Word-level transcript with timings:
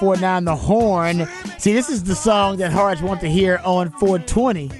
1049 0.00 0.44
The 0.44 0.56
Horn. 0.56 1.28
See, 1.58 1.72
this 1.72 1.88
is 1.88 2.04
the 2.04 2.14
song 2.14 2.56
that 2.58 2.72
Harge 2.72 3.02
want 3.02 3.20
to 3.20 3.28
hear 3.28 3.60
on 3.64 3.90
420. 3.90 4.70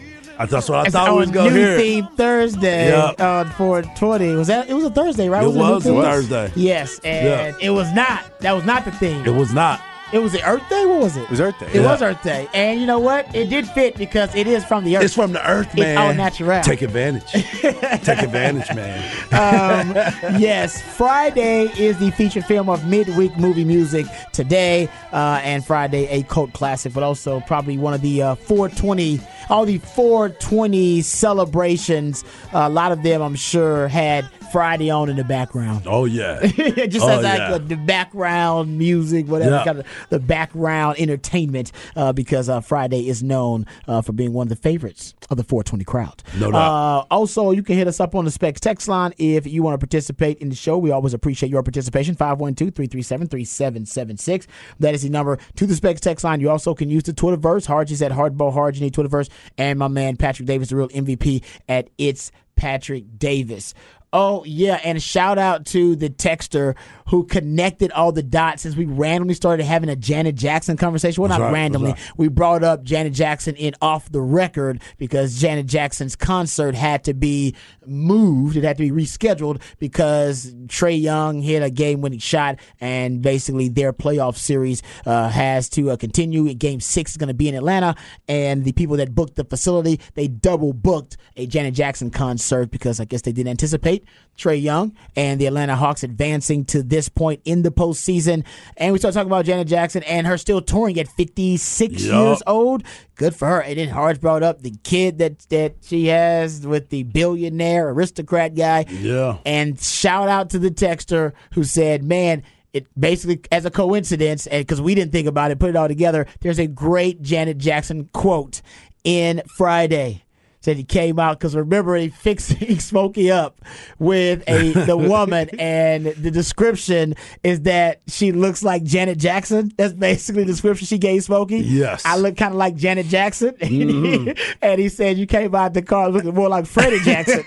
That's 0.49 0.71
what 0.71 0.87
I 0.87 0.91
thought 0.91 1.13
we 1.13 1.19
was 1.19 1.31
gonna 1.31 1.51
New 1.51 1.57
hear. 1.57 1.79
Theme 1.79 2.09
Thursday 2.17 2.89
Yeah. 2.91 3.13
on 3.41 3.51
420. 3.51 4.35
Was 4.37 4.47
that? 4.49 4.71
It 4.71 4.75
was 4.75 4.85
a 4.85 4.91
Thursday, 4.91 5.29
right? 5.29 5.45
It 5.45 5.53
New 5.53 5.59
was 5.59 5.85
a 5.85 5.93
Thursday. 5.93 6.51
Yes, 6.57 6.99
and 7.05 7.27
Yeah. 7.27 7.53
it 7.61 7.71
was 7.71 7.93
not. 7.93 8.23
That 8.41 8.53
was 8.53 8.65
not 8.65 8.87
the 8.87 8.91
theme. 8.93 9.23
It 9.27 9.35
was 9.35 9.53
not. 9.53 9.81
It 10.13 10.19
was 10.19 10.33
the 10.33 10.43
Earth 10.45 10.69
Day. 10.69 10.87
What 10.87 11.01
was 11.01 11.17
it? 11.17 11.23
It 11.23 11.31
was 11.31 11.41
Earth 11.41 11.59
Day. 11.61 11.67
It 11.67 11.75
Yeah. 11.77 11.83
was 11.93 12.03
Earth 12.03 12.23
Day, 12.23 12.49
and 12.53 12.81
you 12.81 12.87
know 12.87 12.99
what? 12.99 13.33
It 13.35 13.49
did 13.49 13.69
fit 13.69 13.97
because 13.97 14.35
it 14.35 14.47
is 14.49 14.65
from 14.65 14.85
the 14.85 14.97
Earth. 14.97 15.05
It's 15.05 15.15
from 15.15 15.33
the 15.33 15.49
earth, 15.49 15.69
It's 15.69 15.77
man. 15.77 15.99
all 15.99 16.13
natural. 16.15 16.61
Take 16.63 16.83
advantage. 16.83 17.31
Take 17.33 18.23
advantage, 18.23 18.75
man. 18.75 18.99
um, 19.33 19.95
yes, 20.41 20.81
Friday 20.83 21.67
is 21.79 21.99
the 21.99 22.11
featured 22.13 22.45
film 22.45 22.69
of 22.69 22.85
midweek 22.87 23.37
movie 23.39 23.65
music 23.65 24.07
today, 24.33 24.89
uh, 25.13 25.41
and 25.45 25.65
Friday 25.65 26.07
a 26.09 26.23
cult 26.25 26.53
classic, 26.55 26.93
but 26.93 27.03
also 27.05 27.41
probably 27.47 27.79
one 27.79 27.95
of 27.95 28.01
the 28.03 28.21
uh, 28.23 28.35
420, 28.35 29.21
all 29.49 29.65
the 29.65 29.79
420 29.79 31.03
celebrations. 31.03 32.25
a 32.53 32.69
lot 32.69 32.91
of 32.93 33.03
them, 33.03 33.23
I'm 33.23 33.37
sure, 33.37 33.87
had 33.89 34.29
Friday 34.53 34.91
on 34.91 35.09
in 35.09 35.17
the 35.17 35.25
background. 35.25 35.85
Oh 35.87 36.05
yeah. 36.05 36.47
Just 36.47 37.05
Oh, 37.07 37.09
as 37.09 37.25
like 37.25 37.39
yeah. 37.39 37.59
the 37.59 37.77
background 37.77 38.79
music, 38.79 39.27
whatever 39.29 39.57
Yeah. 39.57 39.65
kind 39.65 39.79
of 39.81 39.87
the 40.11 40.19
background 40.19 40.97
entertainment, 40.99 41.73
uh, 41.97 42.13
because 42.13 42.49
uh, 42.49 42.61
Friday 42.61 43.09
is 43.09 43.23
known 43.23 43.67
uh, 43.89 44.03
for 44.03 44.13
being 44.13 44.33
one 44.33 44.47
of 44.47 44.49
the 44.49 44.57
favorites 44.57 45.15
of 45.31 45.37
the 45.37 45.45
420 45.45 45.85
crowd. 45.85 46.23
No 46.39 46.51
doubt. 46.51 46.61
Uh, 46.61 47.05
also, 47.11 47.51
you 47.53 47.63
can 47.63 47.77
hit 47.77 47.87
us 47.87 48.01
up 48.01 48.15
on 48.15 48.25
the 48.25 48.31
Specs 48.31 48.61
text 48.61 48.89
line 48.89 49.13
if 49.19 49.47
you 49.47 49.63
want 49.63 49.75
to 49.75 49.79
participate 49.79 50.39
in 50.39 50.49
the 50.49 50.57
show. 50.57 50.79
We 50.79 50.91
always 50.91 51.15
appreciate 51.15 51.51
your 51.51 51.63
participation. 51.63 52.15
512-337-3776. 52.17 54.47
That 54.79 54.95
is 54.95 55.03
the 55.03 55.11
number 55.11 55.39
to 55.57 55.67
the 55.67 55.75
Specs 55.75 56.01
text 56.01 56.25
line. 56.25 56.41
You 56.41 56.51
also 56.51 56.75
can 56.75 56.89
use 56.91 57.03
the 57.05 57.13
Twitterverse. 57.13 57.67
Harges 57.67 58.03
at 58.03 58.13
Hardball 58.13 58.53
Harge 58.53 58.81
Twitterverse, 58.81 59.29
and 59.59 59.79
my 59.79 59.89
man 59.89 60.17
Patrick 60.17 60.47
Davis, 60.47 60.71
the 60.71 60.77
real 60.77 60.89
MVP 60.89 61.43
at 61.69 61.91
It's 61.99 62.33
Patrick 62.57 63.19
Davis. 63.19 63.75
Oh 64.13 64.43
yeah, 64.45 64.81
and 64.83 65.01
shout 65.01 65.39
out 65.39 65.67
to 65.67 65.95
the 65.95 66.11
texter 66.11 66.75
who 67.11 67.25
connected 67.25 67.93
all 67.93 68.13
the 68.13 68.23
dots 68.23 68.63
since 68.63 68.75
we 68.77 68.85
randomly 68.85 69.35
started 69.35 69.65
having 69.65 69.89
a 69.89 69.97
Janet 69.97 70.35
Jackson 70.35 70.77
conversation. 70.77 71.21
Well, 71.21 71.29
That's 71.29 71.39
not 71.41 71.47
right, 71.47 71.53
randomly. 71.53 71.93
that's 71.93 72.17
We 72.17 72.29
brought 72.29 72.65
up 72.65 72.83
Janet 72.83 73.13
Jackson 73.13 73.55
in 73.57 73.75
off 73.81 74.11
the 74.11 74.21
record 74.21 74.81
because 74.99 75.41
Janet 75.41 75.67
Jackson's 75.67 76.17
concert 76.17 76.75
had 76.75 77.05
to 77.05 77.15
be 77.15 77.55
moved. 77.87 78.57
It 78.57 78.65
had 78.65 78.77
to 78.79 78.83
be 78.83 78.91
rescheduled 78.91 79.61
because 79.79 80.53
Trae 80.67 81.01
Young 81.01 81.41
hit 81.41 81.63
a 81.63 81.71
game-winning 81.71 82.19
shot, 82.21 82.59
and 82.81 83.23
basically 83.23 83.69
their 83.69 83.93
playoff 83.93 84.37
series 84.37 84.83
uh, 85.07 85.29
has 85.29 85.69
to 85.71 85.91
uh, 85.91 85.97
continue. 85.97 86.53
Game 86.55 86.81
six 86.81 87.13
is 87.13 87.17
going 87.17 87.29
to 87.29 87.35
be 87.35 87.49
in 87.49 87.55
Atlanta, 87.55 87.95
and 88.29 88.65
the 88.65 88.73
people 88.73 88.97
that 88.97 89.15
booked 89.15 89.37
the 89.37 89.45
facility 89.45 90.01
they 90.15 90.29
double 90.29 90.73
booked 90.73 91.17
a 91.37 91.47
Janet 91.47 91.75
Jackson 91.75 92.11
concert 92.11 92.71
because 92.71 93.01
I 93.01 93.05
guess 93.05 93.23
they 93.23 93.33
didn't 93.33 93.51
anticipate 93.51 94.00
Trae 94.41 94.61
Young 94.61 94.97
and 95.17 95.41
the 95.41 95.47
Atlanta 95.47 95.77
Hawks 95.77 96.03
advancing 96.03 96.65
to 96.67 96.83
this 96.83 97.09
point 97.09 97.41
in 97.45 97.63
the 97.63 97.71
postseason. 97.71 98.45
And 98.77 98.93
we 98.93 98.99
start 98.99 99.15
talking 99.15 99.29
about 99.29 99.45
Janet 99.45 99.69
Jackson 99.69 100.03
and 100.05 100.27
her 100.27 100.39
still 100.39 100.63
touring 100.63 100.99
at 100.99 101.09
56 101.09 102.03
Yup. 102.03 102.13
years 102.13 102.43
old. 102.47 102.83
Good 103.17 103.35
for 103.35 103.47
her. 103.47 103.61
And 103.61 103.79
then 103.79 103.89
Harge 103.89 104.21
brought 104.21 104.43
up 104.43 104.63
the 104.63 104.75
kid 104.83 105.19
that 105.19 105.41
that 105.51 105.77
she 105.83 106.07
has 106.07 106.67
with 106.67 106.89
the 106.89 107.03
billionaire 107.05 107.91
aristocrat 107.91 108.55
guy. 108.55 108.87
Yeah. 108.89 109.39
And 109.45 109.79
shout 109.79 110.29
out 110.29 110.51
to 110.51 110.59
the 110.59 110.71
texter 110.71 111.33
who 111.53 111.65
said, 111.65 112.03
"Man." 112.03 112.43
It 112.73 112.87
basically, 112.97 113.41
as 113.51 113.65
a 113.65 113.71
coincidence, 113.73 114.47
and 114.47 114.65
because 114.65 114.81
we 114.81 114.95
didn't 114.95 115.11
think 115.11 115.27
about 115.27 115.51
it, 115.51 115.59
put 115.59 115.71
it 115.71 115.75
all 115.75 115.89
together. 115.89 116.29
There's 116.39 116.61
a 116.61 116.69
great 116.69 117.21
Janet 117.21 117.59
Jackson 117.59 118.09
quote 118.13 118.63
in 119.03 119.43
Friday 119.57 120.23
said 120.61 120.77
he 120.77 120.85
came 120.85 121.19
out 121.19 121.39
because 121.39 121.57
remember 121.57 121.97
he 121.97 122.09
fixing 122.09 122.79
Smokey 122.81 123.31
up 123.31 123.61
with 123.99 124.43
a 124.47 124.73
the 124.73 124.97
woman 124.97 125.49
and 125.59 126.07
the 126.07 126.31
description 126.31 127.15
is 127.43 127.63
that 127.63 128.01
she 128.07 128.33
looks 128.33 128.63
like 128.63 128.83
Janet 128.85 129.19
Jackson. 129.19 129.73
That's 129.77 129.95
basically 129.95 130.43
the 130.45 130.53
description 130.53 130.87
she 130.87 130.99
gave 130.99 131.25
Smokey. 131.25 131.59
Yes. 131.59 132.05
I 132.05 132.17
look 132.19 132.37
kind 132.37 132.53
of 132.53 132.59
like 132.59 132.77
Janet 132.77 133.07
Jackson, 133.07 133.51
mm-hmm. 133.61 134.31
and 134.63 134.81
he 134.81 134.89
said 134.89 135.17
you 135.19 135.27
came 135.27 135.55
out 135.55 135.75
the 135.75 135.83
car 135.83 136.09
looking 136.11 136.35
more 136.35 136.49
like 136.49 136.67
Freddie 136.67 137.01
Jackson. 137.01 137.45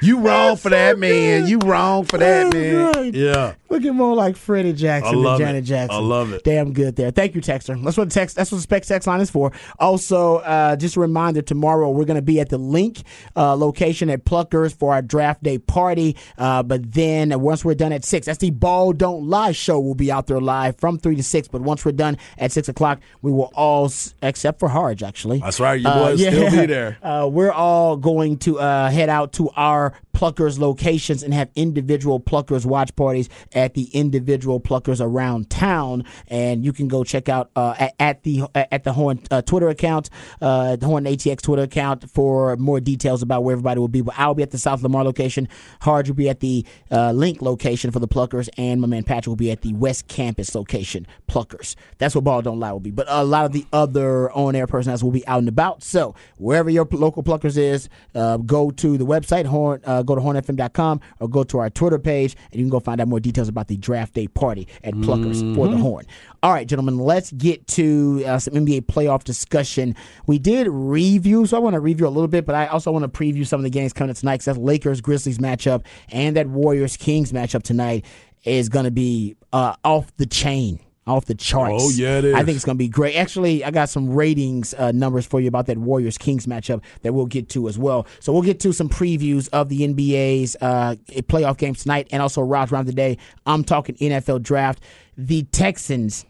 You 0.00 0.20
wrong 0.20 0.56
for 0.56 0.70
that, 0.70 0.98
man. 0.98 1.46
You 1.46 1.58
wrong 1.58 2.04
for 2.04 2.16
that, 2.18 2.46
Oh, 2.46 2.50
man. 2.50 2.92
good. 2.92 3.14
Yeah. 3.14 3.54
Looking 3.68 3.94
more 3.96 4.14
like 4.14 4.36
Freddie 4.36 4.72
Jackson 4.72 5.22
than 5.22 5.38
Janet 5.38 5.56
it. 5.64 5.66
Jackson. 5.66 5.96
I 5.96 6.00
love 6.00 6.32
it. 6.32 6.44
Damn 6.44 6.72
good 6.72 6.94
there. 6.96 7.10
Thank 7.10 7.34
you, 7.34 7.40
Texter. 7.40 7.82
That's 7.82 7.96
what 7.96 8.08
the 8.08 8.14
text. 8.14 8.36
That's 8.36 8.52
what 8.52 8.58
the 8.58 8.62
Specs 8.62 8.86
text 8.88 9.08
line 9.08 9.20
is 9.20 9.30
for. 9.30 9.50
Also, 9.80 10.36
uh, 10.36 10.76
just 10.76 10.96
a 10.96 11.00
reminder: 11.00 11.42
tomorrow 11.42 11.90
we're 11.90 12.04
going 12.04 12.14
to 12.16 12.22
be 12.22 12.38
at 12.40 12.48
the 12.48 12.58
Link 12.58 13.02
uh, 13.34 13.54
location 13.56 14.08
at 14.10 14.24
Pluckers 14.24 14.74
for 14.74 14.92
our 14.94 15.02
draft 15.02 15.42
day 15.42 15.58
party. 15.58 16.16
Uh, 16.38 16.62
but 16.62 16.92
then 16.92 17.38
once 17.40 17.64
we're 17.64 17.74
done 17.74 17.92
at 17.92 18.04
six, 18.04 18.26
that's 18.26 18.38
the 18.38 18.50
Ball 18.50 18.92
Don't 18.92 19.24
Lie 19.28 19.52
show. 19.52 19.80
We'll 19.80 19.94
be 19.94 20.12
out 20.12 20.26
there 20.28 20.40
live 20.40 20.78
from 20.78 20.98
three 20.98 21.16
to 21.16 21.22
six. 21.22 21.48
But 21.48 21.62
once 21.62 21.84
we're 21.84 21.92
done 21.92 22.18
at 22.38 22.52
six 22.52 22.68
o'clock, 22.68 23.00
we 23.22 23.32
will 23.32 23.50
all, 23.54 23.90
except 24.22 24.60
for 24.60 24.68
Harge, 24.68 25.02
actually. 25.02 25.38
That's 25.40 25.58
right. 25.60 25.80
Your 25.80 25.90
Uh, 25.90 26.04
boys 26.10 26.20
yeah. 26.20 26.30
still 26.30 26.50
be 26.50 26.66
there. 26.66 26.98
Uh, 27.06 27.26
we're 27.26 27.52
all 27.52 27.96
going 27.96 28.36
to 28.36 28.58
uh, 28.58 28.90
head 28.90 29.08
out 29.08 29.32
to 29.32 29.48
our 29.56 29.92
Pluckers 30.14 30.58
locations 30.58 31.22
and 31.22 31.32
have 31.34 31.48
individual 31.54 32.18
Pluckers 32.18 32.64
watch 32.66 32.94
parties 32.96 33.28
at 33.56 33.74
the 33.74 33.84
individual 33.92 34.60
Pluckers 34.60 35.00
around 35.00 35.50
town. 35.50 36.04
And 36.28 36.64
you 36.64 36.72
can 36.72 36.86
go 36.86 37.02
check 37.02 37.28
out 37.28 37.50
uh, 37.56 37.74
at, 37.78 37.94
at 37.98 38.22
the 38.22 38.44
at 38.54 38.84
the 38.84 38.92
Horn 38.92 39.20
uh, 39.30 39.42
Twitter 39.42 39.68
account, 39.68 40.10
uh, 40.40 40.76
the 40.76 40.86
Horn 40.86 41.04
ATX 41.04 41.40
Twitter 41.40 41.62
account 41.62 42.08
for 42.08 42.56
more 42.56 42.78
details 42.78 43.22
about 43.22 43.42
where 43.42 43.54
everybody 43.54 43.80
will 43.80 43.88
be. 43.88 44.02
But 44.02 44.14
I'll 44.18 44.34
be 44.34 44.42
at 44.42 44.50
the 44.50 44.58
South 44.58 44.82
Lamar 44.82 45.02
location. 45.02 45.48
Harge 45.80 46.08
will 46.08 46.16
be 46.16 46.28
at 46.28 46.40
the 46.40 46.64
uh, 46.90 47.12
Link 47.12 47.42
location 47.42 47.90
for 47.90 47.98
the 47.98 48.08
Pluckers, 48.08 48.48
and 48.58 48.80
my 48.80 48.86
man 48.86 49.02
Patrick 49.02 49.28
will 49.28 49.36
be 49.36 49.50
at 49.50 49.62
the 49.62 49.72
West 49.72 50.08
Campus 50.08 50.54
location, 50.54 51.06
Pluckers. 51.28 51.74
That's 51.98 52.14
what 52.14 52.24
Ball 52.24 52.42
Don't 52.42 52.60
Lie 52.60 52.72
will 52.72 52.80
be. 52.80 52.90
But 52.90 53.06
a 53.08 53.24
lot 53.24 53.46
of 53.46 53.52
the 53.52 53.66
other 53.72 54.30
on-air 54.32 54.66
personalities 54.66 55.02
will 55.02 55.12
be 55.12 55.26
out 55.26 55.38
and 55.38 55.48
about. 55.48 55.82
So 55.82 56.14
wherever 56.36 56.68
your 56.68 56.86
local 56.90 57.22
Pluckers 57.22 57.56
is, 57.56 57.88
uh, 58.14 58.36
go 58.38 58.70
to 58.72 58.98
the 58.98 59.06
website, 59.06 59.46
horn, 59.46 59.80
uh, 59.84 60.02
go 60.02 60.14
to 60.14 60.20
hornfm.com, 60.20 61.00
or 61.20 61.28
go 61.28 61.44
to 61.44 61.58
our 61.58 61.70
Twitter 61.70 61.98
page, 61.98 62.36
and 62.50 62.60
you 62.60 62.64
can 62.64 62.70
go 62.70 62.80
find 62.80 63.00
out 63.00 63.08
more 63.08 63.20
details 63.20 63.45
about 63.48 63.68
the 63.68 63.76
draft 63.76 64.14
day 64.14 64.26
party 64.28 64.68
at 64.84 64.94
Pluckers 64.94 65.54
for 65.54 65.68
the 65.68 65.76
Horn. 65.76 66.04
All 66.42 66.52
right, 66.52 66.66
gentlemen, 66.66 66.98
let's 66.98 67.32
get 67.32 67.66
to 67.68 68.22
uh, 68.26 68.38
some 68.38 68.54
NBA 68.54 68.82
playoff 68.86 69.24
discussion. 69.24 69.94
We 70.26 70.38
did 70.38 70.68
review, 70.68 71.46
so 71.46 71.56
I 71.56 71.60
want 71.60 71.74
to 71.74 71.80
review 71.80 72.06
a 72.06 72.08
little 72.08 72.28
bit, 72.28 72.46
but 72.46 72.54
I 72.54 72.66
also 72.66 72.90
want 72.92 73.02
to 73.02 73.08
preview 73.08 73.46
some 73.46 73.60
of 73.60 73.64
the 73.64 73.70
games 73.70 73.92
coming 73.92 74.10
up 74.10 74.16
tonight. 74.16 74.38
'cause 74.38 74.44
that 74.46 74.58
Lakers 74.58 75.00
Grizzlies 75.00 75.38
matchup 75.38 75.84
and 76.10 76.36
that 76.36 76.48
Warriors 76.48 76.96
Kings 76.96 77.32
matchup 77.32 77.62
tonight 77.62 78.04
is 78.44 78.68
going 78.68 78.84
to 78.84 78.90
be 78.90 79.36
uh, 79.52 79.74
off 79.84 80.14
the 80.18 80.26
chain. 80.26 80.78
Off 81.06 81.26
the 81.26 81.34
charts. 81.34 81.84
Oh, 81.84 81.90
yeah, 81.90 82.18
it 82.18 82.24
is. 82.24 82.34
I 82.34 82.42
think 82.42 82.56
it's 82.56 82.64
going 82.64 82.76
to 82.76 82.82
be 82.82 82.88
great. 82.88 83.14
Actually, 83.14 83.62
I 83.64 83.70
got 83.70 83.88
some 83.88 84.10
ratings 84.10 84.74
uh, 84.74 84.90
numbers 84.90 85.24
for 85.24 85.40
you 85.40 85.46
about 85.46 85.66
that 85.66 85.78
Warriors 85.78 86.18
Kings 86.18 86.46
matchup 86.46 86.82
that 87.02 87.12
we'll 87.12 87.26
get 87.26 87.48
to 87.50 87.68
as 87.68 87.78
well. 87.78 88.06
So 88.18 88.32
we'll 88.32 88.42
get 88.42 88.58
to 88.60 88.72
some 88.72 88.88
previews 88.88 89.48
of 89.52 89.68
the 89.68 89.86
NBA's 89.86 90.56
uh, 90.60 90.96
playoff 91.22 91.58
games 91.58 91.82
tonight 91.82 92.08
and 92.10 92.20
also 92.20 92.42
around 92.42 92.86
the 92.86 92.92
day. 92.92 93.18
I'm 93.46 93.62
talking 93.62 93.94
NFL 93.96 94.42
draft. 94.42 94.82
The 95.16 95.44
Texans, 95.44 96.26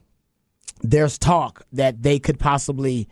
there's 0.82 1.16
talk 1.16 1.64
that 1.72 2.02
they 2.02 2.18
could 2.18 2.38
possibly 2.38 3.08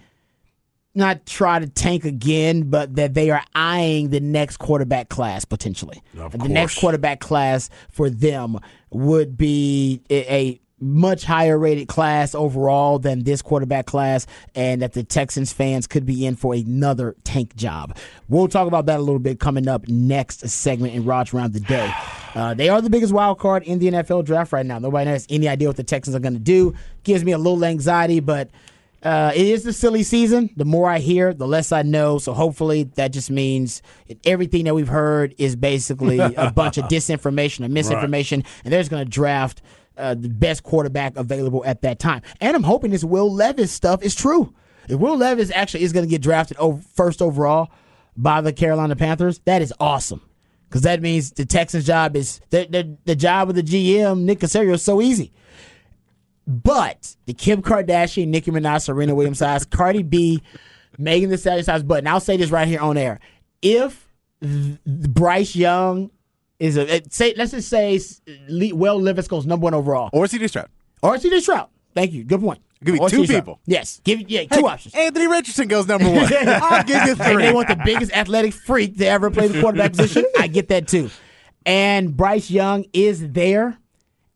not 0.94 1.26
try 1.26 1.58
to 1.58 1.68
tank 1.68 2.04
again, 2.04 2.70
but 2.70 2.94
that 2.96 3.14
they 3.14 3.30
are 3.30 3.42
eyeing 3.54 4.10
the 4.10 4.20
next 4.20 4.58
quarterback 4.58 5.08
class 5.08 5.44
potentially. 5.44 6.02
The 6.38 6.48
next 6.48 6.74
quarterback 6.80 7.20
class 7.20 7.68
for 7.90 8.08
them 8.10 8.58
would 8.90 9.36
be 9.36 10.02
a, 10.08 10.32
a 10.34 10.60
much 10.80 11.24
higher 11.24 11.58
rated 11.58 11.88
class 11.88 12.34
overall 12.34 12.98
than 12.98 13.22
this 13.24 13.40
quarterback 13.42 13.86
class, 13.86 14.26
and 14.54 14.82
that 14.82 14.92
the 14.92 15.02
Texans 15.04 15.52
fans 15.52 15.86
could 15.86 16.04
be 16.04 16.26
in 16.26 16.36
for 16.36 16.54
another 16.54 17.14
tank 17.24 17.54
job. 17.56 17.96
We'll 18.28 18.48
talk 18.48 18.66
about 18.66 18.86
that 18.86 18.98
a 18.98 19.02
little 19.02 19.18
bit 19.20 19.40
coming 19.40 19.68
up 19.68 19.88
next 19.88 20.48
segment 20.48 20.94
in 20.94 21.04
Raj 21.04 21.32
Round 21.32 21.52
the 21.52 21.60
Day. 21.60 21.92
Uh, 22.34 22.52
they 22.54 22.68
are 22.68 22.82
the 22.82 22.90
biggest 22.90 23.12
wild 23.12 23.38
card 23.38 23.62
in 23.62 23.78
the 23.78 23.86
NFL 23.90 24.24
draft 24.24 24.52
right 24.52 24.66
now. 24.66 24.78
Nobody 24.78 25.08
has 25.08 25.26
any 25.30 25.48
idea 25.48 25.68
what 25.68 25.76
the 25.76 25.84
Texans 25.84 26.16
are 26.16 26.20
going 26.20 26.34
to 26.34 26.40
do. 26.40 26.74
Gives 27.04 27.24
me 27.24 27.32
a 27.32 27.38
little 27.38 27.64
anxiety, 27.64 28.20
but 28.20 28.50
Uh, 29.02 29.30
it 29.34 29.46
is 29.46 29.64
the 29.64 29.72
silly 29.72 30.02
season. 30.02 30.48
The 30.56 30.64
more 30.64 30.88
I 30.88 30.98
hear, 30.98 31.34
the 31.34 31.46
less 31.46 31.72
I 31.72 31.82
know. 31.82 32.16
So 32.16 32.32
hopefully 32.32 32.84
that 32.94 33.08
just 33.12 33.30
means 33.30 33.82
everything 34.24 34.64
that 34.64 34.74
we've 34.74 34.88
heard 34.88 35.34
is 35.36 35.56
basically 35.56 36.18
a 36.18 36.50
bunch 36.50 36.78
of 36.78 36.84
disinformation 36.88 37.66
or 37.66 37.68
misinformation, 37.68 38.42
and 38.64 38.72
they're 38.72 38.80
just 38.80 38.90
going 38.90 39.04
to 39.04 39.10
draft 39.10 39.60
uh, 39.96 40.14
the 40.14 40.28
best 40.28 40.62
quarterback 40.62 41.16
available 41.16 41.64
at 41.64 41.82
that 41.82 41.98
time. 41.98 42.22
And 42.40 42.56
I'm 42.56 42.62
hoping 42.62 42.90
this 42.90 43.04
Will 43.04 43.32
Levis 43.32 43.72
stuff 43.72 44.02
is 44.02 44.14
true. 44.14 44.54
If 44.88 44.98
Will 44.98 45.16
Levis 45.16 45.50
actually 45.54 45.84
is 45.84 45.92
going 45.92 46.04
to 46.04 46.10
get 46.10 46.22
drafted 46.22 46.56
over, 46.58 46.80
first 46.94 47.22
overall 47.22 47.70
by 48.16 48.40
the 48.40 48.52
Carolina 48.52 48.96
Panthers, 48.96 49.40
that 49.44 49.62
is 49.62 49.72
awesome. 49.80 50.20
Because 50.68 50.82
that 50.82 51.00
means 51.00 51.30
the 51.30 51.46
Texans' 51.46 51.86
job 51.86 52.16
is 52.16 52.40
the, 52.50 52.66
the, 52.68 52.96
the 53.04 53.16
job 53.16 53.48
of 53.48 53.54
the 53.54 53.62
GM, 53.62 54.22
Nick 54.22 54.40
Caserio, 54.40 54.74
is 54.74 54.82
so 54.82 55.00
easy. 55.00 55.32
But 56.46 57.16
the 57.26 57.32
Kim 57.32 57.62
Kardashian, 57.62 58.28
Nicki 58.28 58.50
Minaj, 58.50 58.82
Serena 58.82 59.14
Williams 59.14 59.38
size, 59.38 59.64
Cardi 59.64 60.02
B, 60.02 60.42
Megan 60.98 61.30
Thee 61.30 61.36
Stallion 61.36 61.64
size. 61.64 61.82
But 61.82 61.98
and 61.98 62.08
I'll 62.08 62.20
say 62.20 62.36
this 62.36 62.50
right 62.50 62.68
here 62.68 62.80
on 62.80 62.96
air: 62.96 63.20
if 63.62 64.08
Bryce 64.42 65.56
Young 65.56 66.10
is 66.58 66.76
a 66.76 67.02
say, 67.10 67.34
let's 67.36 67.50
just 67.52 67.68
say 67.68 67.98
Le- 68.48 68.74
Will 68.74 69.00
Levis 69.00 69.28
goes 69.28 69.46
number 69.46 69.64
one 69.64 69.74
overall, 69.74 70.10
Or 70.12 70.24
CJ 70.26 70.48
Stroud. 70.48 70.68
or 71.02 71.16
CJ 71.16 71.40
Stroud. 71.40 71.68
Thank 71.94 72.12
you. 72.12 72.24
Good 72.24 72.40
point. 72.40 72.60
Give 72.82 72.94
me 72.94 73.00
Or 73.00 73.08
two 73.08 73.16
C.J. 73.18 73.26
Stroud. 73.26 73.40
people. 73.42 73.60
Yes. 73.66 74.00
Give 74.04 74.20
yeah 74.28 74.44
two 74.44 74.60
Hey, 74.60 74.62
options. 74.62 74.94
Anthony 74.94 75.26
Richardson 75.28 75.68
goes 75.68 75.86
number 75.86 76.10
one. 76.10 76.30
I'll 76.46 76.82
give 76.84 77.02
you 77.04 77.12
And 77.12 77.18
three. 77.22 77.42
they 77.46 77.52
want 77.52 77.68
the 77.68 77.80
biggest 77.84 78.12
athletic 78.12 78.52
freak 78.52 78.98
to 78.98 79.06
ever 79.06 79.30
play 79.30 79.48
the 79.48 79.60
quarterback 79.60 79.92
position. 79.92 80.24
I 80.38 80.48
get 80.48 80.68
that 80.68 80.86
too. 80.88 81.08
And 81.64 82.14
Bryce 82.16 82.50
Young 82.50 82.84
is 82.92 83.26
there, 83.30 83.78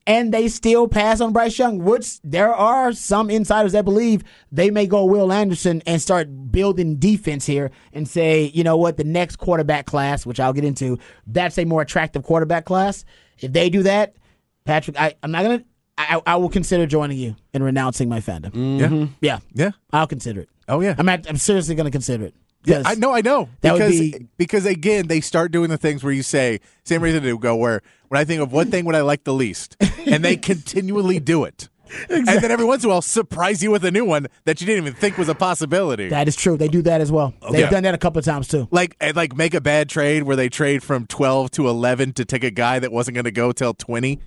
and 0.09 0.33
they 0.33 0.47
still 0.47 0.87
pass 0.87 1.21
on 1.21 1.31
Bryce 1.33 1.59
Young, 1.59 1.83
which 1.83 2.19
there 2.23 2.51
are 2.51 2.91
some 2.93 3.29
insiders 3.29 3.73
that 3.73 3.85
believe 3.85 4.23
they 4.51 4.71
may 4.71 4.87
go 4.87 5.05
Will 5.05 5.31
Anderson 5.31 5.83
and 5.85 6.01
start 6.01 6.51
building 6.51 6.95
defense 6.95 7.45
here 7.45 7.69
and 7.93 8.07
say, 8.07 8.45
you 8.45 8.63
know 8.63 8.75
what, 8.75 8.97
the 8.97 9.03
next 9.03 9.35
quarterback 9.35 9.85
class, 9.85 10.25
which 10.25 10.39
I'll 10.39 10.51
get 10.51 10.63
into, 10.65 10.97
that's 11.27 11.59
a 11.59 11.65
more 11.65 11.83
attractive 11.83 12.23
quarterback 12.23 12.65
class. 12.65 13.05
If 13.37 13.53
they 13.53 13.69
do 13.69 13.83
that, 13.83 14.15
Patrick, 14.65 14.99
I, 14.99 15.13
I'm 15.21 15.29
not 15.29 15.43
gonna. 15.43 15.63
I, 15.99 16.19
I 16.25 16.35
will 16.37 16.49
consider 16.49 16.87
joining 16.87 17.19
you 17.19 17.35
and 17.53 17.63
renouncing 17.63 18.09
my 18.09 18.19
fandom. 18.19 18.79
Yeah. 18.79 19.07
Yeah, 19.21 19.39
Yeah. 19.53 19.71
I'll 19.93 20.07
consider 20.07 20.41
it. 20.41 20.49
Oh, 20.67 20.79
yeah. 20.81 20.95
I'm. 20.97 21.07
At, 21.07 21.29
I'm 21.29 21.37
seriously 21.37 21.75
going 21.75 21.85
to 21.85 21.91
consider 21.91 22.23
it. 22.25 22.35
Yeah, 22.65 22.83
I 22.85 22.95
know, 22.95 23.13
I 23.13 23.21
know. 23.21 23.49
That 23.61 23.73
would 23.73 23.79
because 23.79 23.99
be- 23.99 24.27
because 24.37 24.65
again, 24.65 25.07
they 25.07 25.21
start 25.21 25.51
doing 25.51 25.69
the 25.69 25.77
things 25.77 26.03
where 26.03 26.11
you 26.13 26.23
say 26.23 26.59
same 26.83 27.01
reason 27.01 27.23
to 27.23 27.37
go 27.39 27.55
where 27.55 27.81
when 28.09 28.19
I 28.19 28.25
think 28.25 28.41
of 28.41 28.51
one 28.51 28.69
thing 28.69 28.85
would 28.85 28.95
I 28.95 29.01
like 29.01 29.23
the 29.23 29.33
least, 29.33 29.77
and 30.05 30.23
they 30.25 30.35
continually 30.51 31.19
do 31.19 31.43
it. 31.45 31.69
And 32.07 32.27
then 32.27 32.51
every 32.51 32.65
once 32.65 32.83
in 32.83 32.89
a 32.89 32.93
while 32.93 33.01
surprise 33.01 33.63
you 33.63 33.71
with 33.71 33.83
a 33.83 33.89
new 33.89 34.05
one 34.05 34.27
that 34.45 34.61
you 34.61 34.67
didn't 34.67 34.85
even 34.85 34.93
think 34.99 35.17
was 35.17 35.27
a 35.27 35.33
possibility. 35.33 36.07
That 36.09 36.27
is 36.27 36.35
true. 36.35 36.55
They 36.55 36.67
do 36.67 36.83
that 36.83 37.01
as 37.01 37.11
well. 37.11 37.33
They've 37.51 37.67
done 37.69 37.81
that 37.81 37.95
a 37.95 37.97
couple 37.97 38.19
of 38.19 38.25
times 38.25 38.47
too. 38.47 38.67
like 38.69 38.95
like 39.15 39.35
make 39.35 39.55
a 39.55 39.61
bad 39.61 39.89
trade 39.89 40.21
where 40.23 40.35
they 40.35 40.49
trade 40.49 40.83
from 40.83 41.07
12 41.07 41.49
to 41.51 41.67
11 41.67 42.13
to 42.13 42.25
take 42.25 42.43
a 42.43 42.51
guy 42.51 42.77
that 42.77 42.91
wasn't 42.91 43.15
going 43.15 43.25
to 43.25 43.31
go 43.31 43.51
till 43.51 43.73
20 43.73 44.19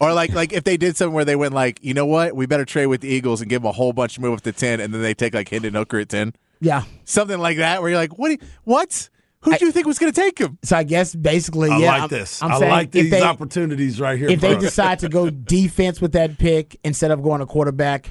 or 0.00 0.12
like 0.12 0.32
like 0.34 0.52
if 0.52 0.62
they 0.62 0.76
did 0.76 0.96
something 0.96 1.12
where 1.14 1.24
they 1.24 1.34
went 1.34 1.52
like 1.52 1.80
you 1.82 1.94
know 1.94 2.06
what 2.06 2.36
we 2.36 2.46
better 2.46 2.64
trade 2.64 2.86
with 2.86 3.00
the 3.00 3.08
eagles 3.08 3.40
and 3.40 3.50
give 3.50 3.62
them 3.62 3.68
a 3.68 3.72
whole 3.72 3.92
bunch 3.92 4.14
to 4.14 4.20
move 4.20 4.34
up 4.34 4.40
to 4.42 4.52
10 4.52 4.78
and 4.78 4.94
then 4.94 5.02
they 5.02 5.14
take 5.14 5.34
like 5.34 5.48
Hendon 5.48 5.74
Hooker 5.74 5.98
at 5.98 6.08
10 6.10 6.32
Yeah. 6.60 6.82
something 7.04 7.38
like 7.38 7.58
that 7.58 7.80
where 7.80 7.90
you're 7.90 7.98
like 7.98 8.18
what 8.18 8.30
you- 8.30 8.38
what 8.64 9.10
who 9.40 9.56
do 9.56 9.64
you 9.66 9.70
think 9.72 9.86
was 9.86 9.98
going 10.00 10.12
to 10.12 10.20
take 10.20 10.38
him 10.38 10.58
So 10.64 10.76
I 10.76 10.82
guess 10.82 11.14
basically, 11.14 11.70
I 11.70 11.78
yeah. 11.78 11.90
like 11.92 12.00
I'm- 12.00 12.08
this. 12.08 12.42
I'm 12.42 12.50
i 12.50 12.56
like 12.56 12.90
these 12.90 13.10
they, 13.10 13.22
opportunities 13.22 14.00
right 14.00 14.18
here. 14.18 14.28
If 14.28 14.40
they 14.40 14.54
us. 14.56 14.62
decide 14.62 14.98
to 15.00 15.08
go 15.08 15.30
defense 15.56 16.00
with 16.00 16.12
that 16.12 16.38
pick 16.38 16.76
instead 16.82 17.12
of 17.12 17.22
going 17.22 17.40
a 17.40 17.46
quarterback, 17.46 18.10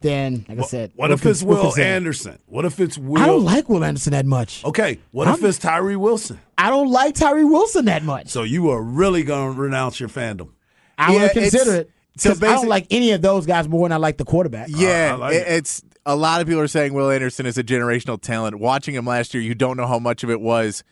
then 0.00 0.46
like 0.48 0.60
I 0.60 0.62
said, 0.62 0.92
what 0.94 1.08
we'll 1.08 1.14
if 1.18 1.26
it's 1.26 1.42
we'll 1.42 1.60
Will 1.64 1.72
it. 1.74 1.78
Anderson? 1.80 2.38
What 2.46 2.64
if 2.64 2.78
it's 2.78 2.96
Will? 2.96 3.20
I 3.20 3.26
don't 3.26 3.42
like 3.44 3.68
Will 3.68 3.82
Anderson 3.82 4.12
that 4.12 4.24
much. 4.26 4.64
Okay, 4.64 5.00
what 5.10 5.26
if 5.26 5.42
it's 5.42 5.58
Tyree 5.58 5.96
Wilson? 5.96 6.38
I 6.56 6.70
don't 6.70 6.88
like 6.88 7.16
Tyree 7.16 7.42
Wilson 7.44 7.86
that 7.86 8.04
much. 8.04 8.28
So 8.28 8.44
you 8.44 8.70
are 8.70 8.80
really 8.80 9.24
going 9.24 9.54
to 9.56 9.60
renounce 9.60 9.98
your 9.98 10.08
fandom? 10.08 10.50
I 10.96 11.14
Yeah, 11.14 11.22
would 11.22 11.32
consider 11.32 11.74
it. 11.74 11.90
So 12.18 12.30
Because 12.34 12.42
I 12.42 12.54
don't 12.54 12.68
like 12.68 12.86
any 12.90 13.12
of 13.12 13.22
those 13.22 13.46
guys 13.46 13.68
more 13.68 13.88
than 13.88 13.92
I 13.92 13.96
like 13.98 14.16
the 14.18 14.24
quarterback. 14.24 14.68
yeah 14.70 15.10
I 15.12 15.16
like 15.16 15.34
it- 15.34 15.46
it. 15.46 15.52
it's 15.58 15.82
a 16.06 16.16
lot 16.16 16.40
of 16.40 16.46
people 16.46 16.60
are 16.62 16.68
saying 16.68 16.94
Will 16.94 17.10
Anderson 17.10 17.44
is 17.46 17.58
a 17.58 17.64
generational 17.64 18.20
talent 18.20 18.58
watching 18.58 18.94
him 18.94 19.04
last 19.06 19.34
year 19.34 19.42
you 19.42 19.54
don't 19.54 19.76
know 19.76 19.86
how 19.86 19.98
much 19.98 20.24
of 20.24 20.30
it 20.30 20.40
was 20.40 20.82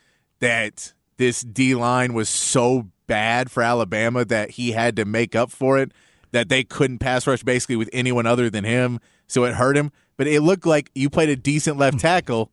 that 0.41 0.93
this 1.17 1.41
D 1.41 1.75
line 1.75 2.13
was 2.15 2.29
so 2.29 2.89
bad 3.07 3.51
for 3.51 3.63
Alabama 3.63 4.25
that 4.25 4.51
he 4.53 4.73
had 4.73 4.97
to 4.97 5.05
make 5.05 5.35
up 5.35 5.51
for 5.51 5.79
it 5.79 5.93
that 6.33 6.49
they 6.49 6.65
couldn't 6.65 6.99
pass 6.99 7.27
rush 7.27 7.43
basically 7.43 7.77
with 7.77 7.89
anyone 7.93 8.27
other 8.27 8.51
than 8.51 8.65
him 8.65 8.99
so 9.27 9.45
it 9.45 9.55
hurt 9.55 9.77
him 9.77 9.91
but 10.17 10.27
it 10.27 10.41
looked 10.43 10.67
like 10.67 10.91
you 10.95 11.09
played 11.09 11.29
a 11.29 11.37
decent 11.37 11.79
left 11.79 11.99
tackle 12.01 12.51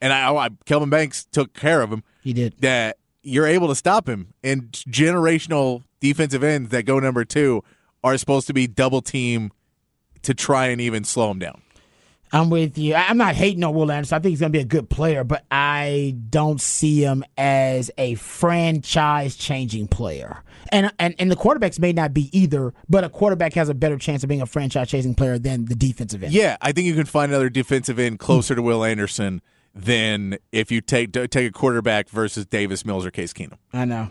and 0.00 0.12
I, 0.12 0.32
I 0.32 0.48
Kelvin 0.64 0.88
Banks 0.90 1.24
took 1.26 1.52
care 1.52 1.82
of 1.82 1.92
him 1.92 2.04
He 2.22 2.32
did. 2.32 2.54
that 2.60 2.96
you're 3.22 3.46
able 3.46 3.68
to 3.68 3.74
stop 3.74 4.08
him 4.08 4.32
and 4.42 4.70
generational 4.72 5.82
defensive 6.00 6.42
ends 6.44 6.70
that 6.70 6.84
go 6.84 6.98
number 7.00 7.24
2 7.24 7.62
are 8.04 8.16
supposed 8.16 8.46
to 8.46 8.54
be 8.54 8.66
double 8.66 9.02
team 9.02 9.50
to 10.22 10.34
try 10.34 10.66
and 10.66 10.80
even 10.80 11.04
slow 11.04 11.30
him 11.30 11.38
down 11.38 11.62
I'm 12.32 12.50
with 12.50 12.76
you. 12.76 12.94
I'm 12.94 13.16
not 13.16 13.34
hating 13.34 13.64
on 13.64 13.74
Will 13.74 13.90
Anderson. 13.90 14.16
I 14.16 14.18
think 14.20 14.30
he's 14.30 14.40
going 14.40 14.52
to 14.52 14.56
be 14.56 14.62
a 14.62 14.66
good 14.66 14.90
player, 14.90 15.24
but 15.24 15.44
I 15.50 16.16
don't 16.28 16.60
see 16.60 17.02
him 17.02 17.24
as 17.36 17.90
a 17.96 18.14
franchise 18.16 19.36
changing 19.36 19.88
player. 19.88 20.42
And, 20.70 20.92
and 20.98 21.14
and 21.18 21.30
the 21.30 21.36
quarterbacks 21.36 21.78
may 21.78 21.92
not 21.92 22.12
be 22.12 22.28
either, 22.38 22.74
but 22.88 23.02
a 23.02 23.08
quarterback 23.08 23.54
has 23.54 23.70
a 23.70 23.74
better 23.74 23.96
chance 23.96 24.22
of 24.22 24.28
being 24.28 24.42
a 24.42 24.46
franchise 24.46 24.90
chasing 24.90 25.14
player 25.14 25.38
than 25.38 25.64
the 25.64 25.74
defensive 25.74 26.22
end. 26.22 26.34
Yeah, 26.34 26.58
I 26.60 26.72
think 26.72 26.86
you 26.86 26.94
can 26.94 27.06
find 27.06 27.32
another 27.32 27.48
defensive 27.48 27.98
end 27.98 28.18
closer 28.18 28.54
to 28.54 28.60
Will 28.60 28.84
Anderson 28.84 29.40
than 29.74 30.36
if 30.52 30.70
you 30.70 30.82
take 30.82 31.12
take 31.12 31.34
a 31.48 31.52
quarterback 31.52 32.10
versus 32.10 32.44
Davis 32.44 32.84
Mills 32.84 33.06
or 33.06 33.10
Case 33.10 33.32
Keenum. 33.32 33.56
I 33.72 33.86
know. 33.86 34.10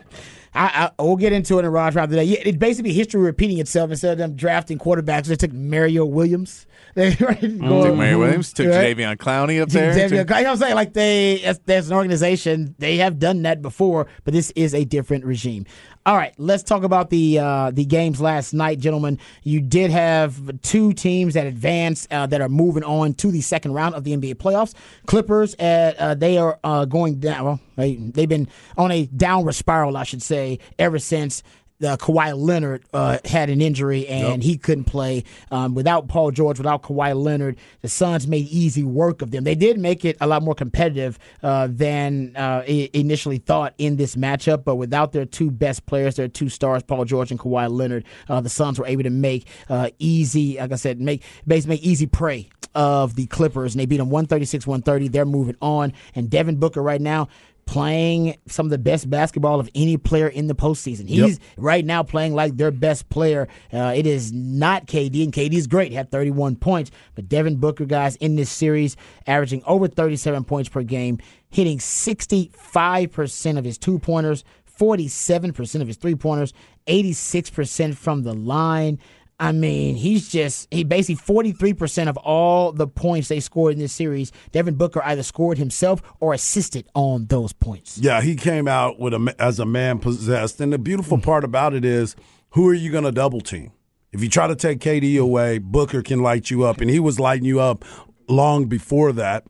I, 0.57 0.91
I 0.97 1.03
we'll 1.03 1.15
get 1.15 1.33
into 1.33 1.59
it 1.59 1.65
in 1.65 1.71
Raj 1.71 1.95
Rob 1.95 2.09
today. 2.09 2.23
Yeah, 2.23 2.39
it's 2.43 2.57
basically 2.57 2.91
history 2.91 3.21
repeating 3.21 3.59
itself. 3.59 3.91
Instead 3.91 4.13
of 4.13 4.17
them 4.17 4.35
drafting 4.35 4.77
quarterbacks, 4.79 5.25
they 5.25 5.35
took 5.35 5.53
Mario 5.53 6.05
Williams. 6.05 6.65
They 6.95 7.09
right, 7.19 7.39
mm, 7.39 7.59
Took 7.83 7.95
Mario 7.95 8.17
Williams, 8.17 8.51
took 8.53 8.67
Right. 8.67 8.97
Jadeveon 8.97 9.17
Clowney 9.17 9.61
up 9.61 9.69
there. 9.69 9.93
Xavier, 9.93 10.23
took- 10.23 10.35
you 10.35 10.43
know 10.43 10.49
what 10.49 10.51
I'm 10.53 10.57
saying? 10.57 10.73
Like 10.75 10.93
they, 10.93 11.43
as, 11.43 11.59
as 11.67 11.91
an 11.91 11.95
organization, 11.95 12.73
they 12.79 12.97
have 12.97 13.19
done 13.19 13.43
that 13.43 13.61
before, 13.61 14.07
but 14.23 14.33
this 14.33 14.49
is 14.55 14.73
a 14.73 14.83
different 14.83 15.23
regime. 15.23 15.65
All 16.07 16.15
right, 16.15 16.33
let's 16.37 16.63
talk 16.63 16.83
about 16.83 17.09
the 17.09 17.37
uh, 17.37 17.71
the 17.71 17.83
games 17.83 18.21
last 18.21 18.53
night, 18.53 18.79
gentlemen. 18.79 19.19
You 19.43 19.59
did 19.59 19.91
have 19.91 20.61
two 20.61 20.93
teams 20.93 21.33
that 21.33 21.45
advanced 21.45 22.09
uh, 22.13 22.25
that 22.27 22.39
are 22.39 22.47
moving 22.47 22.85
on 22.85 23.13
to 23.15 23.29
the 23.29 23.41
second 23.41 23.73
round 23.73 23.93
of 23.93 24.05
the 24.05 24.15
NBA 24.15 24.35
playoffs. 24.35 24.73
Clippers, 25.05 25.53
uh, 25.59 25.93
uh, 25.99 26.15
they 26.15 26.37
are 26.37 26.61
uh, 26.63 26.85
going 26.85 27.19
down. 27.19 27.43
Well, 27.43 27.59
they, 27.75 27.95
they've 27.95 28.29
been 28.29 28.47
on 28.77 28.89
a 28.89 29.07
downward 29.07 29.51
spiral, 29.51 29.97
I 29.97 30.03
should 30.03 30.21
say, 30.21 30.59
ever 30.79 30.97
since 30.97 31.43
uh, 31.83 31.97
Kawhi 31.97 32.37
Leonard 32.37 32.83
uh, 32.93 33.19
had 33.25 33.49
an 33.49 33.61
injury 33.61 34.07
and 34.07 34.43
he 34.43 34.57
couldn't 34.57 34.85
play. 34.85 35.23
Um, 35.51 35.75
without 35.75 36.07
Paul 36.07 36.31
George, 36.31 36.57
without 36.57 36.83
Kawhi 36.83 37.15
Leonard, 37.15 37.57
the 37.81 37.89
Suns 37.89 38.27
made 38.27 38.47
easy 38.47 38.83
work 38.83 39.21
of 39.21 39.31
them. 39.31 39.43
They 39.43 39.55
did 39.55 39.77
make 39.79 40.03
it 40.05 40.17
a 40.19 40.27
lot 40.27 40.43
more 40.43 40.55
competitive 40.55 41.19
uh, 41.43 41.67
than 41.69 42.35
uh, 42.35 42.63
initially 42.67 43.37
thought 43.37 43.73
in 43.77 43.97
this 43.97 44.15
matchup, 44.15 44.63
but 44.63 44.75
without 44.75 45.11
their 45.11 45.25
two 45.25 45.51
best 45.51 45.85
players, 45.85 46.15
their 46.15 46.27
two 46.27 46.49
stars, 46.49 46.83
Paul 46.83 47.05
George 47.05 47.31
and 47.31 47.39
Kawhi 47.39 47.69
Leonard, 47.69 48.05
uh, 48.29 48.41
the 48.41 48.49
Suns 48.49 48.79
were 48.79 48.87
able 48.87 49.03
to 49.03 49.09
make 49.09 49.47
uh, 49.69 49.89
easy, 49.99 50.57
like 50.57 50.71
I 50.71 50.75
said, 50.75 50.99
make 50.99 51.23
basically 51.45 51.75
make 51.75 51.83
easy 51.83 52.07
prey 52.07 52.49
of 52.73 53.15
the 53.15 53.25
Clippers, 53.27 53.73
and 53.73 53.81
they 53.81 53.85
beat 53.85 53.97
them 53.97 54.09
136 54.09 54.67
130. 54.67 55.07
They're 55.07 55.25
moving 55.25 55.55
on, 55.61 55.93
and 56.15 56.29
Devin 56.29 56.57
Booker 56.57 56.81
right 56.81 57.01
now 57.01 57.27
playing 57.67 58.35
some 58.47 58.65
of 58.65 58.69
the 58.71 58.77
best 58.79 59.09
basketball 59.09 59.59
of 59.59 59.69
any 59.75 59.97
player 59.97 60.27
in 60.27 60.47
the 60.47 60.55
postseason. 60.55 61.07
He's 61.07 61.39
right 61.57 61.85
now 61.85 62.01
playing 62.01 62.33
like 62.33 62.57
their 62.57 62.71
best 62.71 63.09
player. 63.09 63.47
Uh, 63.71 63.93
it 63.95 64.07
is 64.07 64.31
not 64.33 64.87
KD, 64.87 65.23
and 65.23 65.33
KD 65.33 65.53
is 65.53 65.67
great, 65.67 65.91
had 65.91 66.09
31 66.09 66.55
points. 66.55 66.89
But 67.13 67.29
Devin 67.29 67.57
Booker, 67.57 67.85
guys, 67.85 68.15
in 68.15 68.37
this 68.37 68.49
series, 68.49 68.95
averaging 69.27 69.61
over 69.67 69.87
37 69.87 70.45
points 70.45 70.69
per 70.69 70.81
game, 70.81 71.19
hitting 71.49 71.77
65% 71.77 73.57
of 73.57 73.65
his 73.65 73.77
two 73.77 73.99
pointers, 73.99 74.43
47% 74.79 75.81
of 75.81 75.87
his 75.87 75.97
three 75.97 76.15
pointers, 76.15 76.53
86% 76.87 77.95
from 77.95 78.23
the 78.23 78.33
line. 78.33 78.99
I 79.39 79.51
mean, 79.51 79.95
he's 79.95 80.29
just 80.29 80.67
he 80.71 80.83
basically 80.83 81.15
forty 81.15 81.51
three 81.51 81.73
percent 81.73 82.09
of 82.09 82.17
all 82.17 82.71
the 82.71 82.87
points 82.87 83.27
they 83.27 83.39
scored 83.39 83.73
in 83.73 83.79
this 83.79 83.93
series. 83.93 84.31
Devin 84.51 84.75
Booker 84.75 85.03
either 85.03 85.21
scored 85.21 85.59
himself 85.59 86.01
or 86.19 86.33
assisted 86.33 86.87
on 86.95 87.27
those 87.27 87.53
points. 87.53 87.99
Yeah, 87.99 88.21
he 88.21 88.35
came 88.35 88.67
out 88.67 88.99
with 88.99 89.13
a 89.13 89.35
as 89.37 89.59
a 89.59 89.65
man 89.65 89.99
possessed, 89.99 90.59
and 90.59 90.73
the 90.73 90.79
beautiful 90.79 91.19
part 91.19 91.43
about 91.43 91.75
it 91.75 91.85
is, 91.85 92.15
who 92.51 92.67
are 92.67 92.73
you 92.73 92.91
going 92.91 93.03
to 93.03 93.11
double 93.11 93.41
team? 93.41 93.71
If 94.11 94.23
you 94.23 94.29
try 94.29 94.47
to 94.47 94.55
take 94.55 94.79
KD 94.79 95.21
away, 95.21 95.59
Booker 95.59 96.01
can 96.01 96.23
light 96.23 96.49
you 96.49 96.63
up, 96.63 96.81
and 96.81 96.89
he 96.89 96.99
was 96.99 97.19
lighting 97.19 97.45
you 97.45 97.59
up 97.59 97.85
long 98.27 98.65
before 98.65 99.11
that. 99.13 99.45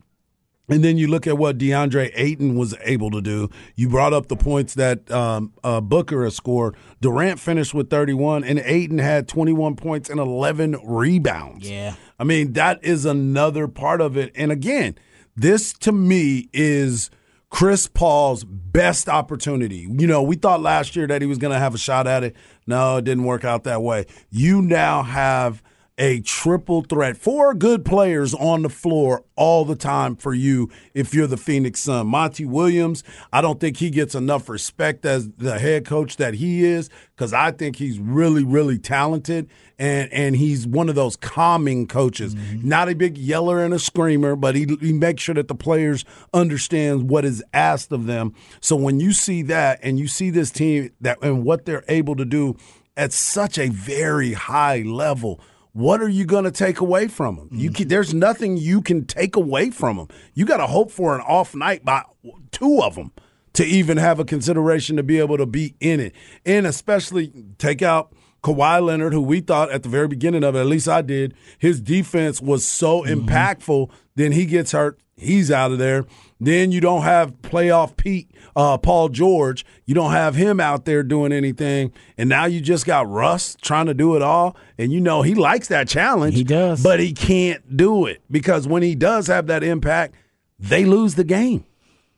And 0.69 0.83
then 0.83 0.97
you 0.97 1.07
look 1.07 1.27
at 1.27 1.37
what 1.37 1.57
DeAndre 1.57 2.11
Ayton 2.13 2.55
was 2.57 2.75
able 2.81 3.09
to 3.11 3.21
do. 3.21 3.49
You 3.75 3.87
brought 3.87 4.13
up 4.13 4.27
the 4.27 4.35
points 4.35 4.73
that 4.73 5.09
um, 5.09 5.53
uh, 5.63 5.79
Booker 5.79 6.25
has 6.25 6.35
scored. 6.35 6.75
Durant 6.99 7.39
finished 7.39 7.73
with 7.73 7.89
31, 7.89 8.43
and 8.43 8.59
Ayton 8.59 8.97
had 8.97 9.29
21 9.29 9.75
points 9.77 10.09
and 10.09 10.19
11 10.19 10.77
rebounds. 10.83 11.69
Yeah. 11.69 11.95
I 12.19 12.25
mean, 12.25 12.53
that 12.53 12.83
is 12.83 13.05
another 13.05 13.67
part 13.67 14.01
of 14.01 14.17
it. 14.17 14.31
And 14.35 14.51
again, 14.51 14.95
this 15.37 15.71
to 15.73 15.91
me 15.93 16.49
is 16.51 17.11
Chris 17.49 17.87
Paul's 17.87 18.43
best 18.43 19.07
opportunity. 19.07 19.87
You 19.89 20.07
know, 20.07 20.21
we 20.21 20.35
thought 20.35 20.61
last 20.61 20.95
year 20.95 21.07
that 21.07 21.21
he 21.21 21.27
was 21.27 21.37
going 21.37 21.53
to 21.53 21.59
have 21.59 21.75
a 21.75 21.77
shot 21.77 22.07
at 22.07 22.23
it. 22.23 22.35
No, 22.65 22.97
it 22.97 23.05
didn't 23.05 23.23
work 23.23 23.45
out 23.45 23.63
that 23.63 23.81
way. 23.81 24.05
You 24.29 24.61
now 24.61 25.03
have 25.03 25.63
a 25.97 26.19
triple 26.21 26.83
threat, 26.83 27.17
four 27.17 27.55
good 27.55 27.83
players 27.83 28.33
on 28.35 28.61
the 28.61 28.69
floor 28.69 29.23
all 29.35 29.65
the 29.65 29.75
time 29.75 30.15
for 30.15 30.33
you 30.33 30.69
if 30.93 31.13
you're 31.13 31.25
the 31.25 31.37
Phoenix 31.37 31.79
Sun. 31.81 32.07
Monty 32.07 32.45
Williams, 32.45 33.03
I 33.33 33.41
don't 33.41 33.59
think 33.59 33.77
he 33.77 33.89
gets 33.89 34.13
enough 34.13 34.47
respect 34.47 35.05
as 35.05 35.29
the 35.29 35.57
head 35.57 35.85
coach 35.85 36.17
that 36.17 36.35
he 36.35 36.63
is 36.63 36.89
because 37.15 37.33
I 37.33 37.51
think 37.51 37.77
he's 37.77 37.97
really, 37.97 38.43
really 38.43 38.77
talented 38.77 39.49
and 39.79 40.11
and 40.11 40.35
he's 40.35 40.67
one 40.67 40.87
of 40.89 40.95
those 40.95 41.15
calming 41.15 41.87
coaches. 41.87 42.35
Mm-hmm. 42.35 42.67
Not 42.67 42.89
a 42.89 42.95
big 42.95 43.17
yeller 43.17 43.63
and 43.63 43.73
a 43.73 43.79
screamer, 43.79 44.35
but 44.35 44.55
he, 44.55 44.77
he 44.79 44.93
makes 44.93 45.23
sure 45.23 45.35
that 45.35 45.47
the 45.47 45.55
players 45.55 46.05
understand 46.31 47.09
what 47.09 47.25
is 47.25 47.43
asked 47.53 47.91
of 47.91 48.05
them. 48.05 48.35
So 48.59 48.75
when 48.75 48.99
you 48.99 49.13
see 49.13 49.41
that 49.43 49.79
and 49.81 49.97
you 49.97 50.07
see 50.07 50.29
this 50.29 50.51
team 50.51 50.91
that 51.01 51.17
and 51.23 51.43
what 51.43 51.65
they're 51.65 51.85
able 51.87 52.15
to 52.17 52.25
do 52.25 52.55
at 52.95 53.13
such 53.13 53.57
a 53.57 53.69
very 53.69 54.33
high 54.33 54.83
level– 54.83 55.41
what 55.77 56.01
are 56.01 56.09
you 56.09 56.25
going 56.25 56.43
to 56.43 56.51
take 56.51 56.79
away 56.79 57.07
from 57.07 57.35
them? 57.35 57.49
You 57.51 57.69
can, 57.69 57.87
there's 57.87 58.11
nothing 58.11 58.57
you 58.57 58.81
can 58.81 59.05
take 59.05 59.35
away 59.35 59.69
from 59.69 59.97
them. 59.97 60.07
You 60.33 60.43
got 60.43 60.57
to 60.57 60.65
hope 60.65 60.89
for 60.89 61.13
an 61.13 61.21
off 61.21 61.53
night 61.53 61.85
by 61.85 62.01
two 62.49 62.81
of 62.81 62.95
them 62.95 63.11
to 63.53 63.63
even 63.63 63.97
have 63.97 64.19
a 64.19 64.25
consideration 64.25 64.95
to 64.97 65.03
be 65.03 65.19
able 65.19 65.37
to 65.37 65.45
be 65.45 65.75
in 65.79 65.99
it, 65.99 66.15
and 66.47 66.65
especially 66.65 67.31
take 67.59 67.83
out 67.83 68.11
Kawhi 68.41 68.83
Leonard, 68.83 69.13
who 69.13 69.21
we 69.21 69.39
thought 69.39 69.69
at 69.71 69.83
the 69.83 69.89
very 69.89 70.07
beginning 70.07 70.43
of 70.43 70.55
it, 70.55 70.61
at 70.61 70.65
least 70.65 70.87
I 70.87 71.03
did, 71.03 71.35
his 71.59 71.79
defense 71.79 72.41
was 72.41 72.65
so 72.67 73.03
mm-hmm. 73.03 73.27
impactful. 73.27 73.91
Then 74.15 74.31
he 74.31 74.47
gets 74.47 74.71
hurt, 74.71 74.99
he's 75.17 75.51
out 75.51 75.71
of 75.71 75.79
there. 75.79 76.05
Then 76.39 76.71
you 76.71 76.79
don't 76.79 77.01
have 77.01 77.41
playoff 77.41 77.97
Pete 77.97 78.29
uh, 78.55 78.77
Paul 78.77 79.09
George. 79.09 79.65
You 79.85 79.93
don't 79.93 80.11
have 80.11 80.35
him 80.35 80.59
out 80.59 80.85
there 80.85 81.03
doing 81.03 81.31
anything, 81.31 81.93
and 82.17 82.27
now 82.27 82.45
you 82.45 82.59
just 82.59 82.85
got 82.85 83.07
Russ 83.09 83.55
trying 83.61 83.85
to 83.85 83.93
do 83.93 84.15
it 84.15 84.21
all. 84.21 84.57
And 84.77 84.91
you 84.91 84.99
know 84.99 85.21
he 85.21 85.35
likes 85.35 85.67
that 85.67 85.87
challenge. 85.87 86.35
He 86.35 86.43
does, 86.43 86.81
but 86.81 86.99
he 86.99 87.13
can't 87.13 87.77
do 87.77 88.05
it 88.05 88.21
because 88.29 88.67
when 88.67 88.83
he 88.83 88.95
does 88.95 89.27
have 89.27 89.47
that 89.47 89.63
impact, 89.63 90.15
they 90.59 90.85
lose 90.85 91.15
the 91.15 91.23
game. 91.23 91.65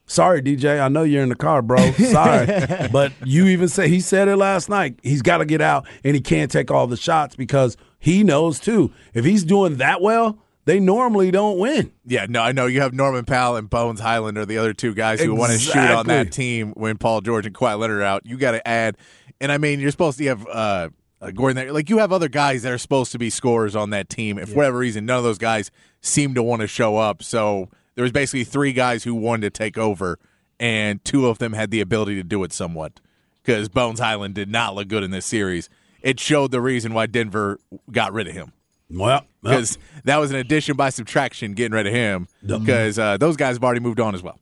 Sorry, 0.05 0.41
DJ. 0.41 0.81
I 0.81 0.87
know 0.87 1.03
you're 1.03 1.21
in 1.21 1.29
the 1.29 1.35
car, 1.35 1.61
bro. 1.61 1.91
Sorry. 1.91 2.47
but 2.91 3.13
you 3.23 3.45
even 3.45 3.67
say 3.67 3.89
he 3.89 3.99
said 3.99 4.27
it 4.27 4.37
last 4.37 4.67
night. 4.67 4.97
He's 5.03 5.21
got 5.21 5.37
to 5.37 5.45
get 5.45 5.61
out 5.61 5.87
and 6.03 6.15
he 6.15 6.21
can't 6.21 6.49
take 6.49 6.71
all 6.71 6.87
the 6.87 6.97
shots 6.97 7.35
because 7.35 7.77
he 7.99 8.23
knows 8.23 8.59
too. 8.59 8.91
If 9.13 9.23
he's 9.23 9.43
doing 9.43 9.77
that 9.77 10.01
well, 10.01 10.39
they 10.69 10.79
normally 10.79 11.31
don't 11.31 11.57
win. 11.57 11.91
Yeah, 12.05 12.27
no, 12.29 12.43
I 12.43 12.51
know 12.51 12.67
you 12.67 12.81
have 12.81 12.93
Norman 12.93 13.25
Powell 13.25 13.55
and 13.55 13.67
Bones 13.67 13.99
Hyland 13.99 14.37
are 14.37 14.45
the 14.45 14.59
other 14.59 14.71
two 14.71 14.93
guys 14.93 15.19
who 15.19 15.33
exactly. 15.33 15.39
want 15.39 15.51
to 15.53 15.57
shoot 15.57 15.91
on 15.97 16.05
that 16.07 16.31
team 16.31 16.73
when 16.73 16.99
Paul 16.99 17.21
George 17.21 17.47
and 17.47 17.55
Kawhi 17.55 17.79
Leonard 17.79 18.01
are 18.01 18.03
out. 18.03 18.23
You 18.23 18.37
got 18.37 18.51
to 18.51 18.67
add, 18.67 18.95
and 19.41 19.51
I 19.51 19.57
mean, 19.57 19.79
you're 19.79 19.89
supposed 19.89 20.19
to 20.19 20.25
have 20.25 20.45
uh, 20.45 20.89
uh, 21.21 21.31
Gordon 21.31 21.55
there. 21.55 21.73
Like 21.73 21.89
you 21.89 21.97
have 21.97 22.13
other 22.13 22.29
guys 22.29 22.61
that 22.61 22.71
are 22.71 22.77
supposed 22.77 23.11
to 23.13 23.17
be 23.17 23.31
scorers 23.31 23.75
on 23.75 23.89
that 23.89 24.09
team. 24.09 24.37
If 24.37 24.49
yeah. 24.49 24.53
for 24.53 24.57
whatever 24.57 24.77
reason 24.77 25.07
none 25.07 25.17
of 25.17 25.23
those 25.23 25.39
guys 25.39 25.71
seem 26.01 26.35
to 26.35 26.43
want 26.43 26.61
to 26.61 26.67
show 26.67 26.97
up, 26.97 27.23
so 27.23 27.69
there 27.95 28.03
was 28.03 28.11
basically 28.11 28.43
three 28.43 28.71
guys 28.71 29.03
who 29.03 29.15
wanted 29.15 29.51
to 29.51 29.57
take 29.57 29.75
over, 29.75 30.19
and 30.59 31.03
two 31.03 31.25
of 31.25 31.39
them 31.39 31.53
had 31.53 31.71
the 31.71 31.81
ability 31.81 32.13
to 32.17 32.23
do 32.23 32.43
it 32.43 32.53
somewhat 32.53 33.01
because 33.41 33.69
Bones 33.69 33.99
Hyland 33.99 34.35
did 34.35 34.49
not 34.49 34.75
look 34.75 34.87
good 34.87 35.01
in 35.01 35.09
this 35.09 35.25
series. 35.25 35.67
It 36.03 36.19
showed 36.19 36.51
the 36.51 36.61
reason 36.61 36.93
why 36.93 37.07
Denver 37.07 37.59
got 37.91 38.13
rid 38.13 38.27
of 38.27 38.35
him. 38.35 38.53
Well, 38.91 39.25
because 39.41 39.77
that 40.05 40.17
was 40.17 40.31
an 40.31 40.37
addition 40.37 40.75
by 40.75 40.89
subtraction 40.89 41.53
getting 41.53 41.73
rid 41.73 41.87
of 41.87 41.93
him 41.93 42.27
because 42.43 42.97
uh, 42.97 43.17
those 43.17 43.37
guys 43.37 43.55
have 43.55 43.63
already 43.63 43.79
moved 43.81 43.99
on 43.99 44.15
as 44.15 44.23
well. 44.23 44.39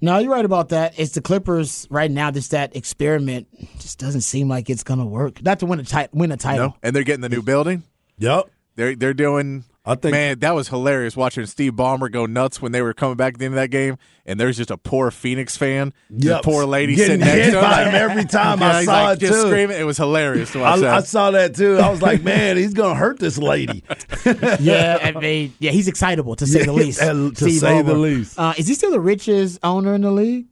No, 0.00 0.18
you're 0.18 0.30
right 0.32 0.44
about 0.44 0.68
that. 0.68 0.98
It's 0.98 1.12
the 1.12 1.20
Clippers 1.22 1.86
right 1.90 2.10
now. 2.10 2.30
Just 2.30 2.50
that 2.50 2.76
experiment 2.76 3.46
just 3.80 3.98
doesn't 3.98 4.20
seem 4.20 4.48
like 4.48 4.68
it's 4.68 4.82
gonna 4.84 5.06
work. 5.06 5.42
Not 5.42 5.60
to 5.60 5.66
win 5.66 5.80
a 5.80 5.84
ti- 5.84 6.08
win 6.12 6.30
a 6.30 6.36
title. 6.36 6.68
No. 6.68 6.76
And 6.82 6.94
they're 6.94 7.04
getting 7.04 7.22
the 7.22 7.28
new 7.28 7.42
building. 7.42 7.82
Yep. 8.18 8.50
They're 8.76 8.94
they're 8.96 9.14
doing 9.14 9.64
I 9.86 9.96
think 9.96 10.12
man, 10.12 10.38
that 10.38 10.54
was 10.54 10.68
hilarious 10.68 11.14
watching 11.14 11.44
Steve 11.44 11.74
Ballmer 11.74 12.10
go 12.10 12.24
nuts 12.24 12.62
when 12.62 12.72
they 12.72 12.80
were 12.80 12.94
coming 12.94 13.16
back 13.16 13.34
at 13.34 13.38
the 13.38 13.44
end 13.44 13.52
of 13.52 13.56
that 13.56 13.68
game, 13.68 13.98
and 14.24 14.40
there's 14.40 14.56
just 14.56 14.70
a 14.70 14.78
poor 14.78 15.10
Phoenix 15.10 15.58
fan, 15.58 15.92
yep. 16.08 16.42
poor 16.42 16.64
lady 16.64 16.96
Getting 16.96 17.20
sitting 17.20 17.26
next 17.26 17.52
to 17.52 17.60
him. 17.60 17.88
him 17.88 17.94
every 17.94 18.24
time 18.24 18.60
yeah, 18.60 18.76
I 18.76 18.84
saw 18.84 19.04
like, 19.04 19.18
it 19.18 19.20
just 19.20 19.32
too. 19.34 19.48
Screaming, 19.48 19.78
it 19.78 19.84
was 19.84 19.98
hilarious 19.98 20.52
to 20.52 20.60
watch. 20.60 20.80
I, 20.80 20.96
I, 20.96 21.00
saw 21.00 21.32
that 21.32 21.54
too. 21.54 21.76
I 21.76 21.90
was 21.90 22.00
like, 22.00 22.22
man, 22.24 22.56
he's 22.56 22.72
gonna 22.72 22.94
hurt 22.94 23.18
this 23.18 23.36
lady. 23.36 23.84
yeah, 24.58 24.98
I 25.02 25.12
mean, 25.12 25.52
yeah, 25.58 25.70
he's 25.70 25.86
excitable 25.86 26.34
to 26.36 26.46
say 26.46 26.60
yeah, 26.60 26.66
the 26.66 26.72
least. 26.72 27.00
To 27.00 27.34
Steve 27.34 27.60
say 27.60 27.66
Ballmer. 27.66 27.86
the 27.86 27.94
least. 27.94 28.38
Uh, 28.38 28.54
is 28.56 28.66
he 28.66 28.72
still 28.74 28.90
the 28.90 29.00
richest 29.00 29.58
owner 29.62 29.94
in 29.94 30.00
the 30.00 30.10
league? 30.10 30.46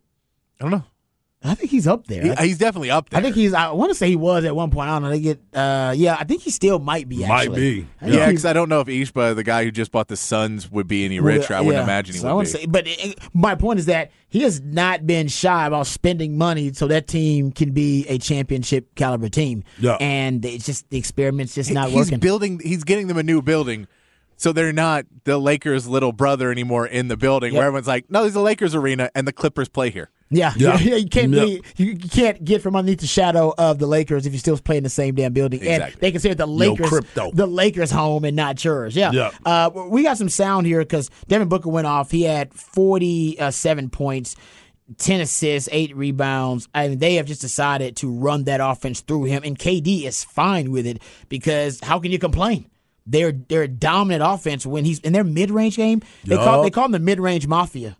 I 0.60 0.64
don't 0.64 0.72
know. 0.72 0.84
I 1.44 1.54
think 1.54 1.70
he's 1.70 1.86
up 1.86 2.06
there. 2.06 2.22
He, 2.22 2.48
he's 2.48 2.58
definitely 2.58 2.90
up 2.90 3.10
there. 3.10 3.18
I 3.18 3.22
think 3.22 3.34
he's. 3.34 3.52
I 3.52 3.70
want 3.72 3.90
to 3.90 3.94
say 3.94 4.08
he 4.08 4.16
was 4.16 4.44
at 4.44 4.54
one 4.54 4.70
point. 4.70 4.88
I 4.88 4.94
don't 4.94 5.02
know. 5.02 5.10
They 5.10 5.20
get. 5.20 5.40
Uh, 5.52 5.92
yeah, 5.96 6.16
I 6.18 6.24
think 6.24 6.42
he 6.42 6.50
still 6.50 6.78
might 6.78 7.08
be. 7.08 7.24
Actually. 7.24 7.48
Might 7.48 7.56
be. 7.56 7.88
Yeah, 8.12 8.26
because 8.26 8.44
I 8.44 8.52
don't 8.52 8.68
know 8.68 8.80
if 8.80 8.86
Ishbia, 8.86 9.34
the 9.34 9.42
guy 9.42 9.64
who 9.64 9.70
just 9.70 9.92
bought 9.92 10.08
the 10.08 10.16
Suns, 10.16 10.70
would 10.70 10.86
be 10.86 11.04
any 11.04 11.20
richer. 11.20 11.54
I 11.54 11.60
wouldn't 11.60 11.82
imagine 11.82 12.14
he 12.14 12.20
so 12.20 12.36
would 12.36 12.44
be. 12.44 12.50
Say, 12.50 12.66
but 12.66 12.84
it, 12.86 13.18
my 13.34 13.54
point 13.54 13.78
is 13.78 13.86
that 13.86 14.12
he 14.28 14.42
has 14.42 14.60
not 14.60 15.06
been 15.06 15.28
shy 15.28 15.66
about 15.66 15.86
spending 15.86 16.38
money 16.38 16.72
so 16.72 16.86
that 16.86 17.06
team 17.06 17.52
can 17.52 17.72
be 17.72 18.06
a 18.08 18.18
championship 18.18 18.94
caliber 18.94 19.28
team. 19.28 19.64
Yeah. 19.78 19.96
And 20.00 20.44
it's 20.44 20.64
just 20.64 20.88
the 20.90 20.98
experiment's 20.98 21.54
just 21.54 21.70
not 21.70 21.88
he's 21.88 21.96
working. 21.96 22.12
He's 22.12 22.20
building. 22.20 22.60
He's 22.60 22.84
getting 22.84 23.08
them 23.08 23.18
a 23.18 23.22
new 23.22 23.42
building 23.42 23.88
so 24.42 24.52
they're 24.52 24.72
not 24.72 25.06
the 25.22 25.38
Lakers' 25.38 25.86
little 25.86 26.12
brother 26.12 26.50
anymore 26.50 26.84
in 26.84 27.06
the 27.06 27.16
building, 27.16 27.52
yep. 27.52 27.60
where 27.60 27.66
everyone's 27.68 27.86
like, 27.86 28.10
"No, 28.10 28.22
there's 28.22 28.34
a 28.34 28.40
Lakers 28.40 28.74
arena, 28.74 29.08
and 29.14 29.26
the 29.26 29.32
Clippers 29.32 29.68
play 29.68 29.90
here." 29.90 30.10
Yeah, 30.30 30.52
yeah. 30.56 30.78
you 30.78 31.08
can't 31.08 31.32
yep. 31.32 31.46
be, 31.76 31.84
you 31.84 31.96
can't 31.96 32.44
get 32.44 32.60
from 32.60 32.74
underneath 32.74 33.00
the 33.00 33.06
shadow 33.06 33.54
of 33.56 33.78
the 33.78 33.86
Lakers 33.86 34.26
if 34.26 34.32
you're 34.32 34.40
still 34.40 34.58
playing 34.58 34.82
the 34.82 34.88
same 34.88 35.14
damn 35.14 35.32
building. 35.32 35.60
Exactly. 35.60 35.92
And 35.92 36.00
they 36.00 36.10
consider 36.10 36.34
the 36.34 36.46
Lakers 36.46 36.90
no 37.16 37.30
the 37.32 37.46
Lakers 37.46 37.92
home 37.92 38.24
and 38.24 38.34
not 38.34 38.64
yours. 38.64 38.96
Yeah. 38.96 39.12
Yep. 39.12 39.34
Uh, 39.44 39.70
we 39.88 40.02
got 40.02 40.18
some 40.18 40.28
sound 40.28 40.66
here 40.66 40.80
because 40.80 41.08
Devin 41.28 41.48
Booker 41.48 41.68
went 41.68 41.86
off. 41.86 42.10
He 42.10 42.22
had 42.22 42.52
47 42.52 43.90
points. 43.90 44.36
10 44.98 45.22
assists, 45.22 45.70
8 45.72 45.96
rebounds. 45.96 46.68
I 46.74 46.88
mean, 46.88 46.98
they 46.98 47.14
have 47.14 47.24
just 47.24 47.40
decided 47.40 47.96
to 47.98 48.10
run 48.10 48.44
that 48.44 48.60
offense 48.60 49.00
through 49.00 49.24
him, 49.24 49.42
and 49.42 49.58
KD 49.58 50.04
is 50.04 50.22
fine 50.22 50.70
with 50.70 50.86
it 50.86 51.00
because 51.30 51.80
how 51.80 51.98
can 51.98 52.12
you 52.12 52.18
complain? 52.18 52.66
They're 53.06 53.32
they're 53.32 53.62
a 53.62 53.68
dominant 53.68 54.22
offense 54.24 54.64
when 54.64 54.84
he's 54.84 55.00
in 55.00 55.12
their 55.12 55.24
mid 55.24 55.50
range 55.50 55.76
game. 55.76 56.02
They 56.24 56.36
yep. 56.36 56.44
call 56.44 56.62
they 56.62 56.70
call 56.70 56.84
them 56.84 56.92
the 56.92 56.98
mid 56.98 57.20
range 57.20 57.46
mafia. 57.46 57.96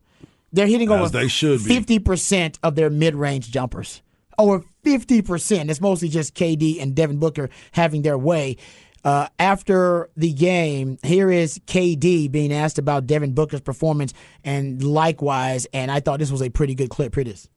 They're 0.53 0.67
hitting 0.67 0.91
As 0.93 1.01
over 1.01 1.09
they 1.09 1.29
should 1.29 1.61
fifty 1.61 1.99
percent 1.99 2.59
of 2.63 2.75
their 2.75 2.91
mid 2.91 3.15
range 3.15 3.51
jumpers. 3.51 4.03
Over 4.39 4.63
fifty 4.83 5.23
percent. 5.23 5.71
It's 5.71 5.81
mostly 5.81 6.09
just 6.09 6.35
KD 6.35 6.81
and 6.81 6.95
Devin 6.95 7.19
Booker 7.19 7.51
having 7.73 8.03
their 8.03 8.19
way. 8.19 8.57
Uh, 9.05 9.27
after 9.39 10.11
the 10.17 10.33
game, 10.33 10.97
here 11.03 11.31
is 11.31 11.59
KD 11.67 12.31
being 12.31 12.53
asked 12.53 12.79
about 12.79 13.07
Devin 13.07 13.33
Booker's 13.35 13.61
performance, 13.61 14.15
and 14.45 14.83
likewise. 14.83 15.67
And 15.73 15.91
I 15.91 16.01
thought 16.01 16.21
this 16.21 16.31
was 16.31 16.43
a 16.43 16.51
pretty 16.51 16.75
good 16.75 16.91
clip. 16.91 17.15
Here 17.15 17.23
it 17.23 17.29
is. 17.29 17.49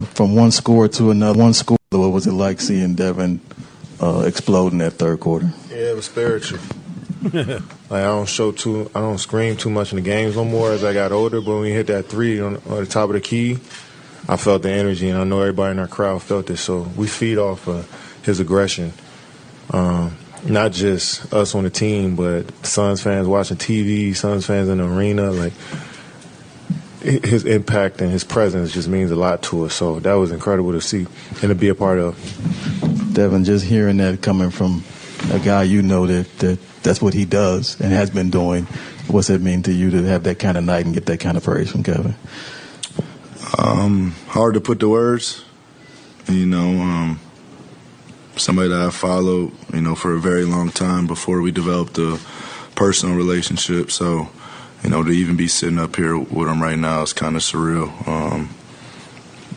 From 0.00 0.34
one 0.34 0.50
score 0.50 0.88
to 0.88 1.10
another, 1.10 1.38
one 1.38 1.52
score. 1.52 1.78
What 1.90 2.08
was 2.08 2.26
it 2.26 2.32
like 2.32 2.60
seeing 2.60 2.94
Devin 2.94 3.40
uh, 4.00 4.24
explode 4.26 4.72
in 4.72 4.78
that 4.78 4.94
third 4.94 5.20
quarter? 5.20 5.52
Yeah, 5.72 5.92
it 5.92 5.96
was 5.96 6.04
spiritual. 6.04 6.58
like 7.32 7.62
I 7.90 8.02
don't 8.02 8.28
show 8.28 8.52
too, 8.52 8.90
I 8.94 9.00
don't 9.00 9.16
scream 9.16 9.56
too 9.56 9.70
much 9.70 9.90
in 9.92 9.96
the 9.96 10.02
games 10.02 10.36
no 10.36 10.44
more 10.44 10.72
as 10.72 10.84
I 10.84 10.92
got 10.92 11.12
older. 11.12 11.40
But 11.40 11.50
when 11.50 11.60
we 11.62 11.70
hit 11.70 11.86
that 11.86 12.06
three 12.06 12.40
on, 12.40 12.56
on 12.68 12.80
the 12.80 12.86
top 12.86 13.08
of 13.08 13.14
the 13.14 13.22
key, 13.22 13.58
I 14.28 14.36
felt 14.36 14.62
the 14.62 14.70
energy, 14.70 15.08
and 15.08 15.18
I 15.18 15.24
know 15.24 15.40
everybody 15.40 15.72
in 15.72 15.78
our 15.78 15.88
crowd 15.88 16.22
felt 16.22 16.50
it. 16.50 16.58
So 16.58 16.82
we 16.94 17.06
feed 17.06 17.38
off 17.38 17.66
of 17.68 17.88
his 18.22 18.38
aggression. 18.38 18.92
Um, 19.70 20.18
not 20.44 20.72
just 20.72 21.32
us 21.32 21.54
on 21.54 21.64
the 21.64 21.70
team, 21.70 22.16
but 22.16 22.66
Suns 22.66 23.00
fans 23.00 23.26
watching 23.26 23.56
TV, 23.56 24.14
Suns 24.14 24.44
fans 24.44 24.68
in 24.68 24.76
the 24.76 24.84
arena. 24.84 25.30
Like 25.30 25.54
his 27.00 27.46
impact 27.46 28.02
and 28.02 28.10
his 28.10 28.24
presence 28.24 28.72
just 28.72 28.88
means 28.88 29.10
a 29.10 29.16
lot 29.16 29.42
to 29.44 29.64
us. 29.64 29.74
So 29.74 30.00
that 30.00 30.14
was 30.14 30.32
incredible 30.32 30.72
to 30.72 30.82
see 30.82 31.06
and 31.40 31.48
to 31.48 31.54
be 31.54 31.68
a 31.68 31.74
part 31.74 31.98
of. 31.98 32.14
Devin, 33.14 33.44
just 33.44 33.64
hearing 33.64 33.96
that 33.98 34.20
coming 34.20 34.50
from 34.50 34.84
a 35.32 35.40
guy 35.40 35.62
you 35.62 35.82
know 35.82 36.06
that, 36.06 36.38
that 36.38 36.58
that's 36.82 37.00
what 37.00 37.14
he 37.14 37.24
does 37.24 37.80
and 37.80 37.92
has 37.92 38.10
been 38.10 38.30
doing. 38.30 38.64
What's 39.08 39.30
it 39.30 39.40
mean 39.40 39.62
to 39.64 39.72
you 39.72 39.90
to 39.90 40.02
have 40.04 40.24
that 40.24 40.38
kind 40.38 40.56
of 40.56 40.64
night 40.64 40.84
and 40.84 40.94
get 40.94 41.06
that 41.06 41.20
kind 41.20 41.36
of 41.36 41.44
praise 41.44 41.70
from 41.70 41.82
Kevin? 41.82 42.14
Um, 43.58 44.12
hard 44.28 44.54
to 44.54 44.60
put 44.60 44.80
the 44.80 44.88
words. 44.88 45.44
You 46.28 46.46
know, 46.46 46.80
um, 46.80 47.20
somebody 48.36 48.68
that 48.68 48.80
I 48.80 48.90
followed, 48.90 49.52
you 49.72 49.80
know, 49.80 49.94
for 49.94 50.14
a 50.14 50.20
very 50.20 50.44
long 50.44 50.70
time 50.70 51.06
before 51.06 51.42
we 51.42 51.50
developed 51.50 51.98
a 51.98 52.20
personal 52.74 53.16
relationship. 53.16 53.90
So 53.90 54.28
you 54.82 54.90
know, 54.90 55.02
to 55.02 55.10
even 55.10 55.36
be 55.36 55.48
sitting 55.48 55.78
up 55.78 55.96
here 55.96 56.18
with 56.18 56.48
him 56.48 56.60
right 56.60 56.78
now 56.78 57.02
is 57.02 57.12
kind 57.12 57.36
of 57.36 57.42
surreal. 57.42 58.06
Um, 58.08 58.50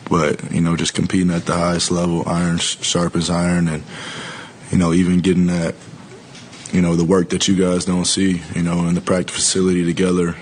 but 0.08 0.52
you 0.52 0.60
know, 0.60 0.76
just 0.76 0.94
competing 0.94 1.30
at 1.30 1.46
the 1.46 1.54
highest 1.54 1.90
level, 1.90 2.22
iron 2.28 2.58
sh- 2.58 2.76
sharp 2.82 3.16
as 3.16 3.28
iron, 3.28 3.66
and 3.68 3.82
you 4.70 4.78
know, 4.78 4.92
even 4.92 5.20
getting 5.20 5.46
that, 5.46 5.74
you 6.72 6.80
know, 6.80 6.96
the 6.96 7.04
work 7.04 7.30
that 7.30 7.48
you 7.48 7.56
guys 7.56 7.84
don't 7.84 8.04
see, 8.04 8.42
you 8.54 8.62
know, 8.62 8.86
in 8.86 8.94
the 8.94 9.00
practice 9.00 9.36
facility 9.36 9.84
together, 9.84 10.36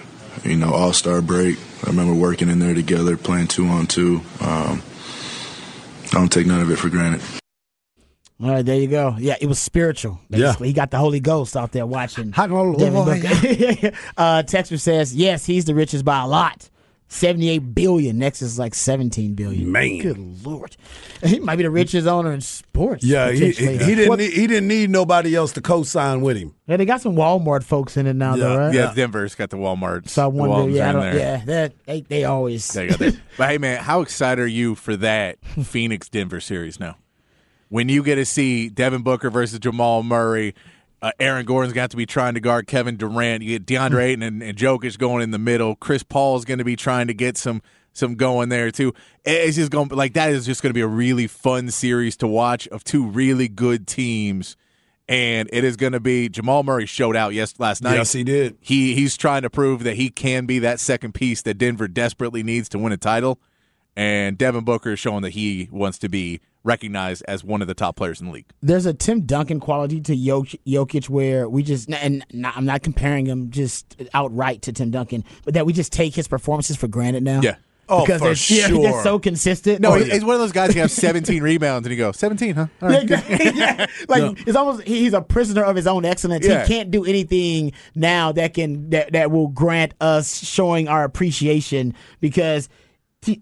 you 0.44 0.56
know, 0.56 0.72
All 0.72 0.92
Star 0.92 1.22
break. 1.22 1.58
I 1.84 1.90
remember 1.90 2.14
working 2.14 2.48
in 2.48 2.58
there 2.58 2.74
together, 2.74 3.16
playing 3.16 3.48
two 3.48 3.66
on 3.66 3.86
two. 3.86 4.22
Um, 4.40 4.82
I 6.06 6.18
don't 6.18 6.32
take 6.32 6.46
none 6.46 6.60
of 6.60 6.70
it 6.70 6.76
for 6.76 6.88
granted. 6.88 7.20
All 8.42 8.50
right, 8.50 8.64
there 8.64 8.78
you 8.78 8.88
go. 8.88 9.16
Yeah, 9.18 9.36
it 9.40 9.46
was 9.46 9.58
spiritual. 9.58 10.20
Yeah. 10.28 10.54
He 10.54 10.72
got 10.72 10.90
the 10.90 10.98
Holy 10.98 11.20
Ghost 11.20 11.56
out 11.56 11.72
there 11.72 11.86
watching. 11.86 12.32
Hallelujah. 12.32 12.78
Devin 12.78 13.04
Booker. 13.04 13.96
uh, 14.16 14.42
Texter 14.42 14.78
says, 14.78 15.14
yes, 15.14 15.46
he's 15.46 15.66
the 15.66 15.74
richest 15.74 16.04
by 16.04 16.20
a 16.20 16.26
lot. 16.26 16.68
78 17.08 17.58
billion. 17.74 18.18
Next 18.18 18.42
is 18.42 18.58
like 18.58 18.74
17 18.74 19.34
billion. 19.34 19.70
Man. 19.70 19.98
Good 19.98 20.44
Lord. 20.46 20.76
He 21.24 21.40
might 21.40 21.56
be 21.56 21.62
the 21.62 21.70
richest 21.70 22.06
owner 22.06 22.32
in 22.32 22.42
sports. 22.42 23.02
Yeah, 23.02 23.30
he, 23.30 23.50
he, 23.50 23.66
he 23.78 23.78
didn't 23.94 24.08
What- 24.10 24.18
need, 24.18 24.34
he 24.34 24.46
didn't 24.46 24.68
need 24.68 24.90
nobody 24.90 25.34
else 25.34 25.52
to 25.52 25.62
co-sign 25.62 26.20
with 26.20 26.36
him. 26.36 26.54
Yeah, 26.66 26.76
they 26.76 26.84
got 26.84 27.00
some 27.00 27.16
Walmart 27.16 27.62
folks 27.64 27.96
in 27.96 28.06
it 28.06 28.12
now, 28.14 28.36
though, 28.36 28.52
Yeah. 28.52 28.58
right? 28.58 28.74
Yeah, 28.74 28.92
Denver's 28.94 29.34
got 29.34 29.48
the 29.48 29.56
Walmart. 29.56 30.10
So 30.10 30.24
I 30.24 30.26
wonder, 30.26 30.50
Waltons 30.54 30.76
yeah, 30.76 30.90
I 30.90 30.92
don't, 30.92 31.00
there. 31.00 31.14
yeah, 31.16 31.44
that 31.46 31.84
they, 31.86 32.00
they 32.02 32.24
always. 32.24 32.68
They 32.68 32.88
got 32.88 32.98
that. 32.98 33.18
but 33.38 33.48
hey, 33.48 33.56
man, 33.56 33.82
how 33.82 34.02
excited 34.02 34.42
are 34.42 34.46
you 34.46 34.74
for 34.74 34.96
that 34.96 35.42
Phoenix 35.64 36.10
Denver 36.10 36.40
series 36.40 36.78
now? 36.78 36.98
When 37.70 37.88
you 37.88 38.02
get 38.02 38.16
to 38.16 38.26
see 38.26 38.68
Devin 38.68 39.00
Booker 39.02 39.30
versus 39.30 39.58
Jamal 39.60 40.02
Murray, 40.02 40.54
uh, 41.04 41.12
Aaron 41.20 41.44
Gordon's 41.44 41.74
got 41.74 41.90
to 41.90 41.98
be 41.98 42.06
trying 42.06 42.32
to 42.32 42.40
guard 42.40 42.66
Kevin 42.66 42.96
Durant. 42.96 43.42
You 43.42 43.58
get 43.58 43.66
DeAndre 43.66 44.04
Ayton 44.04 44.22
and, 44.22 44.42
and 44.42 44.56
Jokic 44.56 44.96
going 44.96 45.22
in 45.22 45.32
the 45.32 45.38
middle. 45.38 45.76
Chris 45.76 46.02
Paul's 46.02 46.46
going 46.46 46.60
to 46.60 46.64
be 46.64 46.76
trying 46.76 47.08
to 47.08 47.14
get 47.14 47.36
some 47.36 47.60
some 47.92 48.14
going 48.14 48.48
there 48.48 48.70
too. 48.70 48.94
It's 49.22 49.56
just 49.56 49.70
going 49.70 49.90
like 49.90 50.14
that 50.14 50.30
is 50.30 50.46
just 50.46 50.62
going 50.62 50.70
to 50.70 50.74
be 50.74 50.80
a 50.80 50.86
really 50.86 51.26
fun 51.26 51.70
series 51.70 52.16
to 52.16 52.26
watch 52.26 52.66
of 52.68 52.84
two 52.84 53.06
really 53.06 53.48
good 53.48 53.86
teams. 53.86 54.56
And 55.06 55.50
it 55.52 55.62
is 55.62 55.76
going 55.76 55.92
to 55.92 56.00
be 56.00 56.30
Jamal 56.30 56.62
Murray 56.62 56.86
showed 56.86 57.16
out 57.16 57.34
yes 57.34 57.60
last 57.60 57.82
night. 57.82 57.96
Yes, 57.96 58.12
he 58.12 58.24
did. 58.24 58.56
He 58.62 58.94
he's 58.94 59.18
trying 59.18 59.42
to 59.42 59.50
prove 59.50 59.84
that 59.84 59.96
he 59.96 60.08
can 60.08 60.46
be 60.46 60.58
that 60.60 60.80
second 60.80 61.12
piece 61.12 61.42
that 61.42 61.58
Denver 61.58 61.86
desperately 61.86 62.42
needs 62.42 62.70
to 62.70 62.78
win 62.78 62.92
a 62.92 62.96
title. 62.96 63.38
And 63.94 64.38
Devin 64.38 64.64
Booker 64.64 64.92
is 64.92 64.98
showing 64.98 65.20
that 65.20 65.34
he 65.34 65.68
wants 65.70 65.98
to 65.98 66.08
be 66.08 66.40
recognized 66.64 67.22
as 67.28 67.44
one 67.44 67.62
of 67.62 67.68
the 67.68 67.74
top 67.74 67.94
players 67.96 68.20
in 68.20 68.26
the 68.26 68.32
league. 68.32 68.46
There's 68.62 68.86
a 68.86 68.94
Tim 68.94 69.22
Duncan 69.22 69.60
quality 69.60 70.00
to 70.00 70.16
Jok- 70.16 70.58
Jokic 70.66 71.08
where 71.08 71.48
we 71.48 71.62
just, 71.62 71.90
and 71.92 72.24
not, 72.32 72.56
I'm 72.56 72.64
not 72.64 72.82
comparing 72.82 73.26
him 73.26 73.50
just 73.50 73.96
outright 74.14 74.62
to 74.62 74.72
Tim 74.72 74.90
Duncan, 74.90 75.24
but 75.44 75.54
that 75.54 75.66
we 75.66 75.72
just 75.72 75.92
take 75.92 76.14
his 76.14 76.26
performances 76.26 76.76
for 76.76 76.88
granted 76.88 77.22
now. 77.22 77.40
Yeah. 77.42 77.56
Oh, 77.86 78.06
because 78.06 78.20
for 78.20 78.28
they're, 78.28 78.34
sure. 78.34 78.80
they're 78.82 79.02
so 79.02 79.18
consistent. 79.18 79.80
No, 79.82 79.92
Oh, 79.92 79.96
he- 79.96 80.08
he's 80.08 80.24
one 80.24 80.34
of 80.36 80.40
those 80.40 80.52
guys 80.52 80.72
who 80.72 80.80
have 80.80 80.90
17 80.90 81.42
rebounds 81.42 81.86
and 81.86 81.90
he 81.90 81.98
goes 81.98 82.16
17, 82.16 82.54
huh? 82.54 82.66
All 82.80 82.90
Yeah, 82.90 82.96
right. 82.96 83.02
exactly. 83.04 83.50
yeah. 83.54 83.86
Like 84.08 84.46
it's 84.46 84.56
almost 84.56 84.84
he's 84.86 85.12
a 85.12 85.20
prisoner 85.20 85.62
of 85.64 85.76
his 85.76 85.86
own 85.86 86.06
excellence. 86.06 86.46
Yeah. 86.46 86.62
He 86.64 86.68
can't 86.74 86.90
do 86.90 87.04
anything 87.04 87.72
now 87.94 88.32
that 88.32 88.54
can 88.54 88.88
that, 88.88 89.12
that 89.12 89.30
will 89.30 89.48
grant 89.48 89.92
us 90.00 90.42
showing 90.42 90.88
our 90.88 91.04
appreciation 91.04 91.92
because 92.20 92.68
t- 92.68 92.72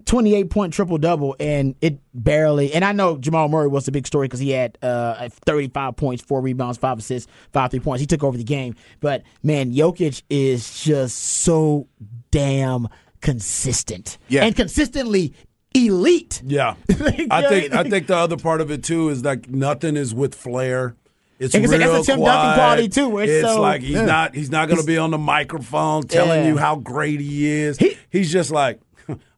28 0.05 0.51
point 0.51 0.73
triple 0.73 0.99
double 0.99 1.37
and 1.41 1.75
it 1.81 1.99
barely 2.15 2.73
and 2.73 2.85
I 2.85 2.93
know 2.93 3.17
Jamal 3.19 3.49
Murray 3.49 3.69
was 3.69 3.85
the 3.87 3.93
big 3.93 4.07
story 4.07 4.27
because 4.27 4.41
he 4.41 4.51
had 4.51 4.79
uh 4.83 5.29
35 5.47 5.97
points, 5.97 6.23
four 6.23 6.41
rebounds, 6.41 6.79
five 6.79 6.99
assists, 6.99 7.31
five 7.53 7.71
three 7.71 7.81
points. 7.81 8.01
He 8.01 8.07
took 8.07 8.23
over 8.25 8.37
the 8.37 8.45
game. 8.45 8.75
But 9.01 9.23
man, 9.43 9.73
Jokic 9.73 10.23
is 10.31 10.83
just 10.83 11.17
so 11.19 11.89
damn 12.31 12.89
consistent. 13.21 14.19
Yeah. 14.29 14.45
And 14.45 14.55
consistently 14.55 15.35
elite. 15.75 16.43
Yeah, 16.45 16.75
Like, 17.01 17.27
I 17.31 17.49
think 17.49 17.73
I 17.75 17.83
think 17.85 18.07
the 18.07 18.17
other 18.17 18.37
part 18.37 18.61
of 18.61 18.71
it 18.71 18.85
too 18.85 19.09
is 19.09 19.25
like 19.25 19.49
nothing 19.49 19.97
is 19.97 20.15
with 20.15 20.35
flair. 20.35 20.97
It's 21.39 21.55
real 21.57 21.67
that's 21.71 22.09
a 22.09 22.13
Tim 22.13 22.21
quiet. 22.21 22.35
Duncan 22.37 22.55
quality, 22.55 22.89
too, 22.89 23.09
where 23.09 23.25
it's 23.25 23.49
so- 23.49 23.61
like 23.61 23.81
he's 23.81 23.91
Yeah. 23.97 24.05
not 24.05 24.35
he's 24.35 24.51
not 24.51 24.69
going 24.69 24.81
to 24.81 24.87
be 24.87 24.97
on 24.99 25.11
the 25.11 25.19
microphone 25.19 26.05
telling 26.05 26.43
Yeah. 26.45 26.49
you 26.51 26.57
how 26.57 26.77
great 26.77 27.21
he 27.21 27.49
is. 27.51 27.79
He- 27.79 27.97
he's 28.11 28.31
just 28.31 28.51
like. 28.53 28.81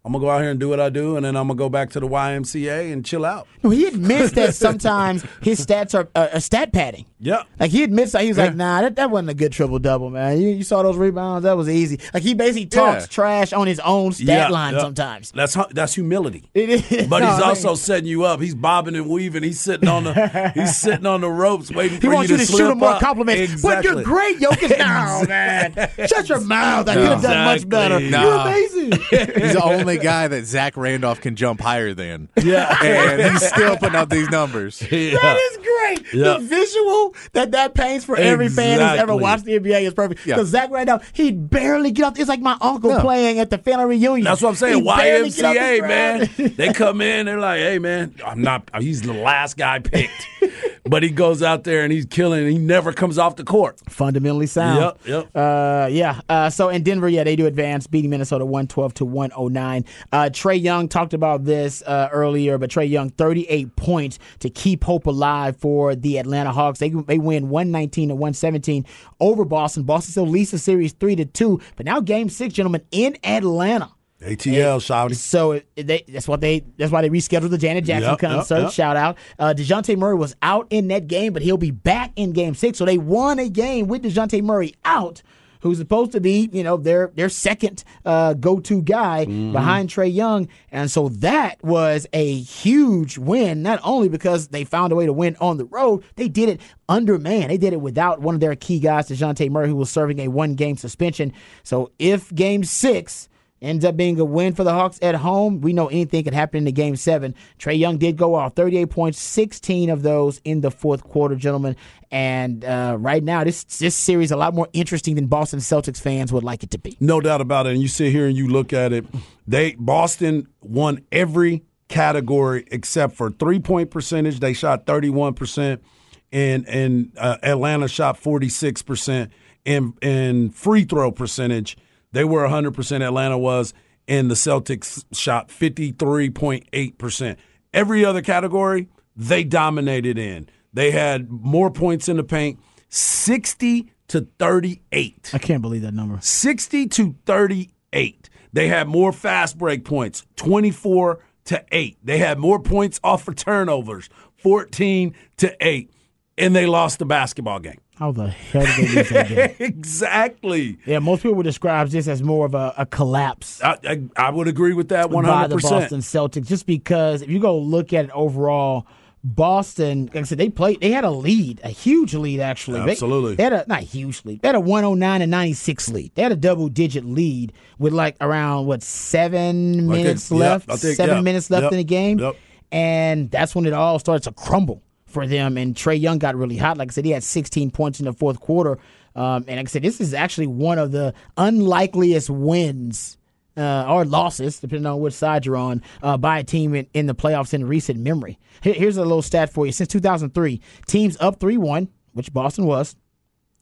I'm 0.07 0.12
gonna 0.12 0.23
go 0.23 0.31
out 0.31 0.43
here 0.43 0.51
and 0.51 0.61
do 0.61 0.69
what 0.69 0.81
I 0.81 0.90
do, 0.90 1.17
and 1.17 1.25
then 1.25 1.35
I'm 1.35 1.49
gonna 1.49 1.57
go 1.57 1.71
back 1.71 1.88
to 1.93 2.01
the 2.01 2.07
YMCA 2.07 2.93
and 2.93 3.03
chill 3.07 3.25
out. 3.25 3.47
No, 3.62 3.71
he 3.71 3.87
admits 3.87 4.33
that 4.33 4.55
sometimes 4.55 5.25
his 5.40 5.64
stats 5.64 5.95
are 5.95 6.09
uh, 6.14 6.38
stat 6.40 6.73
padding. 6.75 7.07
Yeah, 7.25 7.43
Like 7.59 7.71
he 7.71 7.83
admits 7.83 8.13
that 8.13 8.23
he 8.23 8.29
was 8.29 8.37
Yeah. 8.37 8.45
like, 8.45 8.55
nah, 8.57 8.83
that, 8.83 8.97
that 8.97 9.11
wasn't 9.11 9.31
a 9.31 9.35
good 9.35 9.51
triple 9.53 9.79
double, 9.79 10.11
man. 10.11 10.41
You, 10.41 10.51
you 10.51 10.63
saw 10.63 10.83
those 10.83 10.97
rebounds, 10.99 11.45
that 11.45 11.57
was 11.57 11.69
easy. 11.71 11.99
Like 12.13 12.23
he 12.23 12.35
basically 12.35 12.67
talks 12.67 13.05
Yeah. 13.05 13.07
trash 13.09 13.53
on 13.55 13.67
his 13.67 13.81
own 13.81 14.13
stat 14.13 14.27
yeah, 14.27 14.49
line 14.49 14.75
yeah. 14.75 14.81
sometimes. 14.81 15.31
That's 15.33 15.57
that's 15.71 15.95
humility. 15.95 16.45
It 16.55 16.69
is. 16.93 17.09
But 17.09 17.19
No, 17.25 17.31
he's 17.35 17.43
I 17.43 17.49
also 17.49 17.75
setting 17.77 18.07
you 18.07 18.25
up. 18.25 18.41
He's 18.41 18.55
bobbing 18.55 18.95
and 18.95 19.09
weaving. 19.09 19.43
He's 19.43 19.61
sitting 19.61 19.89
on 19.89 20.05
the 20.05 20.51
he's 20.55 20.77
sitting 20.77 21.07
on 21.07 21.23
the 21.23 21.31
ropes 21.31 21.71
waiting 21.71 22.01
he 22.01 22.07
for 22.07 22.13
wants 22.15 22.31
you 22.31 22.37
you 22.37 22.43
to, 22.43 22.47
to 22.47 22.53
shoot 22.53 22.59
slip 22.59 22.73
him 22.73 22.79
more 22.79 22.91
up. 22.91 23.01
compliments. 23.01 23.63
But 23.63 23.85
you're 23.85 24.03
great, 24.03 24.39
Jokic. 24.39 24.79
no, 24.79 25.25
man. 25.27 25.73
Shut 26.07 26.29
your 26.29 26.41
mouth. 26.41 26.89
I 26.89 26.95
could 26.95 27.05
have 27.09 27.23
done 27.23 27.45
much 27.47 27.69
better. 27.69 27.97
Exactly. 27.99 28.21
You're 28.21 28.41
amazing. 28.41 29.43
He's 29.43 29.53
the 29.55 29.63
only 29.65 29.97
guy 29.99 30.29
that 30.29 30.45
Zach 30.45 30.77
Randolph 30.77 31.21
can 31.23 31.37
jump 31.37 31.61
higher 31.61 31.95
than. 31.95 32.29
Yeah. 32.43 32.77
And 32.85 33.33
he's 33.33 33.47
still 33.49 33.77
putting 33.79 33.95
up 33.97 34.11
these 34.11 34.29
numbers. 34.31 34.79
That 34.81 34.93
is 34.93 35.57
great. 35.59 36.13
Yeah. 36.15 36.35
The 36.35 36.39
visual 36.41 37.13
that 37.33 37.53
that 37.53 37.74
paints 37.74 38.05
for 38.05 38.16
every 38.16 38.48
fan 38.48 38.81
who's 38.81 39.00
ever 39.00 39.16
watched 39.16 39.44
the 39.44 39.59
NBA 39.59 39.83
is 39.83 39.94
perfect. 39.94 40.27
Yeah. 40.27 40.37
Because 40.37 40.48
Zach 40.48 40.70
Randolph, 40.70 41.11
he'd 41.14 41.50
barely 41.50 41.90
get 41.90 42.05
off. 42.05 42.18
It's 42.18 42.29
like 42.29 42.40
my 42.40 42.57
uncle 42.61 42.98
playing 43.00 43.38
at 43.38 43.50
the 43.50 43.59
family 43.59 43.85
reunion. 43.87 44.24
That's 44.24 44.42
what 44.42 44.50
I'm 44.50 44.55
saying. 44.57 44.85
He'd 44.85 44.96
barely 44.96 45.31
get 45.31 45.44
off 45.44 45.55
the 45.55 45.61
YMCA, 45.61 45.88
man. 45.88 46.55
They 46.57 46.72
come 46.72 47.00
in, 47.00 47.27
they're 47.27 47.38
like, 47.38 47.61
hey, 47.61 47.79
man, 47.79 48.14
I'm 48.24 48.42
not, 48.42 48.68
he's 48.81 49.03
the 49.03 49.12
last 49.12 49.57
guy 49.57 49.79
picked. 49.81 50.27
but 50.85 51.03
he 51.03 51.11
goes 51.11 51.42
out 51.42 51.64
there 51.64 51.83
and 51.83 51.92
he's 51.92 52.05
killing, 52.05 52.44
and 52.44 52.53
he 52.53 52.59
never 52.59 52.92
comes 52.92 53.18
off 53.18 53.37
the 53.37 53.44
court. 53.44 53.81
fundamentally 53.88 54.47
sound. 54.47 54.99
Yep, 55.07 55.07
yep. 55.07 55.31
Uh, 55.35 55.88
yeah. 55.90 56.20
Uh, 56.29 56.51
so 56.51 56.68
in 56.68 56.83
Denver, 56.83 57.09
yeah, 57.09 57.25
they 57.25 57.37
do 57.37 57.47
advance, 57.47 57.87
beating 57.87 58.11
Minnesota 58.11 58.44
112 58.44 58.94
to 58.94 59.05
109. 59.05 59.85
Uh, 60.12 60.25
Trae 60.31 60.61
Young 60.61 60.88
talked 60.88 61.14
about 61.14 61.44
this 61.44 61.83
uh, 61.83 62.09
earlier, 62.12 62.59
but 62.59 62.70
Trae 62.70 62.88
Young, 62.88 63.11
38 63.11 63.77
points 63.77 64.18
to 64.40 64.51
keep 64.51 64.85
hope 64.85 65.07
alive 65.07 65.57
for 65.57 65.94
the 65.94 66.18
Atlanta 66.18 66.53
Hawks. 66.53 66.79
They, 66.79 66.90
they 66.90 67.18
win 67.18 67.49
119 67.49 68.11
to 68.11 68.14
117 68.14 68.85
over 69.20 69.44
Boston. 69.44 69.85
Boston 69.85 70.11
still 70.11 70.27
leads 70.27 70.51
the 70.51 70.59
series 70.59 70.92
3 70.92 71.16
to 71.16 71.25
2, 71.25 71.61
but 71.77 71.87
now 71.87 72.01
game 72.01 72.29
six, 72.29 72.55
gentlemen, 72.55 72.83
in 72.90 73.16
Atlanta. 73.25 73.90
ATL, 74.22 74.79
shouty. 74.79 75.16
So 75.16 75.53
it, 75.53 75.66
they, 75.77 76.05
that's 76.09 76.27
what 76.29 76.40
they. 76.40 76.64
That's 76.79 76.90
why 76.92 77.03
they 77.03 77.11
rescheduled 77.11 77.50
the 77.50 77.59
Janet 77.59 77.85
Jackson 77.85 78.11
Yep, 78.12 78.22
yep, 78.22 78.31
concert. 78.31 78.61
yep. 78.62 78.72
Shout 78.72 78.96
out. 78.96 79.18
Uh, 79.38 79.53
Dejounte 79.57 79.96
Murray 79.98 80.14
was 80.14 80.35
out 80.40 80.66
in 80.70 80.88
that 80.88 81.09
game, 81.09 81.33
but 81.33 81.42
he'll 81.42 81.57
be 81.59 81.70
back 81.72 82.12
in 82.16 82.33
Game 82.33 82.55
Six. 82.55 82.79
So 82.79 82.85
they 82.85 82.96
won 82.98 83.38
a 83.38 83.48
game 83.50 83.87
with 83.87 84.03
Dejounte 84.03 84.42
Murray 84.42 84.74
out, 84.85 85.20
who's 85.61 85.77
supposed 85.79 86.12
to 86.12 86.20
be, 86.20 86.48
you 86.53 86.62
know, 86.62 86.77
their 86.79 87.11
their 87.16 87.29
second 87.29 87.85
uh, 88.07 88.33
go 88.35 88.61
to 88.61 88.81
guy 88.81 89.27
Mm-hmm. 89.27 89.53
behind 89.53 89.90
Trae 89.90 90.14
Young, 90.14 90.48
and 90.72 90.90
so 90.90 91.09
that 91.11 91.62
was 91.62 92.07
a 92.14 92.35
huge 92.38 93.18
win. 93.18 93.62
Not 93.62 93.81
only 93.83 94.09
because 94.09 94.48
they 94.48 94.64
found 94.64 94.92
a 94.92 94.96
way 94.96 95.05
to 95.07 95.12
win 95.12 95.37
on 95.40 95.59
the 95.59 95.66
road, 95.66 96.03
they 96.16 96.29
did 96.29 96.48
it 96.48 96.61
under 96.88 97.18
man. 97.18 97.48
They 97.48 97.59
did 97.59 97.74
it 97.74 97.81
without 97.81 98.20
one 98.22 98.35
of 98.35 98.40
their 98.40 98.55
key 98.57 98.79
guys, 98.79 99.09
Dejounte 99.11 99.50
Murray, 99.50 99.68
who 99.68 99.77
was 99.77 99.90
serving 99.90 100.20
a 100.20 100.29
one 100.29 100.55
game 100.55 100.77
suspension. 100.79 101.33
So 101.62 101.90
if 101.98 102.35
Game 102.35 102.64
Six 102.64 103.29
ends 103.64 103.85
up 103.85 103.96
being 103.96 104.18
a 104.20 104.24
win 104.24 104.55
for 104.55 104.62
the 104.62 104.72
Hawks 104.72 104.98
at 105.03 105.14
home. 105.14 105.61
We 105.61 105.72
know 105.72 105.88
anything 105.88 106.24
could 106.24 106.35
happen 106.35 106.59
in 106.59 106.64
the 106.64 106.72
game 106.72 106.96
seven. 106.96 107.35
Trae 107.59 107.79
Young 107.79 107.98
did 107.98 108.16
go 108.16 108.35
off 108.35 108.55
38 108.55 108.90
points, 108.90 109.20
16 109.20 109.90
of 109.90 110.03
those 110.03 110.40
in 110.44 110.61
the 110.61 110.70
fourth 110.70 111.03
quarter, 111.05 111.35
gentlemen. 111.35 111.77
And 112.11 112.64
uh, 112.64 112.96
right 113.00 113.24
now, 113.24 113.42
this 113.42 113.64
this 113.64 113.96
series 113.96 114.31
a 114.31 114.37
lot 114.37 114.55
more 114.55 114.68
interesting 114.72 115.16
than 115.16 115.27
Boston 115.27 115.59
Celtics 115.59 116.00
fans 116.00 116.33
would 116.33 116.44
like 116.44 116.62
it 116.62 116.70
to 116.70 116.79
be. 116.79 116.96
No 117.00 117.20
doubt 117.20 117.40
about 117.40 117.66
it. 117.66 117.72
And 117.72 117.83
you 117.83 117.88
sit 117.88 118.12
here 118.12 118.27
and 118.27 118.37
you 118.37 118.46
look 118.46 118.72
at 118.72 118.92
it. 118.92 119.05
They 119.48 119.72
Boston 119.72 120.46
won 120.61 121.05
every 121.11 121.64
category 121.88 122.66
except 122.70 123.14
for 123.16 123.31
three 123.31 123.59
point 123.59 123.90
percentage. 123.90 124.40
They 124.40 124.53
shot 124.53 124.87
thirty 124.87 125.11
one 125.11 125.35
percent, 125.35 125.83
and 126.31 126.68
and 126.68 127.12
uh, 127.18 127.38
Atlanta 127.42 127.88
shot 127.88 128.16
forty 128.16 128.48
six 128.48 128.83
percent. 128.83 129.33
And 129.66 129.94
and 130.03 130.55
free 130.55 130.85
throw 130.85 131.11
percentage, 131.11 131.77
they 132.14 132.24
were 132.24 132.46
hundred 132.48 132.74
percent. 132.74 133.03
Atlanta 133.03 133.37
was, 133.37 133.74
and 134.09 134.31
the 134.31 134.35
Celtics 134.35 135.05
shot 135.12 135.50
fifty 135.50 135.92
three 135.92 136.31
point 136.31 136.66
eight 136.72 136.96
percent. 136.98 137.38
Every 137.72 138.05
other 138.05 138.22
category 138.22 138.88
they 139.16 139.44
dominated 139.44 140.18
in. 140.18 140.48
They 140.72 140.90
had 140.90 141.31
more 141.31 141.70
points 141.70 142.09
in 142.09 142.16
the 142.16 142.24
paint, 142.24 142.59
sixty 142.88 143.92
to 144.09 144.29
thirty 144.38 144.81
eight. 144.92 145.31
I 145.33 145.38
can't 145.38 145.62
believe 145.62 145.83
that 145.83 145.94
number. 145.94 146.18
60 146.20 146.88
to 146.88 147.14
38. 147.27 148.31
They 148.53 148.68
had 148.68 148.87
more 148.87 149.12
fast 149.12 149.59
break 149.59 149.85
points, 149.85 150.24
24 150.37 151.18
to 151.46 151.64
8. 151.72 151.98
They 152.05 152.18
had 152.18 152.38
more 152.38 152.61
points 152.61 153.00
off 153.03 153.24
for 153.24 153.35
turnovers, 153.35 154.09
14 154.37 155.14
to 155.38 155.57
8. 155.61 155.90
And 156.38 156.55
they 156.55 156.66
lost 156.66 156.98
the 156.98 157.07
basketball 157.07 157.61
game. 157.61 157.81
How 157.96 158.11
the 158.11 158.28
hell 158.28 158.62
did 158.62 158.76
they 158.76 158.94
lose 158.94 159.09
that 159.11 159.28
game? 159.28 159.57
exactly. 159.61 160.78
Yeah, 160.85 160.98
most 160.98 161.22
people 161.22 161.37
would 161.37 161.44
describe 161.44 161.88
this 161.88 162.09
as 162.09 162.22
more 162.22 162.44
of 162.44 162.54
a, 162.54 162.74
a 162.76 162.87
collapse 162.87 163.62
I, 163.62 163.78
I, 163.85 164.02
I 164.16 164.30
would 164.30 164.48
agree 164.48 164.72
with 164.72 164.88
that 164.88 165.11
one 165.11 165.24
by 165.24 165.42
hundred 165.42 165.61
the 165.61 165.68
Boston. 165.68 166.00
Celtics, 166.00 166.46
just 166.46 166.66
because 166.66 167.22
if 167.22 167.30
you 167.30 167.38
go 167.38 167.57
look 167.57 167.92
at 167.92 168.07
it 168.07 168.11
overall, 168.11 168.87
Boston, 169.22 170.07
like 170.07 170.16
I 170.16 170.22
said, 170.24 170.38
they 170.38 170.50
played. 170.50 170.80
They 170.80 170.90
had 170.90 171.04
a 171.04 171.11
lead, 171.11 171.61
a 171.64 171.70
huge 171.70 172.14
lead 172.14 172.40
actually. 172.40 172.85
They- 172.85 172.92
Absolutely. 172.92 173.37
they, 173.37 173.44
had 173.44 173.52
a 173.52 173.64
not 173.66 173.80
huge 173.80 174.22
lead. 174.24 174.42
They 174.42 174.48
had 174.48 174.54
a 174.54 174.61
one 174.61 174.83
hundred 174.83 174.96
nine 174.96 175.22
and 175.22 175.30
ninety 175.30 175.54
six 175.54 175.88
lead. 175.88 176.14
They 176.14 176.22
had 176.22 176.33
a 176.33 176.37
double 176.37 176.68
digit 176.68 177.04
lead 177.07 177.54
with 177.78 177.94
like 177.94 178.16
around 178.20 178.66
what 178.66 178.83
seven 178.83 179.88
minutes 179.88 180.30
left, 180.30 180.68
I 180.70 180.76
think- 180.76 180.96
seven 180.96 181.16
yeah, 181.16 181.22
minutes 181.22 181.48
left 181.48 181.62
yep, 181.64 181.72
in 181.72 181.78
the 181.78 181.85
game, 181.85 182.18
yep. 182.18 182.37
and 182.70 183.30
that's 183.30 183.54
when 183.54 183.64
it 183.64 183.72
all 183.72 183.98
starts 183.98 184.24
to 184.24 184.33
crumble 184.33 184.83
for 185.14 185.27
them. 185.27 185.57
And 185.57 185.74
Trae 185.74 185.98
Young 185.98 186.18
got 186.18 186.37
really 186.37 186.57
hot. 186.59 186.77
Like 186.77 186.90
I 186.90 186.92
said, 186.92 187.05
he 187.07 187.12
had 187.12 187.22
sixteen 187.24 187.70
points 187.70 188.00
in 188.00 188.05
the 188.05 188.12
fourth 188.12 188.40
quarter. 188.40 188.79
Um, 189.16 189.44
and 189.46 189.57
like 189.57 189.66
I 189.66 189.70
said, 189.70 189.83
this 189.83 190.00
is 190.00 190.12
actually 190.12 190.48
one 190.48 190.79
of 190.79 190.90
the 190.92 191.14
unlikeliest 191.37 192.29
wins 192.29 193.16
uh, 193.57 193.87
or 193.88 194.05
losses, 194.05 194.59
depending 194.59 194.87
on 194.87 194.98
which 195.00 195.14
side 195.14 195.46
you're 195.46 195.57
on, 195.57 195.83
uh, 196.03 196.16
by 196.16 196.40
a 196.40 196.44
team 196.44 196.74
in, 196.74 196.88
in 196.92 197.07
the 197.07 197.14
playoffs 197.14 197.55
in 197.55 197.66
recent 197.66 198.00
memory. 198.00 198.38
Here- 198.62 198.74
here's 198.74 198.96
a 198.96 199.03
little 199.03 199.22
stat 199.22 199.53
for 199.53 199.66
you. 199.66 199.72
Since 199.72 199.90
2003, 199.90 200.61
teams 200.87 201.16
up 201.20 201.38
3 201.38 201.57
1, 201.57 201.88
which 202.12 202.33
Boston 202.33 202.66
was, 202.66 202.96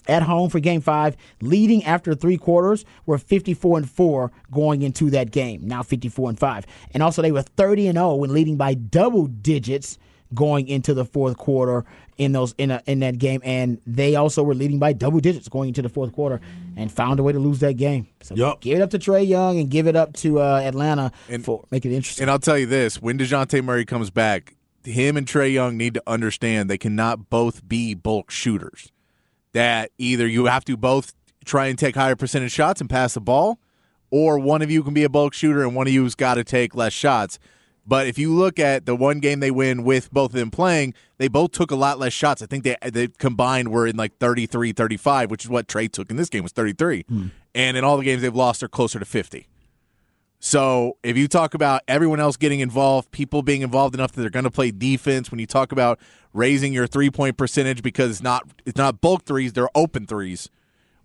at 0.09 0.23
home 0.23 0.51
for 0.51 0.59
game 0.59 0.81
five, 0.81 1.17
leading 1.41 1.85
after 1.85 2.15
three 2.15 2.37
quarters, 2.37 2.85
were 3.07 3.19
54 3.19 3.79
and 3.79 3.91
4 3.91 4.33
going 4.51 4.83
into 4.83 5.11
that 5.11 5.31
game. 5.31 5.67
Now 5.67 5.83
54 5.83 6.31
and 6.31 6.39
5. 6.39 6.67
And 6.93 7.03
also, 7.03 7.23
they 7.23 7.31
were 7.31 7.43
30 7.43 7.89
and 7.89 7.97
0 7.97 8.17
when 8.17 8.33
leading 8.33 8.57
by 8.57 8.75
double 8.75 9.27
digits 9.27 9.99
going 10.35 10.69
into 10.69 10.95
the 10.95 11.05
fourth 11.05 11.37
quarter 11.37 11.85
in 12.19 12.33
those 12.33 12.55
in 12.59 12.71
a, 12.71 12.83
in 12.87 13.01
that 13.01 13.19
game 13.19 13.41
and 13.43 13.81
they 13.87 14.15
also 14.15 14.43
were 14.43 14.55
leading 14.55 14.79
by 14.79 14.93
double 14.93 15.19
digits 15.19 15.49
going 15.49 15.69
into 15.69 15.83
the 15.83 15.89
fourth 15.89 16.13
quarter 16.13 16.41
and 16.77 16.93
found 16.93 17.19
a 17.19 17.23
way 17.23 17.33
to 17.33 17.39
lose 17.39 17.59
that 17.61 17.75
game. 17.75 18.07
So 18.23 18.35
Yup. 18.35 18.61
give 18.61 18.79
it 18.79 18.83
up 18.83 18.91
to 18.91 18.99
Trae 18.99 19.27
Young 19.27 19.59
and 19.59 19.71
give 19.71 19.87
it 19.87 19.97
up 19.97 20.13
to 20.15 20.41
uh, 20.41 20.61
Atlanta 20.63 21.11
And- 21.29 21.45
for 21.45 21.65
make 21.71 21.85
it 21.85 21.93
interesting. 21.95 22.23
And 22.25 22.31
I'll 22.31 22.39
tell 22.39 22.59
you 22.59 22.67
this: 22.67 23.01
when 23.01 23.19
Dejounte 23.19 23.63
Murray 23.65 23.85
comes 23.85 24.11
back, 24.11 24.55
him 24.85 25.17
and 25.17 25.27
Trae 25.27 25.53
Young 25.53 25.77
need 25.77 25.95
to 25.95 26.03
understand 26.07 26.69
they 26.69 26.79
cannot 26.79 27.31
both 27.31 27.67
be 27.67 27.95
bulk 27.95 28.31
shooters. 28.31 28.93
That 29.53 29.91
either 29.99 30.27
you 30.27 30.47
have 30.47 30.65
to 30.67 30.77
both 30.77 31.13
try 31.45 31.67
and 31.67 31.79
take 31.79 31.95
higher 31.95 32.17
percentage 32.17 32.53
shots 32.53 32.81
and 32.81 32.89
pass 32.89 33.15
the 33.15 33.21
ball, 33.21 33.59
or 34.11 34.39
one 34.39 34.63
of 34.63 34.71
you 34.71 34.83
can 34.83 34.95
be 34.95 35.05
a 35.05 35.09
bulk 35.09 35.35
shooter 35.35 35.63
and 35.63 35.75
one 35.75 35.87
of 35.87 35.93
you's 35.93 36.15
got 36.15 36.35
to 36.35 36.45
take 36.45 36.75
less 36.75 36.93
shots. 36.93 37.39
But 37.87 38.07
if 38.07 38.17
you 38.17 38.33
look 38.33 38.59
at 38.59 38.87
the 38.87 38.95
one 38.95 39.19
game 39.19 39.41
they 39.41 39.51
win 39.51 39.83
with 39.83 40.13
both 40.13 40.31
of 40.31 40.39
them 40.39 40.51
playing, 40.51 40.95
they 41.19 41.29
both 41.29 41.51
took 41.53 41.71
a 41.71 41.77
lot 41.77 41.99
less 41.99 42.13
shots. 42.13 42.41
I 42.41 42.47
think 42.47 42.65
they 42.65 42.77
they 42.91 43.09
combined 43.09 43.69
were 43.69 43.87
in 43.87 43.97
like 43.97 44.19
33, 44.19 44.73
35, 44.73 45.31
which 45.31 45.45
is 45.45 45.51
what 45.51 45.67
Trae 45.67 45.91
took 45.91 46.11
in 46.11 46.17
this 46.17 46.29
game 46.29 46.43
was 46.43 46.53
33. 46.53 47.05
Hmm. 47.09 47.27
And 47.55 47.77
in 47.77 47.85
all 47.85 47.97
the 47.97 48.05
games 48.05 48.23
they've 48.23 48.35
lost, 48.35 48.61
they're 48.61 48.69
closer 48.69 48.99
to 48.99 49.05
50. 49.05 49.49
So 50.45 50.97
if 51.05 51.17
you 51.17 51.29
talk 51.29 51.55
about 51.55 51.83
everyone 51.87 52.19
else 52.19 52.37
getting 52.37 52.59
involved, 52.59 53.13
people 53.13 53.43
being 53.43 53.63
involved 53.63 53.95
enough 53.95 54.11
that 54.13 54.21
they're 54.23 54.31
going 54.31 54.45
to 54.45 54.51
play 54.51 54.73
defense, 54.73 55.31
when 55.31 55.39
you 55.39 55.47
talk 55.47 55.71
about 55.71 56.01
raising 56.33 56.73
your 56.73 56.89
three 56.89 57.11
point 57.11 57.37
percentage 57.37 57.83
because 57.83 58.11
it's 58.11 58.23
not 58.23 58.49
it's 58.65 58.77
not 58.77 59.01
bulk 59.01 59.25
threes, 59.25 59.53
they're 59.53 59.69
open 59.75 60.07
threes. 60.07 60.51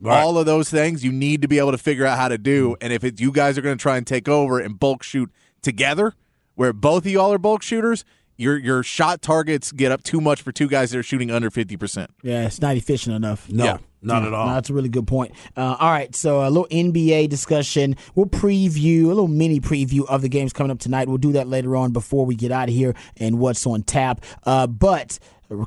All 0.05 0.37
of 0.37 0.45
those 0.45 0.69
things 0.69 1.03
you 1.03 1.11
need 1.11 1.41
to 1.41 1.47
be 1.47 1.57
able 1.57 1.71
to 1.71 1.77
figure 1.77 2.05
out 2.05 2.17
how 2.17 2.27
to 2.27 2.37
do. 2.37 2.69
Hmm. 2.69 2.75
And 2.81 2.93
if 2.93 3.03
it, 3.03 3.19
you 3.19 3.31
guys 3.31 3.57
are 3.57 3.61
going 3.61 3.77
to 3.77 3.81
try 3.81 3.97
and 3.97 4.05
take 4.05 4.27
over 4.27 4.59
and 4.59 4.79
bulk 4.79 5.03
shoot 5.03 5.31
together, 5.61 6.13
where 6.57 6.73
both 6.73 7.05
of 7.05 7.11
y'all 7.11 7.31
are 7.31 7.37
bulk 7.37 7.61
shooters, 7.63 8.03
your 8.35 8.57
your 8.57 8.83
shot 8.83 9.21
targets 9.21 9.71
get 9.71 9.91
up 9.91 10.03
too 10.03 10.19
much 10.19 10.41
for 10.41 10.51
two 10.51 10.67
guys 10.67 10.91
that 10.91 10.99
are 10.99 11.03
shooting 11.03 11.31
under 11.31 11.49
fifty 11.49 11.77
percent. 11.77 12.11
yeah, 12.21 12.45
it's 12.45 12.59
not 12.61 12.75
efficient 12.75 13.15
enough. 13.15 13.49
No, 13.49 13.63
Yeah. 13.65 13.77
not 14.03 14.23
at 14.23 14.33
all. 14.33 14.47
No, 14.47 14.53
that's 14.53 14.69
a 14.69 14.73
really 14.73 14.89
good 14.89 15.07
point. 15.07 15.31
Uh, 15.55 15.75
all 15.79 15.89
right, 15.89 16.13
so 16.15 16.41
a 16.41 16.49
little 16.49 16.67
NBA 16.69 17.29
discussion. 17.29 17.95
We'll 18.13 18.27
preview 18.27 19.05
a 19.05 19.07
little 19.07 19.27
mini 19.27 19.59
preview 19.59 20.05
of 20.07 20.21
the 20.21 20.29
games 20.29 20.53
coming 20.53 20.69
up 20.71 20.77
tonight. 20.79 21.07
We'll 21.07 21.17
do 21.17 21.31
that 21.31 21.47
later 21.47 21.75
on 21.75 21.93
before 21.93 22.25
we 22.27 22.35
get 22.35 22.51
out 22.51 22.69
of 22.69 22.75
here 22.75 22.93
and 23.17 23.39
what's 23.39 23.65
on 23.65 23.81
tap. 23.83 24.23
Uh, 24.43 24.67
but 24.67 25.17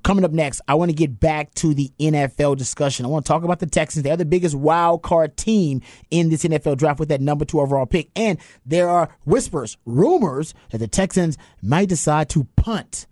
coming 0.02 0.24
up 0.24 0.30
next, 0.32 0.60
I 0.68 0.74
want 0.74 0.90
to 0.90 0.94
get 0.94 1.18
back 1.20 1.54
to 1.54 1.74
the 1.74 1.90
NFL 1.98 2.56
discussion. 2.56 3.04
I 3.06 3.08
want 3.08 3.24
to 3.24 3.28
talk 3.28 3.42
about 3.44 3.58
the 3.60 3.66
Texans. 3.66 4.02
They're 4.04 4.16
the 4.16 4.24
biggest 4.24 4.54
wild 4.54 5.02
card 5.02 5.36
team 5.36 5.82
in 6.10 6.28
this 6.30 6.44
NFL 6.44 6.76
draft 6.78 7.00
with 7.00 7.08
that 7.08 7.20
number 7.20 7.44
two 7.44 7.60
overall 7.60 7.86
pick, 7.86 8.10
and 8.14 8.38
there 8.66 8.88
are 8.88 9.08
whispers, 9.24 9.76
rumors 9.86 10.54
that 10.70 10.78
the 10.78 10.88
Texans 10.88 11.38
might 11.62 11.88
decide 11.88 12.28
to 12.30 12.44
punt. 12.56 13.06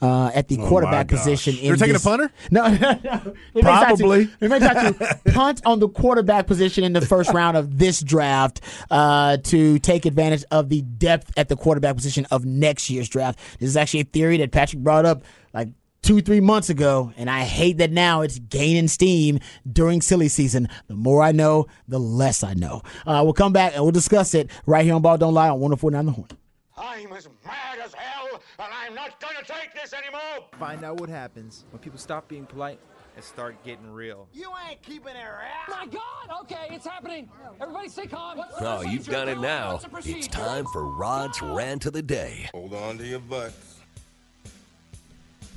Uh, 0.00 0.30
at 0.32 0.46
the 0.46 0.56
quarterback 0.56 1.08
position, 1.08 1.56
in 1.56 1.66
They're 1.66 1.76
taking 1.76 1.96
a 1.96 1.98
punter? 1.98 2.30
No, 2.52 2.68
no, 2.68 3.00
no. 3.02 3.34
They 3.52 3.62
may 3.62 3.70
decide 3.72 3.88
to- 3.88 3.96
Probably. 3.96 4.24
they 4.38 4.46
may 4.46 4.60
decide 4.60 4.96
to 4.96 5.20
punt 5.32 5.60
on 5.66 5.80
the 5.80 5.88
quarterback 5.88 6.46
position 6.46 6.84
in 6.84 6.92
the 6.92 7.00
first 7.00 7.32
round 7.34 7.56
of 7.56 7.78
this 7.78 8.00
draft 8.00 8.60
uh, 8.92 9.38
to 9.38 9.80
take 9.80 10.06
advantage 10.06 10.44
of 10.52 10.68
the 10.68 10.82
depth 10.82 11.32
at 11.36 11.48
the 11.48 11.56
quarterback 11.56 11.96
position 11.96 12.28
of 12.30 12.44
next 12.44 12.88
year's 12.88 13.08
draft. 13.08 13.40
This 13.58 13.70
is 13.70 13.76
actually 13.76 14.02
a 14.02 14.04
theory 14.04 14.36
that 14.36 14.52
Patrick 14.52 14.84
brought 14.84 15.04
up 15.04 15.24
like 15.52 15.70
two, 16.02 16.20
three 16.20 16.40
months 16.40 16.70
ago, 16.70 17.12
and 17.16 17.28
I 17.28 17.40
hate 17.40 17.78
that 17.78 17.90
now 17.90 18.22
it's 18.22 18.38
gaining 18.38 18.88
steam 18.88 19.40
during 19.70 20.00
silly 20.00 20.28
season. 20.28 20.68
The 20.86 20.94
more 20.94 21.22
I 21.22 21.32
know, 21.32 21.66
the 21.86 22.00
less 22.00 22.42
I 22.42 22.54
know. 22.54 22.82
Uh, 23.06 23.20
we'll 23.24 23.32
come 23.32 23.52
back 23.52 23.74
and 23.74 23.82
we'll 23.82 23.92
discuss 23.92 24.34
it 24.34 24.50
right 24.66 24.84
here 24.84 24.94
on 24.94 25.02
Ball 25.02 25.18
Don't 25.18 25.34
Lie 25.34 25.48
on 25.48 25.60
1049 25.60 26.06
The 26.06 26.12
Horn. 26.12 26.28
I'm 26.76 27.12
as 27.12 27.28
mad 27.44 27.78
as 27.84 27.92
hell, 27.92 28.40
and 28.60 28.68
I'm 28.72 28.94
not 28.94 29.20
gonna 29.20 29.44
take 29.44 29.74
this 29.74 29.92
anymore! 29.92 30.46
Find 30.58 30.84
out 30.84 31.00
what 31.00 31.08
happens 31.08 31.64
when 31.70 31.80
people 31.80 31.98
stop 31.98 32.28
being 32.28 32.46
polite 32.46 32.78
and 33.16 33.24
start 33.24 33.56
getting 33.64 33.90
real. 33.90 34.28
You 34.32 34.52
ain't 34.68 34.80
keeping 34.80 35.16
it 35.16 35.24
around! 35.24 35.68
My 35.68 35.86
God! 35.86 36.40
Okay, 36.42 36.68
it's 36.70 36.86
happening. 36.86 37.28
Everybody 37.60 37.88
stay 37.88 38.06
calm. 38.06 38.40
Oh, 38.60 38.82
you've 38.82 39.06
done 39.06 39.28
it 39.28 39.40
now. 39.40 39.80
It's 40.04 40.28
time 40.28 40.66
for 40.72 40.84
Rod's 40.84 41.42
rant 41.42 41.86
of 41.86 41.94
the 41.94 42.02
day. 42.02 42.48
Hold 42.54 42.74
on 42.74 42.96
to 42.98 43.04
your 43.04 43.18
butts. 43.18 43.77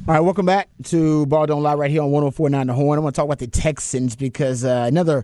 All 0.08 0.16
right, 0.16 0.20
welcome 0.20 0.48
back 0.48 0.68
to 0.86 1.28
Ball 1.28 1.46
Don't 1.46 1.62
Lie 1.62 1.76
right 1.76 1.92
here 1.92 2.02
on 2.02 2.10
1049 2.10 2.66
The 2.66 2.74
Horn. 2.74 2.98
I 2.98 3.02
want 3.04 3.14
to 3.14 3.20
talk 3.20 3.26
about 3.26 3.38
the 3.38 3.46
Texans 3.46 4.16
because 4.16 4.66
uh, 4.66 4.86
another 4.88 5.24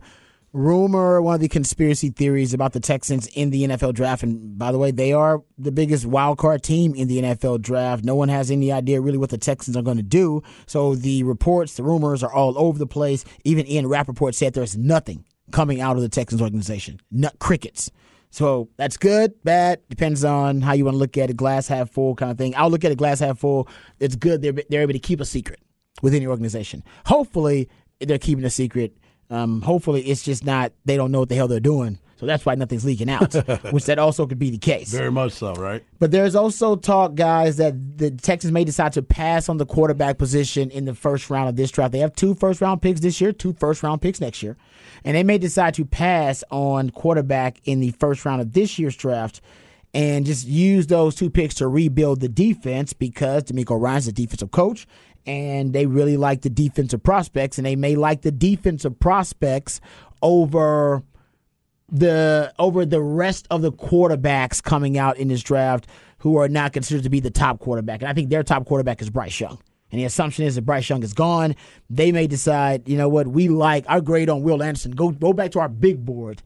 rumor, 0.53 1.19
one 1.19 1.33
of 1.33 1.41
the 1.41 1.47
conspiracy 1.47 2.11
theories 2.11 2.53
about 2.53 2.73
the 2.73 2.79
Texans 2.79 3.25
in 3.27 3.49
the 3.49 3.63
NFL 3.63 3.95
draft. 3.95 4.21
And 4.21 4.55
by 4.55 4.71
the 4.71 4.77
way, 4.77 4.91
they 4.91 5.13
are 5.13 5.41
the 5.57 5.71
biggest 5.71 6.05
wild 6.05 6.37
card 6.37 6.61
team 6.61 6.93
in 6.93 7.07
the 7.07 7.23
NFL 7.23 7.63
draft. 7.63 8.03
No 8.03 8.13
one 8.13 8.29
has 8.29 8.51
any 8.51 8.71
idea 8.71 9.01
really 9.01 9.17
what 9.17 9.31
the 9.31 9.39
Texans 9.39 9.75
are 9.75 9.81
going 9.81 9.97
to 9.97 10.03
do. 10.03 10.43
So 10.67 10.93
the 10.93 11.23
reports, 11.23 11.73
the 11.73 11.83
rumors 11.83 12.21
are 12.21 12.31
all 12.31 12.55
over 12.59 12.77
the 12.77 12.85
place. 12.85 13.25
Even 13.43 13.65
Ian 13.65 13.87
Rapoport 13.87 14.35
said 14.35 14.53
there's 14.53 14.77
nothing 14.77 15.25
coming 15.51 15.81
out 15.81 15.95
of 15.95 16.03
the 16.03 16.09
Texans 16.09 16.41
organization. 16.41 16.99
Not 17.09 17.39
crickets. 17.39 17.89
So 18.37 18.69
that's 18.77 18.97
good, 18.97 19.33
bad, 19.43 19.81
depends 19.89 20.23
on 20.23 20.61
how 20.61 20.73
you 20.73 20.85
want 20.85 20.93
to 20.93 20.99
look 20.99 21.17
at 21.17 21.31
it, 21.31 21.35
glass 21.35 21.67
half 21.67 21.89
full 21.89 22.13
kind 22.13 22.29
of 22.31 22.37
thing. 22.37 22.53
I'll 22.55 22.69
look 22.69 22.85
at 22.85 22.91
it 22.91 22.97
glass 22.99 23.19
half 23.19 23.39
full. 23.39 23.67
It's 23.99 24.15
good 24.15 24.43
they're, 24.43 24.53
they're 24.69 24.83
able 24.83 24.93
to 24.93 24.99
keep 24.99 25.19
a 25.19 25.25
secret 25.25 25.59
within 26.03 26.21
the 26.21 26.29
organization. 26.29 26.83
Hopefully, 27.07 27.67
they're 27.99 28.19
keeping 28.19 28.45
a 28.45 28.51
secret. 28.51 28.95
Um, 29.31 29.63
hopefully, 29.63 30.03
it's 30.03 30.21
just 30.21 30.45
not, 30.45 30.71
they 30.85 30.95
don't 30.95 31.11
know 31.11 31.21
what 31.21 31.29
the 31.29 31.35
hell 31.35 31.47
they're 31.47 31.59
doing. 31.59 31.97
So 32.17 32.25
that's 32.25 32.45
why 32.45 32.55
nothing's 32.55 32.83
leaking 32.83 33.09
out, 33.09 33.33
which 33.71 33.85
that 33.85 33.99
also 33.99 34.25
could 34.25 34.39
be 34.39 34.49
the 34.49 34.57
case. 34.57 34.91
Very 34.91 35.11
much 35.11 35.33
so, 35.33 35.53
right? 35.53 35.83
But 35.99 36.11
there's 36.11 36.35
also 36.35 36.75
talk, 36.75 37.13
guys, 37.13 37.57
that 37.57 37.97
the 37.97 38.11
Texans 38.11 38.51
may 38.51 38.63
decide 38.63 38.93
to 38.93 39.03
pass 39.03 39.49
on 39.49 39.57
the 39.57 39.65
quarterback 39.67 40.17
position 40.17 40.71
in 40.71 40.85
the 40.85 40.95
first 40.95 41.29
round 41.29 41.47
of 41.47 41.55
this 41.55 41.69
draft. 41.69 41.91
They 41.91 41.99
have 41.99 42.13
two 42.13 42.33
first 42.33 42.59
round 42.59 42.81
picks 42.81 43.01
this 43.01 43.21
year, 43.21 43.31
two 43.31 43.53
first 43.53 43.83
round 43.83 44.01
picks 44.01 44.19
next 44.19 44.41
year. 44.41 44.57
And 45.03 45.15
they 45.15 45.23
may 45.23 45.37
decide 45.37 45.75
to 45.75 45.85
pass 45.85 46.43
on 46.49 46.89
quarterback 46.89 47.59
in 47.65 47.79
the 47.79 47.91
first 47.91 48.25
round 48.25 48.41
of 48.41 48.53
this 48.53 48.79
year's 48.79 48.95
draft 48.95 49.41
and 49.93 50.25
just 50.25 50.47
use 50.47 50.87
those 50.87 51.15
two 51.15 51.29
picks 51.29 51.55
to 51.55 51.67
rebuild 51.67 52.19
the 52.19 52.29
defense 52.29 52.93
because 52.93 53.43
DeMeco 53.43 53.79
Ryans 53.79 54.05
the 54.07 54.11
defensive 54.11 54.51
coach 54.51 54.87
and 55.25 55.73
they 55.73 55.85
really 55.85 56.17
like 56.17 56.41
the 56.41 56.49
defensive 56.49 57.03
prospects 57.03 57.57
and 57.57 57.65
they 57.65 57.75
may 57.75 57.95
like 57.95 58.21
the 58.21 58.31
defensive 58.31 58.99
prospects 58.99 59.81
over 60.21 61.03
the 61.89 62.53
over 62.59 62.85
the 62.85 63.01
rest 63.01 63.47
of 63.49 63.61
the 63.61 63.71
quarterbacks 63.71 64.61
coming 64.61 64.97
out 64.97 65.17
in 65.17 65.27
this 65.29 65.41
draft 65.41 65.87
who 66.19 66.37
are 66.37 66.49
not 66.49 66.73
considered 66.73 67.03
to 67.03 67.09
be 67.09 67.19
the 67.19 67.29
top 67.29 67.59
quarterback. 67.59 68.01
And 68.01 68.09
I 68.09 68.13
think 68.13 68.29
their 68.29 68.43
top 68.43 68.65
quarterback 68.65 69.01
is 69.01 69.09
Bryce 69.09 69.39
Young. 69.39 69.59
And 69.91 70.01
the 70.01 70.05
assumption 70.05 70.45
is 70.45 70.55
that 70.55 70.63
Bryce 70.63 70.89
Young 70.89 71.01
is 71.03 71.13
gone. 71.13 71.55
They 71.89 72.11
may 72.11 72.27
decide, 72.27 72.89
you 72.89 72.97
know 72.97 73.07
what, 73.07 73.27
we 73.27 73.47
like 73.47 73.85
our 73.87 74.01
grade 74.01 74.29
on 74.29 74.43
Will 74.43 74.61
Anderson. 74.61 74.91
Go 74.91 75.11
go 75.11 75.33
back 75.33 75.51
to 75.51 75.59
our 75.59 75.69
big 75.69 76.03
board. 76.03 76.41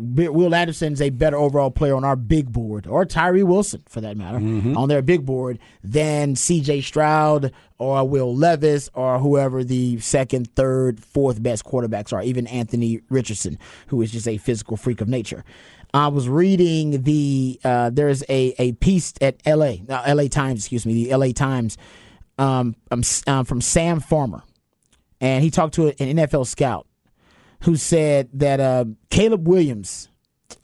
Will 0.00 0.54
Anderson's 0.54 1.00
a 1.00 1.10
better 1.10 1.36
overall 1.36 1.70
player 1.70 1.94
on 1.94 2.04
our 2.04 2.16
big 2.16 2.52
board, 2.52 2.86
or 2.86 3.04
Tyree 3.04 3.42
Wilson 3.42 3.82
for 3.88 4.00
that 4.00 4.16
matter, 4.16 4.36
on 4.36 4.88
their 4.88 5.02
big 5.02 5.26
board 5.26 5.58
than 5.84 6.36
C.J. 6.36 6.80
Stroud 6.82 7.52
or 7.78 8.06
Will 8.08 8.34
Levis 8.34 8.90
or 8.94 9.18
whoever 9.18 9.62
the 9.62 9.98
second, 10.00 10.54
third, 10.54 11.02
fourth 11.02 11.42
best 11.42 11.64
quarterbacks 11.64 12.12
are. 12.12 12.22
Even 12.22 12.46
Anthony 12.46 13.00
Richardson, 13.08 13.58
who 13.88 14.00
is 14.02 14.10
just 14.10 14.28
a 14.28 14.38
physical 14.38 14.76
freak 14.76 15.00
of 15.00 15.08
nature. 15.08 15.44
I 15.92 16.08
was 16.08 16.28
reading 16.28 17.02
the 17.02 17.60
uh, 17.64 17.90
there's 17.90 18.22
a 18.28 18.54
a 18.58 18.72
piece 18.72 19.12
at 19.20 19.36
L.A. 19.44 19.82
Uh, 19.88 20.02
L.A. 20.06 20.28
Times, 20.28 20.60
excuse 20.60 20.86
me, 20.86 20.94
the 20.94 21.10
L.A. 21.10 21.32
Times 21.32 21.76
um, 22.38 22.76
um, 22.90 23.02
um, 23.26 23.44
from 23.44 23.60
Sam 23.60 24.00
Farmer 24.00 24.42
and 25.20 25.44
he 25.44 25.50
talked 25.50 25.74
to 25.74 25.88
an 25.88 26.16
NFL 26.16 26.46
scout 26.46 26.86
who 27.62 27.76
said 27.76 28.28
that 28.34 28.60
uh, 28.60 28.84
Caleb 29.10 29.46
Williams, 29.46 30.08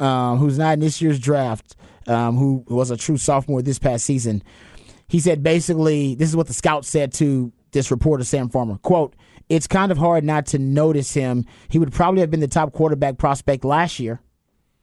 um, 0.01 0.39
who's 0.39 0.59
not 0.59 0.75
in 0.75 0.81
this 0.81 1.01
year's 1.01 1.19
draft, 1.19 1.77
um, 2.07 2.37
who 2.37 2.65
was 2.69 2.91
a 2.91 2.97
true 2.97 3.17
sophomore 3.17 3.63
this 3.63 3.79
past 3.79 4.05
season, 4.05 4.43
he 5.09 5.21
said 5.21 5.43
basically 5.43 6.15
this 6.15 6.29
is 6.29 6.37
what 6.37 6.47
the 6.47 6.55
scout 6.55 6.85
said 6.85 7.13
to 7.15 7.53
this 7.73 7.91
reporter 7.91 8.25
Sam 8.25 8.49
Farmer. 8.49 8.79
Quote, 8.79 9.15
it's 9.49 9.67
kind 9.67 9.93
of 9.93 9.99
hard 9.99 10.25
not 10.25 10.47
to 10.47 10.59
notice 10.59 11.15
him. 11.15 11.45
He 11.69 11.79
would 11.79 11.93
probably 11.93 12.21
have 12.21 12.31
been 12.31 12.41
the 12.41 12.49
top 12.49 12.73
quarterback 12.73 13.19
prospect 13.19 13.65
last 13.65 14.01
year 14.01 14.21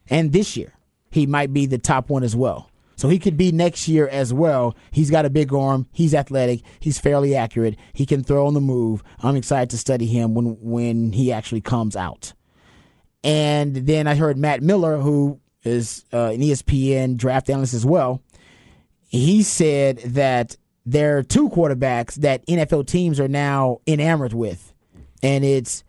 and 0.09 0.31
this 0.31 0.55
year. 0.55 0.73
He 1.09 1.25
might 1.25 1.53
be 1.53 1.65
the 1.65 1.77
top 1.77 2.09
one 2.09 2.23
as 2.23 2.35
well. 2.35 2.69
So 2.95 3.09
he 3.09 3.19
could 3.19 3.37
be 3.37 3.51
next 3.51 3.87
year 3.87 4.07
as 4.07 4.33
well. 4.33 4.75
He's 4.91 5.09
got 5.09 5.25
a 5.25 5.29
big 5.29 5.53
arm. 5.53 5.87
He's 5.91 6.13
athletic. 6.13 6.61
He's 6.79 6.99
fairly 6.99 7.35
accurate. 7.35 7.75
He 7.93 8.05
can 8.05 8.23
throw 8.23 8.47
on 8.47 8.53
the 8.53 8.61
move. 8.61 9.03
I'm 9.19 9.35
excited 9.35 9.69
to 9.71 9.77
study 9.77 10.05
him 10.05 10.33
when 10.33 10.57
when 10.61 11.13
he 11.13 11.31
actually 11.31 11.61
comes 11.61 11.95
out. 11.95 12.33
And 13.23 13.75
then 13.75 14.07
I 14.07 14.15
heard 14.15 14.37
Matt 14.37 14.61
Miller, 14.61 14.97
who 14.97 15.39
is 15.63 16.05
uh, 16.13 16.31
an 16.33 16.41
ESPN 16.41 17.15
draft 17.17 17.49
analyst 17.49 17.73
as 17.73 17.85
well. 17.85 18.21
He 19.07 19.43
said 19.43 19.99
that 19.99 20.57
there 20.85 21.17
are 21.17 21.23
two 21.23 21.49
quarterbacks 21.49 22.15
that 22.15 22.45
NFL 22.47 22.87
teams 22.87 23.19
are 23.19 23.27
now 23.27 23.79
enamored 23.87 24.33
with, 24.33 24.73
and 25.21 25.45
it's 25.45 25.83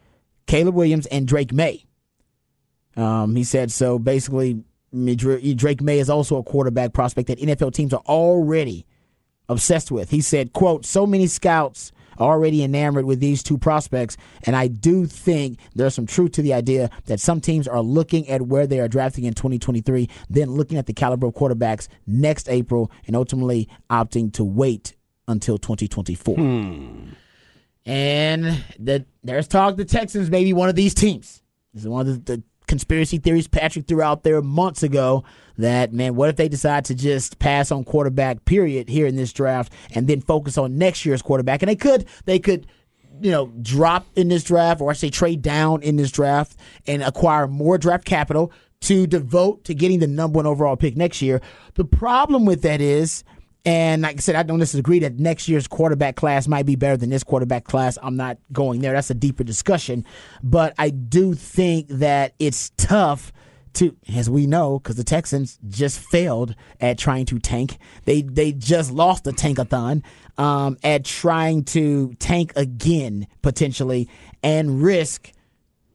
Caleb 0.47 0.75
Williams 0.75 1.07
and 1.07 1.27
Drake 1.27 1.53
Maye. 1.53 1.85
Um, 2.97 3.35
he 3.35 3.43
said 3.43 3.73
so. 3.73 3.99
Basically, 3.99 4.63
Drake 4.95 5.83
Maye 5.83 5.99
is 5.99 6.11
also 6.11 6.37
a 6.37 6.43
quarterback 6.43 6.93
prospect 6.93 7.29
that 7.29 7.39
NFL 7.39 7.75
teams 7.75 7.93
are 7.93 8.03
already 8.07 8.87
obsessed 9.49 9.91
with. 9.91 10.11
He 10.11 10.21
said, 10.21 10.53
"quote 10.53 10.85
So 10.87 11.07
many 11.07 11.27
scouts." 11.27 11.93
Are 12.17 12.31
already 12.31 12.63
enamored 12.63 13.07
with 13.07 13.19
these 13.19 13.43
two 13.43 13.59
prospects, 13.59 14.17
and 14.45 14.55
I 14.55 14.69
do 14.69 15.05
think 15.05 15.59
there's 15.75 15.95
some 15.95 16.07
truth 16.07 16.31
to 16.33 16.43
the 16.43 16.55
idea 16.55 16.89
that 17.07 17.19
some 17.19 17.41
teams 17.41 17.67
are 17.67 17.81
looking 17.81 18.29
at 18.29 18.43
where 18.43 18.69
they 18.69 18.79
are 18.79 18.87
drafting 18.87 19.25
in 19.25 19.35
2023, 19.35 20.09
then 20.31 20.53
looking 20.53 20.79
at 20.79 20.87
the 20.87 20.93
caliber 20.93 21.27
of 21.27 21.35
quarterbacks 21.35 21.89
next 22.07 22.49
April, 22.49 22.93
and 23.09 23.17
ultimately 23.17 23.69
opting 23.91 24.33
to 24.35 24.45
wait 24.45 24.95
until 25.27 25.59
2024. 25.59 26.37
Hmm. 26.37 27.09
And 27.87 28.65
the, 28.79 29.05
there's 29.23 29.49
talk 29.49 29.77
the 29.77 29.85
Texans 29.85 30.31
may 30.31 30.45
be 30.45 30.53
one 30.53 30.69
of 30.69 30.75
these 30.75 30.95
teams. 30.95 31.43
This 31.73 31.83
is 31.83 31.89
one 31.89 32.09
of 32.09 32.25
the, 32.25 32.37
the 32.37 32.43
conspiracy 32.75 33.19
theories 33.19 33.47
Patrick 33.47 33.87
threw 33.87 34.03
out 34.03 34.25
there 34.25 34.43
months 34.43 34.83
ago 34.83 35.23
that 35.59 35.93
man, 35.93 36.17
what 36.17 36.29
if 36.29 36.35
they 36.35 36.49
decide 36.49 36.85
to 36.87 36.95
just 36.95 37.39
pass 37.39 37.71
on 37.71 37.85
quarterback 37.85 38.45
period 38.47 38.89
here 38.89 39.07
in 39.07 39.15
this 39.15 39.33
draft 39.33 39.73
and 39.95 40.09
then 40.09 40.21
focus 40.21 40.59
on 40.59 40.77
next 40.77 41.07
year's 41.07 41.23
quarterback? 41.23 41.63
And 41.63 41.69
they 41.69 41.77
could 41.77 42.05
they 42.25 42.41
could 42.41 42.67
you 43.21 43.31
know 43.31 43.53
drop 43.63 44.07
in 44.17 44.27
this 44.27 44.43
draft 44.43 44.81
or 44.81 44.91
I 44.91 44.95
say 44.95 45.09
trade 45.09 45.41
down 45.41 45.83
in 45.85 45.95
this 45.95 46.11
draft 46.11 46.57
and 46.89 47.01
acquire 47.01 47.47
more 47.47 47.79
draft 47.79 48.05
capital 48.05 48.51
to 48.81 49.07
devote 49.07 49.63
to 49.67 49.75
getting 49.75 50.01
the 50.01 50.09
number 50.09 50.39
one 50.39 50.47
overall 50.47 50.75
pick 50.75 50.97
next 50.97 51.23
year. 51.23 51.41
The 51.75 51.85
problem 51.85 52.45
with 52.45 52.63
that 52.63 52.81
is 52.81 53.23
and 53.65 54.03
like 54.03 54.17
I 54.17 54.21
said, 54.21 54.35
I 54.35 54.43
don't 54.43 54.59
disagree 54.59 54.99
that 55.01 55.19
next 55.19 55.49
year's 55.49 55.67
quarterback 55.67 56.17
class 56.17 56.47
might 56.47 56.67
be 56.67 56.77
better 56.77 56.97
than 56.97 57.11
this 57.11 57.25
quarterback 57.25 57.65
class. 57.65 57.97
I'm 58.03 58.17
not 58.17 58.39
going 58.53 58.81
there. 58.81 58.93
That's 58.93 59.11
a 59.11 59.15
deeper 59.15 59.43
discussion. 59.43 60.05
But 60.43 60.75
I 60.79 60.91
do 60.91 61.35
think 61.35 61.89
that 61.89 62.35
it's 62.39 62.71
tough 62.77 63.33
to, 63.75 63.97
as 64.15 64.29
we 64.29 64.47
know, 64.47 64.79
because 64.79 64.97
the 64.97 65.05
Texans 65.05 65.59
just 65.69 65.99
failed 65.99 66.55
at 66.81 66.99
trying 66.99 67.27
to 67.27 67.39
tank. 67.39 67.79
They 68.05 68.23
they 68.23 68.53
just 68.53 68.93
lost 68.93 69.25
the 69.25 69.33
tankathon 69.33 70.03
um, 70.39 70.77
at 70.85 71.05
trying 71.05 71.65
to 71.65 72.15
tank 72.15 72.53
again 72.57 73.27
potentially 73.43 74.09
and 74.43 74.83
risk 74.83 75.33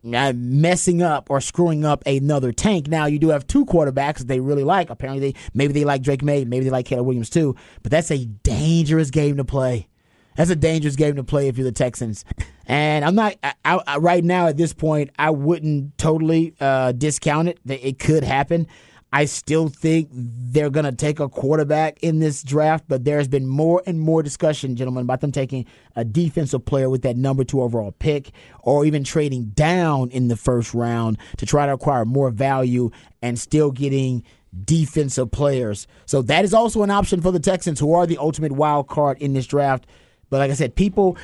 messing 0.04 1.02
up 1.02 1.30
or 1.30 1.42
screwing 1.42 1.86
up 1.86 2.04
another 2.06 2.52
tank. 2.52 2.88
Now 2.88 3.06
you 3.06 3.20
do 3.20 3.30
have 3.30 3.48
two 3.48 3.66
quarterbacks 3.66 4.20
that 4.20 4.28
they 4.28 4.40
really 4.40 4.64
like. 4.64 4.90
Apparently, 4.90 5.32
they, 5.32 5.40
maybe 5.54 5.74
they 5.74 5.86
like 5.86 6.02
Drake 6.02 6.24
Maye, 6.24 6.46
maybe 6.46 6.66
they 6.66 6.72
like 6.72 6.86
Caleb 6.86 7.06
Williams 7.06 7.30
too. 7.30 7.56
But 7.84 7.92
that's 7.92 8.12
a 8.12 8.26
dangerous 8.26 9.10
game 9.10 9.38
to 9.38 9.46
play. 9.46 9.88
That's 10.36 10.50
a 10.50 10.56
dangerous 10.56 10.96
game 10.96 11.16
to 11.18 11.24
play 11.24 11.50
if 11.50 11.58
you're 11.58 11.66
the 11.66 11.72
Texans. 11.74 12.24
And 12.66 13.04
I'm 13.04 13.16
not 13.16 13.36
I, 13.44 13.54
I, 13.66 13.98
right 13.98 14.24
now 14.24 14.48
at 14.48 14.56
this 14.56 14.74
point. 14.74 15.10
I 15.20 15.32
wouldn't 15.32 15.98
totally 15.98 16.54
uh, 16.62 16.94
discount 16.94 17.50
it. 17.50 17.60
It 17.68 18.00
could 18.00 18.24
happen. 18.24 18.68
I 19.12 19.26
still 19.26 19.69
think 19.69 20.10
they're 20.12 20.69
going 20.69 20.86
to 20.86 20.91
take 20.91 21.19
a 21.19 21.28
quarterback 21.28 22.04
in 22.04 22.19
this 22.19 22.43
draft, 22.43 22.86
but 22.88 23.06
there's 23.06 23.28
been 23.28 23.48
more 23.48 23.82
and 23.88 24.00
more 24.00 24.22
discussion, 24.22 24.76
gentlemen, 24.76 25.04
about 25.04 25.22
them 25.22 25.32
taking 25.32 25.65
a 25.95 26.06
defensive 26.06 26.63
player 26.65 26.89
with 26.89 27.02
that 27.02 27.17
number 27.17 27.43
two 27.43 27.62
overall 27.62 27.91
pick 27.91 28.32
or 28.62 28.86
even 28.86 29.04
trading 29.04 29.45
down 29.45 30.12
in 30.12 30.28
the 30.28 30.36
first 30.36 30.76
round 30.76 31.17
to 31.38 31.45
try 31.48 31.65
to 31.65 31.74
acquire 31.74 32.06
more 32.06 32.30
value 32.30 32.91
and 33.22 33.39
still 33.39 33.72
getting 33.72 34.24
defensive 34.65 35.32
players. 35.32 35.88
So 36.06 36.22
that 36.24 36.45
is 36.45 36.54
also 36.54 36.84
an 36.84 36.91
option 36.91 37.22
for 37.22 37.32
the 37.32 37.39
Texans, 37.39 37.80
who 37.80 37.93
are 37.93 38.06
the 38.06 38.17
ultimate 38.19 38.52
wild 38.52 38.88
card 38.88 39.17
in 39.19 39.34
this 39.34 39.48
draft. 39.48 39.88
But 40.30 40.38
like 40.38 40.52
I 40.52 40.56
said, 40.56 40.76
people 40.76 41.17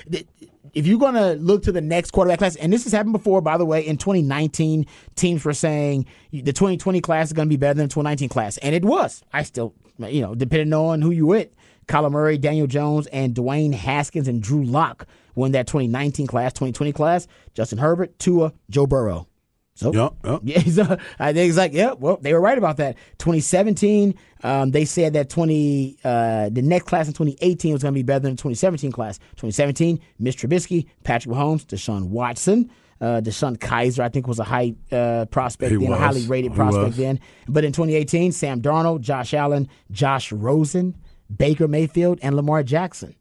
if 0.75 0.85
you're 0.85 0.99
going 0.99 1.15
to 1.15 1.33
look 1.35 1.63
to 1.63 1.71
the 1.71 1.81
next 1.81 2.11
quarterback 2.11 2.39
class, 2.39 2.57
and 2.57 2.71
this 2.71 2.83
has 2.83 2.91
happened 2.91 3.13
before, 3.13 3.41
by 3.41 3.57
the 3.57 3.65
way, 3.65 3.85
in 3.85 3.97
2019, 3.97 4.85
teams 5.15 5.43
were 5.43 5.53
saying 5.53 6.05
the 6.31 6.53
2020 6.53 6.99
class 7.01 7.27
is 7.27 7.33
going 7.33 7.47
to 7.47 7.49
be 7.49 7.57
better 7.57 7.73
than 7.73 7.87
the 7.87 7.93
2019 7.93 8.29
class. 8.29 8.57
And 8.57 8.75
it 8.75 8.83
was. 8.83 9.23
I 9.31 9.43
still, 9.43 9.73
you 9.97 10.21
know, 10.21 10.35
depending 10.35 10.73
on 10.73 11.01
who 11.01 11.11
you 11.11 11.25
with, 11.25 11.49
Kyler 11.87 12.11
Murray, 12.11 12.37
Daniel 12.37 12.67
Jones, 12.67 13.07
and 13.07 13.33
Dwayne 13.33 13.73
Haskins 13.73 14.27
and 14.27 14.43
Drew 14.43 14.63
Lock 14.63 15.07
won 15.33 15.51
that 15.53 15.67
2019 15.67 16.27
class, 16.27 16.51
2020 16.53 16.91
class. 16.91 17.27
Justin 17.53 17.77
Herbert, 17.77 18.19
Tua, 18.19 18.53
Joe 18.69 18.85
Burrow. 18.85 19.27
So 19.75 19.93
yep, 19.93 20.13
yep. 20.23 20.39
yeah, 20.43 20.61
so 20.71 20.97
I 21.19 21.33
think 21.33 21.49
it's 21.49 21.57
like, 21.57 21.73
yeah, 21.73 21.93
well, 21.93 22.17
they 22.21 22.33
were 22.33 22.39
right 22.39 22.57
about 22.57 22.77
that. 22.77 22.95
2017, 23.17 24.15
um, 24.43 24.71
they 24.71 24.85
said 24.85 25.13
that 25.13 25.29
20 25.29 25.97
uh, 26.03 26.49
the 26.49 26.61
next 26.61 26.87
class 26.87 27.07
in 27.07 27.13
2018 27.13 27.73
was 27.73 27.81
going 27.83 27.93
to 27.93 27.97
be 27.97 28.03
better 28.03 28.21
than 28.21 28.31
the 28.31 28.37
2017 28.37 28.91
class. 28.93 29.17
2017, 29.35 29.99
Mitch 30.17 30.37
Trubisky, 30.37 30.87
Patrick 31.03 31.35
Mahomes, 31.35 31.65
Deshaun 31.65 32.07
Watson. 32.07 32.71
Uh, 33.01 33.19
DeShone 33.19 33.57
Kizer, 33.57 33.99
I 33.99 34.07
think, 34.07 34.25
was 34.25 34.39
a 34.39 34.45
high 34.45 34.73
uh, 34.89 35.25
prospect 35.25 35.69
He 35.69 35.77
then, 35.77 35.91
a 35.91 35.97
highly 35.97 36.25
rated 36.27 36.51
He 36.51 36.55
prospect 36.55 36.87
was. 36.87 36.95
then. 36.95 37.19
But 37.45 37.65
in 37.65 37.73
2018, 37.73 38.31
Sam 38.31 38.61
Darnold, 38.61 39.01
Josh 39.01 39.33
Allen, 39.33 39.67
Josh 39.91 40.31
Rosen, 40.31 40.95
Baker 41.35 41.67
Mayfield, 41.67 42.19
and 42.21 42.37
Lamar 42.37 42.63
Jackson. 42.63 43.13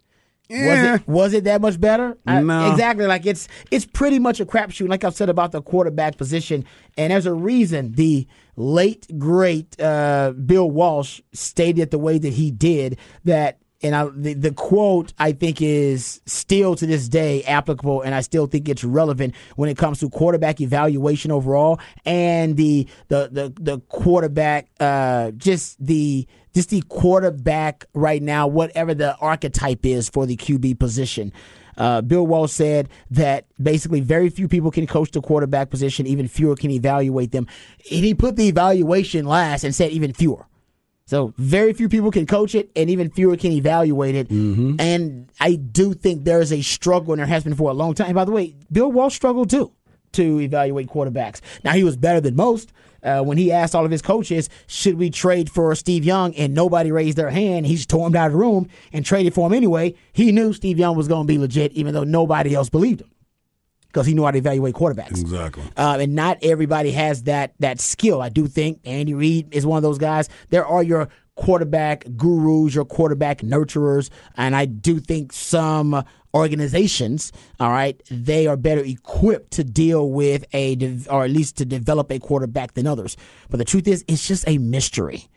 Was 0.54 1.00
it 1.00 1.08
was 1.08 1.32
it 1.34 1.44
that 1.44 1.60
much 1.60 1.80
better? 1.80 2.16
I- 2.26 2.40
exactly. 2.72 3.06
Like 3.06 3.26
it's 3.26 3.48
it's 3.70 3.84
pretty 3.86 4.18
much 4.18 4.40
a 4.40 4.46
crapshoot. 4.46 4.88
Like 4.88 5.04
I've 5.04 5.14
said 5.14 5.28
about 5.28 5.52
the 5.52 5.62
quarterback 5.62 6.16
position, 6.16 6.64
and 6.96 7.12
there's 7.12 7.26
a 7.26 7.34
reason 7.34 7.92
the 7.92 8.26
late 8.56 9.06
great 9.18 9.78
uh, 9.80 10.32
Bill 10.32 10.70
Walsh 10.70 11.20
stated 11.32 11.80
it 11.82 11.90
the 11.90 11.98
way 11.98 12.18
that 12.18 12.32
he 12.34 12.50
did. 12.50 12.98
That 13.24 13.58
and 13.82 13.94
I, 13.94 14.04
the 14.14 14.34
the 14.34 14.52
quote 14.52 15.12
I 15.18 15.32
think 15.32 15.60
is 15.60 16.20
still 16.26 16.74
to 16.76 16.86
this 16.86 17.08
day 17.08 17.42
applicable, 17.44 18.02
and 18.02 18.14
I 18.14 18.20
still 18.22 18.46
think 18.46 18.68
it's 18.68 18.84
relevant 18.84 19.34
when 19.56 19.68
it 19.68 19.76
comes 19.76 20.00
to 20.00 20.08
quarterback 20.08 20.60
evaluation 20.60 21.30
overall 21.30 21.78
and 22.06 22.56
the 22.56 22.88
the 23.08 23.28
the, 23.30 23.52
the 23.60 23.80
quarterback 23.80 24.68
uh, 24.80 25.32
just 25.32 25.84
the 25.84 26.26
just 26.54 26.70
the 26.70 26.82
quarterback 26.88 27.84
right 27.94 28.22
now, 28.22 28.46
whatever 28.46 28.94
the 28.94 29.16
archetype 29.16 29.84
is 29.84 30.08
for 30.08 30.26
the 30.26 30.36
QB 30.36 30.78
position. 30.78 31.32
Uh, 31.76 32.00
Bill 32.00 32.24
Walsh 32.24 32.52
said 32.52 32.88
that 33.10 33.46
basically 33.60 34.00
very 34.00 34.30
few 34.30 34.46
people 34.46 34.70
can 34.70 34.86
coach 34.86 35.10
the 35.10 35.20
quarterback 35.20 35.70
position, 35.70 36.06
even 36.06 36.28
fewer 36.28 36.54
can 36.54 36.70
evaluate 36.70 37.32
them. 37.32 37.48
And 37.90 38.04
he 38.04 38.14
put 38.14 38.36
the 38.36 38.46
evaluation 38.48 39.26
last 39.26 39.64
and 39.64 39.74
said 39.74 39.90
even 39.90 40.12
fewer. 40.12 40.46
So 41.06 41.34
very 41.36 41.72
few 41.74 41.88
people 41.88 42.10
can 42.10 42.26
coach 42.26 42.54
it, 42.54 42.70
and 42.74 42.88
even 42.88 43.10
fewer 43.10 43.36
can 43.36 43.52
evaluate 43.52 44.14
it. 44.14 44.30
And 44.30 45.30
I 45.38 45.56
do 45.56 45.92
think 45.92 46.24
there 46.24 46.40
is 46.40 46.52
a 46.52 46.62
struggle, 46.62 47.12
and 47.12 47.20
there 47.20 47.26
has 47.26 47.44
been 47.44 47.54
for 47.54 47.70
a 47.70 47.74
long 47.74 47.94
time. 47.94 48.14
By 48.14 48.24
the 48.24 48.32
way, 48.32 48.54
Bill 48.72 48.90
Walsh 48.90 49.14
struggled 49.14 49.50
too 49.50 49.72
to 50.14 50.40
evaluate 50.40 50.88
quarterbacks. 50.88 51.40
Now 51.62 51.72
he 51.72 51.84
was 51.84 51.96
better 51.96 52.20
than 52.20 52.36
most. 52.36 52.72
Uh, 53.02 53.22
when 53.22 53.36
he 53.36 53.52
asked 53.52 53.74
all 53.74 53.84
of 53.84 53.90
his 53.90 54.00
coaches, 54.00 54.48
should 54.66 54.94
we 54.94 55.10
trade 55.10 55.50
for 55.50 55.74
Steve 55.74 56.04
Young, 56.04 56.34
and 56.36 56.54
nobody 56.54 56.90
raised 56.90 57.18
their 57.18 57.28
hand, 57.28 57.66
he 57.66 57.76
just 57.76 57.90
tore 57.90 58.06
him 58.06 58.16
out 58.16 58.28
of 58.28 58.32
the 58.32 58.38
room 58.38 58.66
and 58.94 59.04
traded 59.04 59.34
for 59.34 59.46
him 59.46 59.52
anyway. 59.52 59.94
He 60.14 60.32
knew 60.32 60.54
Steve 60.54 60.78
Young 60.78 60.96
was 60.96 61.06
going 61.06 61.26
to 61.26 61.30
be 61.30 61.38
legit, 61.38 61.72
even 61.72 61.92
though 61.92 62.04
nobody 62.04 62.54
else 62.54 62.70
believed 62.70 63.02
him 63.02 63.10
because 63.94 64.06
he 64.08 64.14
knew 64.14 64.24
how 64.24 64.32
to 64.32 64.38
evaluate 64.38 64.74
quarterbacks. 64.74 65.20
Exactly. 65.20 65.62
Um, 65.76 66.00
and 66.00 66.14
not 66.16 66.38
everybody 66.42 66.90
has 66.90 67.22
that 67.24 67.54
that 67.60 67.78
skill. 67.78 68.20
I 68.20 68.28
do 68.28 68.48
think 68.48 68.80
Andy 68.84 69.14
Reid 69.14 69.54
is 69.54 69.64
one 69.64 69.76
of 69.76 69.84
those 69.84 69.98
guys. 69.98 70.28
There 70.50 70.66
are 70.66 70.82
your 70.82 71.08
quarterback 71.36 72.04
gurus, 72.16 72.74
your 72.74 72.84
quarterback 72.84 73.38
nurturers, 73.38 74.10
and 74.36 74.56
I 74.56 74.64
do 74.64 74.98
think 74.98 75.32
some 75.32 76.04
organizations, 76.34 77.32
all 77.60 77.70
right, 77.70 78.00
they 78.10 78.46
are 78.46 78.56
better 78.56 78.82
equipped 78.82 79.52
to 79.52 79.64
deal 79.64 80.10
with 80.10 80.44
a, 80.52 80.76
or 81.08 81.24
at 81.24 81.30
least 81.30 81.56
to 81.58 81.64
develop 81.64 82.10
a 82.10 82.18
quarterback 82.18 82.74
than 82.74 82.86
others. 82.86 83.16
But 83.50 83.58
the 83.58 83.64
truth 83.64 83.86
is, 83.86 84.04
it's 84.08 84.26
just 84.26 84.46
a 84.48 84.58
mystery. 84.58 85.28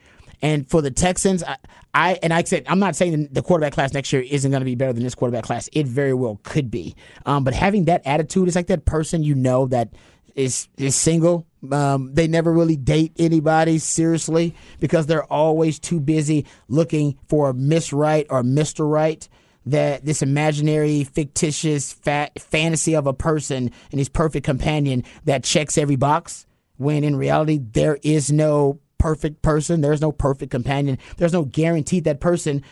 And 0.42 0.70
for 0.70 0.82
the 0.82 0.92
Texans, 0.92 1.44
I, 1.44 1.58
I 1.94 2.20
and 2.22 2.32
I 2.32 2.44
said 2.44 2.66
I'm 2.68 2.80
not 2.80 2.96
saying 2.96 3.30
the 3.32 3.42
quarterback 3.42 3.74
class 3.74 3.94
next 3.94 4.14
year 4.14 4.22
isn't 4.22 4.52
going 4.52 4.62
to 4.62 4.66
be 4.66 4.76
better 4.76 4.94
than 4.94 5.04
this 5.04 5.16
quarterback 5.16 5.46
class. 5.46 5.68
It 5.74 5.88
very 5.88 6.14
well 6.14 6.40
could 6.44 6.70
be. 6.70 6.96
Um, 7.26 7.44
but 7.44 7.54
having 7.54 7.86
that 7.86 8.06
attitude 8.06 8.48
is 8.48 8.56
like 8.56 8.68
that 8.68 8.86
person 8.86 9.24
you 9.24 9.34
know 9.34 9.66
that 9.68 9.90
is 10.36 10.68
is 10.78 10.96
single. 10.96 11.48
Um, 11.72 12.14
they 12.14 12.28
never 12.28 12.54
really 12.54 12.76
date 12.76 13.14
anybody 13.18 13.80
seriously 13.80 14.54
because 14.80 15.08
they're 15.08 15.26
always 15.26 15.80
too 15.80 16.00
busy 16.00 16.46
looking 16.68 17.18
for 17.28 17.52
Miss 17.52 17.92
Right 17.92 18.28
or 18.30 18.44
Mister 18.44 18.88
Right. 18.88 19.28
That 19.68 20.06
this 20.06 20.22
imaginary, 20.22 21.04
fictitious 21.04 21.94
fa- 21.94 22.32
fantasy 22.38 22.96
of 22.96 23.08
a 23.08 23.14
person 23.14 23.72
and 23.92 24.00
his 24.00 24.10
perfect 24.10 24.46
companion 24.46 25.04
that 25.26 25.44
checks 25.44 25.78
every 25.78 25.96
box. 25.96 26.46
When 26.78 27.04
in 27.04 27.16
reality, 27.16 27.60
there 27.60 27.98
is 28.04 28.32
no 28.32 28.80
perfect 28.98 29.42
person. 29.42 29.82
There's 29.82 30.02
no 30.02 30.12
perfect 30.12 30.52
companion. 30.52 30.98
There's 31.18 31.34
no 31.34 31.44
guarantee 31.44 32.00
that 32.02 32.20
person 32.20 32.64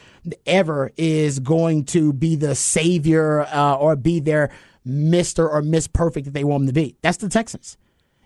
ever 0.46 0.92
is 0.98 1.40
going 1.40 1.86
to 1.86 2.14
be 2.14 2.36
the 2.36 2.56
savior 2.56 3.42
uh, 3.42 3.76
or 3.76 3.96
be 3.96 4.20
their 4.20 4.52
Mr. 4.88 5.50
or 5.50 5.62
Miss 5.62 5.88
Perfect 5.88 6.26
that 6.26 6.34
they 6.34 6.44
want 6.44 6.62
them 6.62 6.68
to 6.68 6.74
be. 6.74 6.96
That's 7.02 7.18
the 7.18 7.30
Texans. 7.30 7.78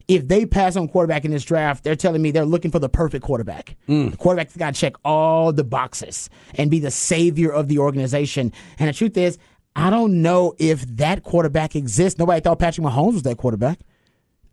If 0.09 0.27
they 0.27 0.45
pass 0.45 0.75
on 0.75 0.87
quarterback 0.89 1.23
in 1.23 1.31
this 1.31 1.45
draft, 1.45 1.83
they're 1.83 1.95
telling 1.95 2.21
me 2.21 2.31
they're 2.31 2.43
looking 2.43 2.71
for 2.71 2.79
the 2.79 2.89
perfect 2.89 3.23
quarterback. 3.23 3.77
Mm. 3.87 4.11
The 4.11 4.17
quarterback's 4.17 4.57
got 4.57 4.73
to 4.73 4.79
check 4.79 4.95
all 5.05 5.53
the 5.53 5.63
boxes 5.63 6.29
and 6.55 6.69
be 6.71 6.79
the 6.79 6.91
savior 6.91 7.51
of 7.51 7.67
the 7.67 7.77
organization. 7.77 8.51
And 8.79 8.89
the 8.89 8.93
truth 8.93 9.15
is, 9.15 9.37
I 9.75 9.89
don't 9.91 10.21
know 10.21 10.55
if 10.57 10.81
that 10.97 11.23
quarterback 11.23 11.75
exists. 11.75 12.17
Nobody 12.17 12.41
thought 12.41 12.57
Patrick 12.59 12.85
Mahomes 12.85 13.13
was 13.13 13.23
that 13.23 13.37
quarterback. 13.37 13.79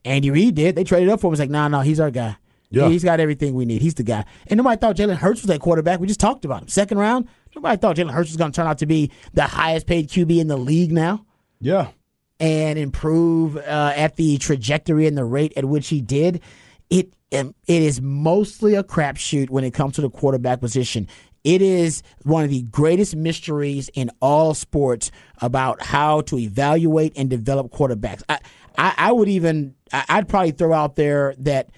Andy 0.05 0.31
Reid 0.31 0.55
did. 0.55 0.77
They 0.77 0.85
traded 0.85 1.09
up 1.09 1.21
for 1.21 1.29
him. 1.29 1.33
It's 1.33 1.41
like, 1.41 1.51
nah, 1.51 1.69
no, 1.69 1.81
he's 1.81 1.99
our 2.01 2.11
guy. 2.11 2.37
Yeah. 2.71 2.89
He's 2.89 3.03
got 3.03 3.19
everything 3.19 3.55
we 3.55 3.65
need. 3.65 3.81
He's 3.81 3.95
the 3.95 4.03
guy. 4.03 4.25
And 4.49 4.59
nobody 4.59 4.79
thought 4.79 4.97
Jalen 4.97 5.17
Hurts 5.17 5.41
was 5.41 5.49
that 5.49 5.61
quarterback. 5.61 6.01
We 6.01 6.07
just 6.07 6.21
talked 6.21 6.45
about 6.45 6.63
him. 6.63 6.69
Second 6.69 6.99
round, 6.99 7.29
nobody 7.55 7.77
thought 7.77 7.97
Jalen 7.97 8.11
Hurts 8.11 8.31
was 8.31 8.37
going 8.37 8.53
to 8.53 8.57
turn 8.57 8.67
out 8.67 8.79
to 8.79 8.87
be 8.87 9.11
the 9.33 9.45
highest 9.45 9.87
paid 9.87 10.09
QB 10.09 10.39
in 10.39 10.49
the 10.49 10.57
league 10.59 10.93
now 10.93 11.25
Yeah. 11.61 11.89
And 12.39 12.79
improve 12.79 13.57
uh, 13.57 13.93
at 13.97 14.17
the 14.17 14.39
trajectory 14.39 15.07
and 15.07 15.17
the 15.17 15.25
rate 15.25 15.53
at 15.57 15.65
which 15.65 15.89
he 15.89 16.01
did. 16.01 16.43
It 16.91 17.15
um, 17.33 17.55
it 17.67 17.83
is 17.83 18.01
mostly 18.01 18.75
a 18.75 18.85
crapshoot 18.85 19.51
when 19.51 19.65
it 19.65 19.73
comes 19.73 19.95
to 19.97 20.01
the 20.01 20.11
quarterback 20.11 20.61
position. 20.61 21.09
It 21.43 21.63
is 21.63 22.03
one 22.25 22.43
of 22.45 22.51
the 22.51 22.63
greatest 22.63 23.15
mysteries 23.15 23.89
in 23.95 24.11
all 24.21 24.53
sports 24.55 25.11
about 25.41 25.81
how 25.81 26.23
to 26.23 26.39
evaluate 26.39 27.13
and 27.17 27.31
develop 27.31 27.71
quarterbacks. 27.71 28.23
I, 28.29 28.41
I, 28.77 28.95
I 28.97 29.13
would 29.13 29.29
even 29.29 29.75
I'd 29.93 30.29
probably 30.29 30.53
throw 30.53 30.73
out 30.73 30.97
there 30.97 31.35
that 31.39 31.71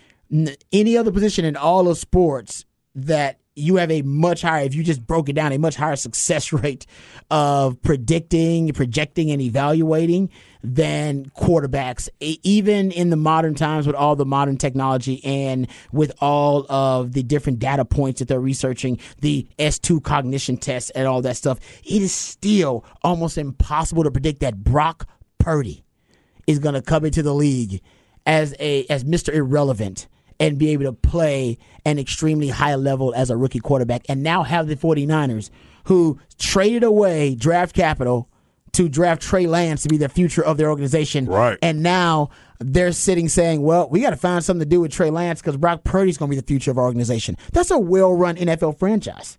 any 0.73 0.97
other 0.97 1.11
position 1.11 1.45
in 1.45 1.57
all 1.57 1.89
of 1.89 1.99
sports 1.99 2.65
that 2.95 3.39
you 3.59 3.77
have 3.77 3.91
a 3.91 4.03
much 4.03 4.43
higher, 4.43 4.65
if 4.65 4.75
you 4.75 4.83
just 4.83 5.07
broke 5.07 5.29
it 5.29 5.35
down, 5.35 5.53
a 5.53 5.59
much 5.59 5.77
higher 5.77 5.97
success 5.97 6.53
rate 6.53 6.87
of 7.31 7.81
predicting, 7.83 8.73
projecting, 8.73 9.31
and 9.31 9.41
evaluating 9.43 10.31
than 10.63 11.27
quarterbacks. 11.31 12.09
Even 12.21 12.91
in 12.91 13.11
the 13.11 13.17
modern 13.17 13.55
times 13.55 13.87
with 13.87 13.97
all 13.97 14.17
the 14.17 14.27
modern 14.27 14.57
technology 14.57 15.25
and 15.25 15.69
with 15.93 16.13
all 16.21 16.71
of 16.71 17.13
the 17.13 17.23
different 17.23 17.59
data 17.59 17.85
points 17.85 18.21
that 18.21 18.29
they're 18.29 18.41
researching, 18.41 18.99
the 19.21 19.47
S2 19.59 20.03
cognition 20.03 20.57
tests 20.57 20.91
and 20.91 21.07
all 21.07 21.23
that 21.23 21.37
stuff, 21.37 21.59
it 21.85 22.03
is 22.03 22.13
still 22.13 22.85
almost 23.03 23.39
impossible 23.39 24.05
to 24.05 24.11
predict 24.11 24.41
that 24.41 24.63
Brock 24.63 25.09
Purdy 25.39 25.85
is 26.47 26.59
going 26.59 26.75
to 26.75 26.83
come 26.83 27.05
into 27.05 27.23
the 27.23 27.35
league 27.35 27.83
as 28.27 28.55
a 28.59 28.85
as 28.87 29.05
Mr. 29.05 29.33
Irrelevant 29.33 30.09
and 30.41 30.59
be 30.59 30.71
able 30.71 30.85
to 30.85 30.93
play 30.93 31.59
an 31.85 31.99
extremely 31.99 32.49
high 32.49 32.75
level 32.75 33.15
as 33.15 33.31
a 33.31 33.37
rookie 33.37 33.59
quarterback 33.59 34.03
and 34.09 34.23
now 34.23 34.43
have 34.43 34.69
the 34.69 34.77
49ers 34.77 35.51
who 35.85 36.19
traded 36.39 36.85
away 36.85 37.35
draft 37.35 37.75
capital 37.75 38.29
to 38.73 38.89
draft 38.89 39.23
Trey 39.23 39.47
Lance 39.47 39.83
to 39.83 39.89
be 39.89 39.97
the 39.97 40.09
future 40.09 40.45
of 40.45 40.57
their 40.57 40.71
organization. 40.71 41.27
Right. 41.27 41.59
And 41.63 41.83
now 41.83 42.31
they're 42.61 42.93
sitting 42.93 43.29
saying, 43.29 43.63
well, 43.63 43.89
we 43.89 44.01
got 44.01 44.11
to 44.11 44.17
find 44.17 44.45
something 44.45 44.61
to 44.61 44.69
do 44.69 44.81
with 44.81 44.93
Trey 44.93 45.11
Lance 45.11 45.41
because 45.41 45.57
Brock 45.57 45.85
Purdy's 45.85 46.19
going 46.19 46.31
to 46.31 46.37
be 46.37 46.41
the 46.41 46.47
future 46.47 46.71
of 46.71 46.79
our 46.79 46.85
organization. 46.85 47.37
That's 47.53 47.71
a 47.71 47.79
well 47.79 48.15
run 48.15 48.37
NFL 48.37 48.79
franchise. 48.79 49.39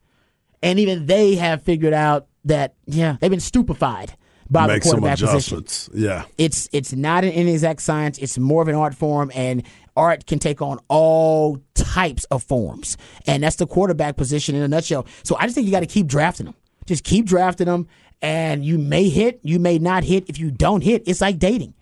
And 0.62 0.80
even 0.80 1.06
they 1.06 1.36
have 1.36 1.62
figured 1.62 1.94
out 1.94 2.28
that, 2.46 2.74
yeah, 2.86 3.18
they've 3.22 3.32
been 3.32 3.40
stupefied 3.40 4.16
by 4.50 4.68
Make 4.68 4.84
the 4.84 4.90
quarterback 4.90 5.20
position. 5.20 5.64
Yeah. 5.94 6.26
it's 6.38 6.68
it's 6.74 6.92
not 6.92 7.24
an 7.24 7.32
inexact 7.32 7.82
science. 7.82 8.18
It's 8.18 8.38
more 8.38 8.62
of 8.62 8.68
an 8.68 8.76
art 8.76 8.96
form, 8.96 9.32
and 9.36 9.64
art 10.00 10.26
can 10.26 10.40
take 10.40 10.62
on 10.62 10.80
all 10.88 11.62
types 11.76 12.24
of 12.26 12.42
forms. 12.44 12.98
And 13.28 13.44
that's 13.44 13.58
the 13.58 13.68
quarterback 13.68 14.18
position 14.18 14.56
in 14.56 14.64
a 14.64 14.68
nutshell. 14.68 15.06
So 15.24 15.36
I 15.38 15.44
just 15.44 15.56
think 15.56 15.66
you 15.66 15.72
got 15.72 15.82
to 15.82 15.86
keep 15.86 16.08
drafting 16.08 16.48
them. 16.48 16.56
Just 16.86 17.04
keep 17.04 17.28
drafting 17.28 17.68
them, 17.68 17.88
and 18.20 18.66
you 18.66 18.80
may 18.80 19.10
hit, 19.10 19.40
you 19.44 19.60
may 19.60 19.78
not 19.78 20.04
hit. 20.04 20.28
If 20.28 20.40
you 20.40 20.50
don't 20.50 20.82
hit, 20.82 21.04
it's 21.06 21.22
like 21.22 21.38
dating. 21.38 21.76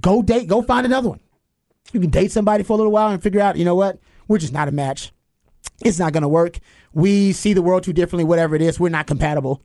Go 0.00 0.20
date, 0.20 0.48
go 0.48 0.62
find 0.62 0.84
another 0.84 1.10
one. 1.10 1.20
You 1.92 2.00
can 2.00 2.10
date 2.10 2.32
somebody 2.32 2.64
for 2.64 2.72
a 2.72 2.76
little 2.76 2.90
while 2.90 3.10
and 3.10 3.22
figure 3.22 3.40
out, 3.40 3.56
you 3.56 3.64
know 3.64 3.76
what, 3.76 4.00
we're 4.26 4.38
just 4.38 4.52
not 4.52 4.66
a 4.66 4.72
match. 4.72 5.12
It's 5.84 6.00
not 6.00 6.12
going 6.12 6.22
to 6.22 6.28
work. 6.28 6.58
We 6.92 7.32
see 7.32 7.52
the 7.52 7.62
world 7.62 7.84
too 7.84 7.92
differently. 7.92 8.24
Whatever 8.24 8.56
it 8.56 8.62
is, 8.62 8.80
we're 8.80 8.88
not 8.88 9.06
compatible 9.06 9.62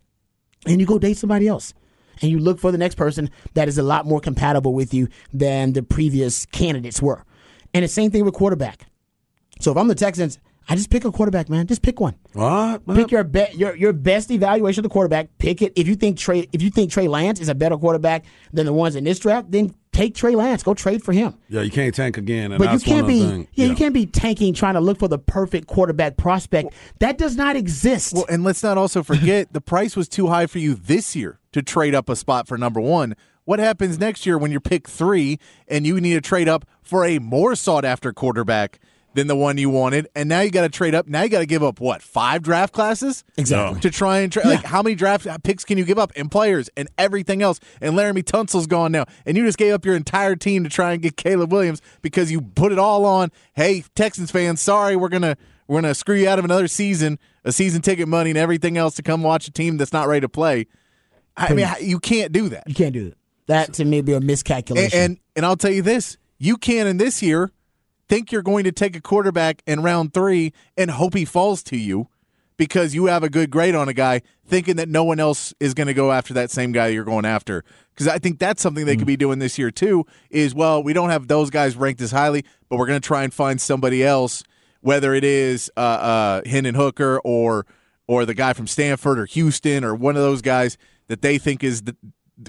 and 0.66 0.80
you 0.80 0.86
go 0.86 1.00
date 1.00 1.18
somebody 1.18 1.48
else 1.48 1.74
and 2.22 2.30
you 2.30 2.40
look 2.40 2.60
for 2.60 2.72
the 2.72 2.78
next 2.78 2.96
person 2.96 3.30
that 3.54 3.68
is 3.68 3.78
a 3.78 3.84
lot 3.84 4.06
more 4.06 4.20
compatible 4.20 4.74
with 4.74 4.94
you 4.94 5.08
than 5.34 5.74
the 5.74 5.84
previous 5.84 6.46
candidates 6.48 7.02
were. 7.02 7.24
And 7.74 7.84
the 7.84 7.88
same 7.88 8.12
thing 8.12 8.26
with 8.26 8.34
quarterback. 8.34 8.88
So 9.60 9.72
if 9.72 9.78
I'm 9.78 9.88
the 9.88 9.96
Texans, 9.96 10.40
I 10.70 10.76
just 10.76 10.90
pick 10.90 11.06
a 11.06 11.12
quarterback, 11.12 11.50
man. 11.50 11.66
Just 11.68 11.82
pick 11.82 12.00
one. 12.00 12.16
What? 12.34 12.86
Pick 12.96 13.12
your 13.12 13.24
be- 13.24 13.48
your 13.56 13.76
your 13.76 13.94
best 13.94 14.30
evaluation 14.32 14.82
of 14.82 14.84
the 14.84 14.94
quarterback. 14.94 15.30
Pick 15.38 15.62
it. 15.62 15.74
If 15.76 15.88
you 15.88 15.96
think 15.96 16.18
Trey 16.18 16.48
if 16.52 16.62
you 16.62 16.70
think 16.70 16.92
Trey 16.92 17.08
Lance 17.08 17.40
is 17.40 17.50
a 17.50 17.56
better 17.56 17.78
quarterback 17.78 18.26
than 18.54 18.66
the 18.66 18.74
ones 18.74 18.96
in 18.96 19.04
this 19.04 19.20
draft, 19.20 19.52
then 19.52 19.74
take 19.92 20.14
Trey 20.16 20.36
Lance. 20.36 20.62
Go 20.64 20.74
trade 20.74 21.04
for 21.04 21.14
him. 21.14 21.34
Yeah, 21.50 21.62
you 21.62 21.72
can't 21.72 21.94
tank 21.94 22.18
again. 22.18 22.52
And 22.52 22.60
But 22.60 22.66
you 22.66 22.72
that's 22.72 22.86
one 22.88 22.94
can't 22.96 23.02
of 23.02 23.08
be 23.08 23.20
things. 23.28 23.48
yeah, 23.54 23.66
you 23.68 23.76
can't 23.76 23.94
be 23.94 24.06
tanking 24.06 24.54
trying 24.54 24.76
to 24.76 24.80
look 24.82 25.00
for 25.00 25.08
the 25.08 25.20
perfect 25.20 25.68
quarterback 25.68 26.16
prospect. 26.18 26.74
that 27.00 27.18
does 27.18 27.36
not 27.36 27.56
exist. 27.56 28.14
Well, 28.14 28.26
and 28.30 28.44
let's 28.44 28.62
not 28.64 28.78
also 28.78 29.04
forget 29.04 29.54
the 29.54 29.62
price 29.62 29.96
was 29.96 30.08
too 30.08 30.28
high 30.28 30.46
for 30.48 30.60
you 30.60 30.76
this 30.76 31.16
year 31.16 31.40
to 31.54 31.62
trade 31.62 31.96
up 31.96 32.08
a 32.08 32.16
spot 32.16 32.48
for 32.48 32.58
number 32.58 32.80
one. 32.80 33.16
What 33.46 33.60
happens 33.60 33.96
hmm. 33.96 34.02
next 34.02 34.26
year 34.26 34.38
when 34.38 34.52
you're 34.52 34.62
pick 34.62 34.88
three 34.88 35.40
and 35.68 35.86
you 35.86 36.00
need 36.00 36.14
to 36.14 36.22
trade 36.22 36.50
up 36.50 36.66
for 36.82 37.06
a 37.06 37.20
more 37.20 37.56
sought 37.56 37.86
after 37.86 38.14
quarterback 38.14 38.80
than 39.14 39.28
the 39.28 39.36
one 39.36 39.58
you 39.58 39.70
wanted? 39.70 40.08
And 40.16 40.30
now 40.30 40.42
you 40.42 40.52
got 40.52 40.62
to 40.62 40.70
trade 40.70 40.96
up. 40.96 41.08
Now 41.08 41.24
you 41.24 41.30
got 41.30 41.40
to 41.40 41.46
give 41.46 41.64
up 41.64 41.80
what 41.80 42.02
five 42.02 42.44
draft 42.44 42.74
classes 42.74 43.24
Exactly. 43.38 43.82
to 43.82 43.90
try 43.90 44.20
and 44.20 44.32
tra- 44.32 44.46
like 44.46 44.64
how 44.64 44.82
many 44.82 44.96
draft 44.96 45.28
picks 45.44 45.66
can 45.66 45.78
you 45.78 45.86
give 45.86 46.00
up 46.00 46.12
and 46.16 46.32
players 46.32 46.70
and 46.78 46.88
everything 46.98 47.42
else? 47.42 47.60
And 47.82 47.96
Laremy 47.96 48.24
Tunsil's 48.24 48.68
gone 48.68 48.92
now, 48.92 49.06
and 49.26 49.36
you 49.36 49.46
just 49.46 49.58
gave 49.58 49.74
up 49.74 49.86
your 49.86 49.96
entire 49.96 50.36
team 50.36 50.64
to 50.64 50.70
try 50.70 50.94
and 50.94 51.02
get 51.02 51.18
Caleb 51.18 51.52
Williams 51.52 51.82
because 52.02 52.32
you 52.32 52.42
put 52.42 52.72
it 52.72 52.80
all 52.80 53.06
on. 53.06 53.32
Hey, 53.54 53.84
Texans 53.96 54.32
fans, 54.32 54.62
sorry, 54.62 54.96
we're 54.96 55.10
gonna 55.10 55.36
we're 55.68 55.82
gonna 55.82 55.96
screw 55.96 56.16
you 56.16 56.30
out 56.30 56.40
of 56.40 56.46
another 56.46 56.68
season, 56.68 57.20
a 57.44 57.52
season 57.52 57.82
ticket 57.82 58.08
money, 58.08 58.30
and 58.30 58.38
everything 58.38 58.78
else 58.78 58.96
to 58.96 59.04
come 59.04 59.24
watch 59.24 59.48
a 59.48 59.52
team 59.52 59.78
that's 59.78 59.94
not 59.94 60.08
ready 60.08 60.22
to 60.22 60.30
play. 60.30 60.68
I 61.36 61.54
mean, 61.54 61.68
you 61.82 62.00
can't 62.00 62.32
do 62.32 62.50
that. 62.50 62.64
You 62.68 62.76
can't 62.76 62.94
do 62.94 63.10
that. 63.10 63.18
That 63.52 63.74
to 63.74 63.86
me 63.86 64.02
be 64.02 64.14
a 64.14 64.22
miscalculation. 64.22 64.98
And, 64.98 65.12
and 65.12 65.20
and 65.36 65.46
I'll 65.46 65.58
tell 65.58 65.72
you 65.72 65.82
this: 65.82 66.18
you 66.38 66.56
can 66.56 66.88
in 66.88 66.96
this 66.96 67.22
year 67.22 67.52
think 68.08 68.32
you're 68.32 68.42
going 68.42 68.64
to 68.64 68.72
take 68.72 68.96
a 68.96 69.02
quarterback 69.02 69.62
in 69.68 69.84
round 69.84 70.14
three 70.14 70.54
and 70.78 70.90
hope 70.90 71.14
he 71.14 71.26
falls 71.26 71.62
to 71.64 71.76
you 71.78 72.08
because 72.56 72.96
you 72.96 73.08
have 73.08 73.24
a 73.24 73.30
good 73.30 73.50
grade 73.50 73.76
on 73.76 73.90
a 73.90 73.94
guy, 73.94 74.22
thinking 74.46 74.78
that 74.78 74.88
no 74.88 75.04
one 75.04 75.20
else 75.20 75.54
is 75.60 75.74
going 75.74 75.88
to 75.88 75.94
go 75.94 76.14
after 76.14 76.34
that 76.34 76.50
same 76.50 76.72
guy 76.72 76.88
you're 76.88 77.04
going 77.04 77.26
after. 77.26 77.66
Because 77.94 78.08
I 78.08 78.20
think 78.20 78.40
that's 78.40 78.62
something 78.62 78.86
they 78.86 78.96
could 78.96 79.08
be 79.08 79.18
doing 79.18 79.40
this 79.40 79.58
year 79.58 79.70
too. 79.70 80.06
Is 80.30 80.56
well, 80.56 80.82
we 80.82 80.94
don't 80.94 81.10
have 81.10 81.28
those 81.28 81.50
guys 81.50 81.76
ranked 81.76 82.00
as 82.00 82.12
highly, 82.12 82.46
but 82.70 82.78
we're 82.78 82.88
going 82.88 83.02
to 83.02 83.06
try 83.06 83.24
and 83.24 83.34
find 83.34 83.60
somebody 83.60 84.02
else, 84.02 84.44
whether 84.80 85.14
it 85.14 85.26
is 85.26 85.70
uh, 85.76 85.80
uh, 85.80 86.42
Hendon 86.46 86.76
Hooker 86.76 87.20
or 87.26 87.66
or 88.08 88.26
the 88.26 88.34
guy 88.34 88.54
from 88.54 88.68
Stanford 88.68 89.20
or 89.20 89.26
Houston 89.26 89.84
or 89.84 89.94
one 89.94 90.16
of 90.16 90.22
those 90.22 90.42
guys 90.42 90.78
that 91.08 91.22
they 91.22 91.38
think 91.38 91.64
is 91.64 91.82
the, 91.82 91.96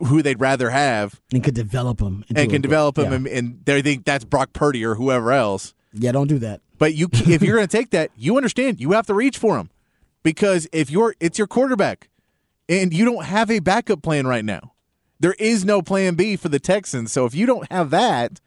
who 0.06 0.22
they'd 0.22 0.40
rather 0.40 0.70
have 0.70 1.20
and 1.32 1.42
could 1.42 1.54
develop 1.54 1.98
them 1.98 2.24
and 2.34 2.50
can 2.50 2.62
develop 2.62 2.98
him, 2.98 3.12
and, 3.12 3.26
and 3.26 3.60
they 3.64 3.82
think 3.82 4.04
that's 4.04 4.24
Brock 4.24 4.52
Purdy 4.52 4.84
or 4.84 4.94
whoever 4.94 5.32
else. 5.32 5.74
Yeah, 5.92 6.12
don't 6.12 6.28
do 6.28 6.38
that. 6.38 6.60
But 6.78 6.94
you, 6.94 7.08
if 7.12 7.42
you're 7.42 7.56
going 7.56 7.68
to 7.68 7.76
take 7.76 7.90
that, 7.90 8.10
you 8.16 8.36
understand 8.36 8.80
you 8.80 8.92
have 8.92 9.06
to 9.06 9.14
reach 9.14 9.38
for 9.38 9.56
him 9.58 9.70
because 10.22 10.66
if 10.72 10.90
you're, 10.90 11.14
it's 11.20 11.38
your 11.38 11.46
quarterback, 11.46 12.08
and 12.68 12.92
you 12.94 13.04
don't 13.04 13.24
have 13.24 13.50
a 13.50 13.58
backup 13.58 14.02
plan 14.02 14.26
right 14.26 14.44
now. 14.44 14.72
There 15.20 15.34
is 15.38 15.64
no 15.64 15.82
plan 15.82 16.14
B 16.14 16.36
for 16.36 16.48
the 16.48 16.58
Texans. 16.58 17.12
So 17.12 17.26
if 17.26 17.34
you 17.34 17.46
don't 17.46 17.70
have 17.70 17.90
that, 17.90 18.40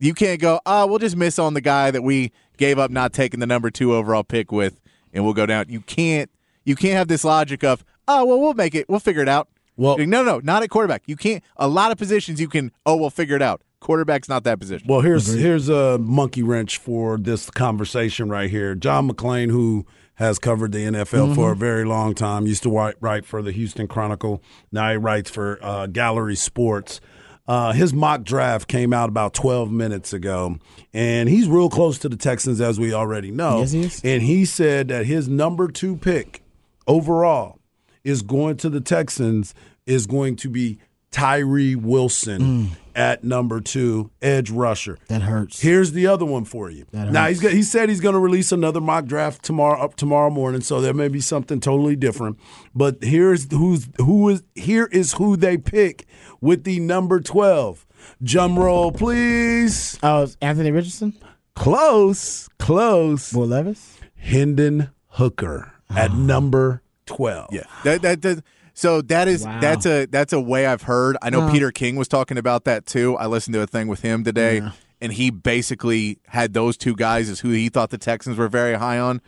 you 0.00 0.14
can't 0.14 0.40
go. 0.40 0.60
Oh, 0.66 0.86
we'll 0.86 0.98
just 0.98 1.16
miss 1.16 1.38
on 1.38 1.54
the 1.54 1.60
guy 1.60 1.90
that 1.90 2.02
we 2.02 2.32
gave 2.56 2.78
up 2.78 2.90
not 2.90 3.12
taking 3.12 3.40
the 3.40 3.46
number 3.46 3.70
two 3.70 3.94
overall 3.94 4.24
pick 4.24 4.50
with, 4.50 4.80
and 5.12 5.24
we'll 5.24 5.34
go 5.34 5.46
down. 5.46 5.66
You 5.68 5.80
can't. 5.80 6.30
You 6.64 6.76
can't 6.76 6.94
have 6.94 7.08
this 7.08 7.24
logic 7.24 7.64
of, 7.64 7.84
oh 8.06 8.24
well, 8.24 8.40
we'll 8.40 8.54
make 8.54 8.74
it. 8.74 8.88
We'll 8.88 9.00
figure 9.00 9.22
it 9.22 9.28
out. 9.28 9.48
Well, 9.78 9.96
no, 9.98 10.22
no, 10.22 10.40
not 10.40 10.62
at 10.62 10.70
quarterback. 10.70 11.04
You 11.06 11.16
can't. 11.16 11.42
A 11.56 11.68
lot 11.68 11.92
of 11.92 11.98
positions 11.98 12.40
you 12.40 12.48
can. 12.48 12.72
Oh, 12.84 12.96
we'll 12.96 13.10
figure 13.10 13.36
it 13.36 13.42
out. 13.42 13.62
Quarterback's 13.80 14.28
not 14.28 14.42
that 14.42 14.58
position. 14.58 14.86
Well, 14.88 15.00
here's 15.02 15.32
here's 15.32 15.68
a 15.68 15.98
monkey 15.98 16.42
wrench 16.42 16.78
for 16.78 17.16
this 17.16 17.48
conversation 17.48 18.28
right 18.28 18.50
here. 18.50 18.74
John 18.74 19.08
McClain, 19.08 19.50
who 19.50 19.86
has 20.16 20.40
covered 20.40 20.72
the 20.72 20.78
NFL 20.78 21.36
for 21.36 21.52
a 21.52 21.56
very 21.56 21.84
long 21.84 22.12
time, 22.16 22.44
used 22.48 22.64
to 22.64 22.70
write, 22.70 22.96
write 23.00 23.24
for 23.24 23.40
the 23.40 23.52
Houston 23.52 23.86
Chronicle. 23.86 24.42
Now 24.72 24.90
he 24.90 24.96
writes 24.96 25.30
for 25.30 25.60
uh, 25.62 25.86
Gallery 25.86 26.34
Sports. 26.34 27.00
Uh, 27.46 27.72
his 27.72 27.94
mock 27.94 28.24
draft 28.24 28.68
came 28.68 28.92
out 28.92 29.08
about 29.08 29.32
12 29.32 29.70
minutes 29.70 30.12
ago, 30.12 30.58
and 30.92 31.28
he's 31.28 31.48
real 31.48 31.70
close 31.70 31.98
to 32.00 32.08
the 32.08 32.16
Texans, 32.16 32.60
as 32.60 32.78
we 32.80 32.92
already 32.92 33.30
know. 33.30 33.60
Yes, 33.60 33.72
he 33.72 33.80
is. 33.82 34.00
And 34.04 34.22
he 34.22 34.44
said 34.44 34.88
that 34.88 35.06
his 35.06 35.28
number 35.28 35.68
two 35.68 35.96
pick 35.96 36.42
overall 36.86 37.58
is 38.04 38.22
going 38.22 38.56
to 38.58 38.70
the 38.70 38.80
Texans 38.80 39.54
is 39.86 40.06
going 40.06 40.36
to 40.36 40.50
be 40.50 40.78
Tyree 41.10 41.74
Wilson 41.74 42.40
mm. 42.40 42.68
at 42.94 43.24
number 43.24 43.60
two, 43.60 44.10
edge 44.20 44.50
rusher. 44.50 44.98
That 45.08 45.22
hurts. 45.22 45.60
Here's 45.60 45.92
the 45.92 46.06
other 46.06 46.26
one 46.26 46.44
for 46.44 46.70
you. 46.70 46.84
Now 46.92 47.28
he's 47.28 47.40
got, 47.40 47.52
he 47.52 47.62
said 47.62 47.88
he's 47.88 48.00
going 48.00 48.12
to 48.12 48.18
release 48.18 48.52
another 48.52 48.80
mock 48.80 49.06
draft 49.06 49.42
tomorrow 49.42 49.82
up 49.82 49.96
tomorrow 49.96 50.30
morning, 50.30 50.60
so 50.60 50.80
there 50.80 50.94
may 50.94 51.08
be 51.08 51.20
something 51.20 51.60
totally 51.60 51.96
different. 51.96 52.38
But 52.74 53.02
here's 53.02 53.50
who's 53.50 53.88
who 53.98 54.28
is 54.28 54.42
here 54.54 54.88
is 54.92 55.14
who 55.14 55.36
they 55.36 55.56
pick 55.56 56.06
with 56.40 56.64
the 56.64 56.80
number 56.80 57.20
twelve. 57.20 57.86
Drum 58.22 58.58
roll, 58.58 58.92
please. 58.92 59.98
Oh, 60.02 60.28
Anthony 60.40 60.70
Richardson, 60.70 61.14
Close, 61.54 62.48
close. 62.58 63.32
Will 63.32 63.46
Levis. 63.46 63.98
Hendon 64.14 64.90
Hooker 65.08 65.72
at 65.90 66.10
ah. 66.10 66.16
number 66.16 66.82
twelve. 67.08 67.48
Yeah, 67.52 67.62
that, 67.84 68.02
that, 68.02 68.22
that 68.22 68.44
so 68.74 69.02
that 69.02 69.26
is 69.28 69.44
Wow. 69.44 69.60
that's 69.60 69.86
a 69.86 70.06
that's 70.06 70.32
a 70.32 70.40
way 70.40 70.66
I've 70.66 70.82
heard. 70.82 71.16
I 71.22 71.30
know 71.30 71.40
Wow. 71.40 71.52
Peter 71.52 71.70
King 71.72 71.96
was 71.96 72.08
talking 72.08 72.38
about 72.38 72.64
that 72.64 72.86
too. 72.86 73.16
I 73.16 73.26
listened 73.26 73.54
to 73.54 73.60
a 73.62 73.66
thing 73.66 73.88
with 73.88 74.02
him 74.02 74.22
today, 74.24 74.62
and 75.00 75.12
he 75.12 75.30
basically 75.30 76.18
had 76.28 76.52
those 76.54 76.76
two 76.76 76.94
guys 76.94 77.28
as 77.28 77.40
who 77.40 77.50
he 77.50 77.68
thought 77.68 77.90
the 77.90 77.98
Texans 77.98 78.36
were 78.38 78.48
very 78.48 78.74
high 78.74 78.98
on. 78.98 79.20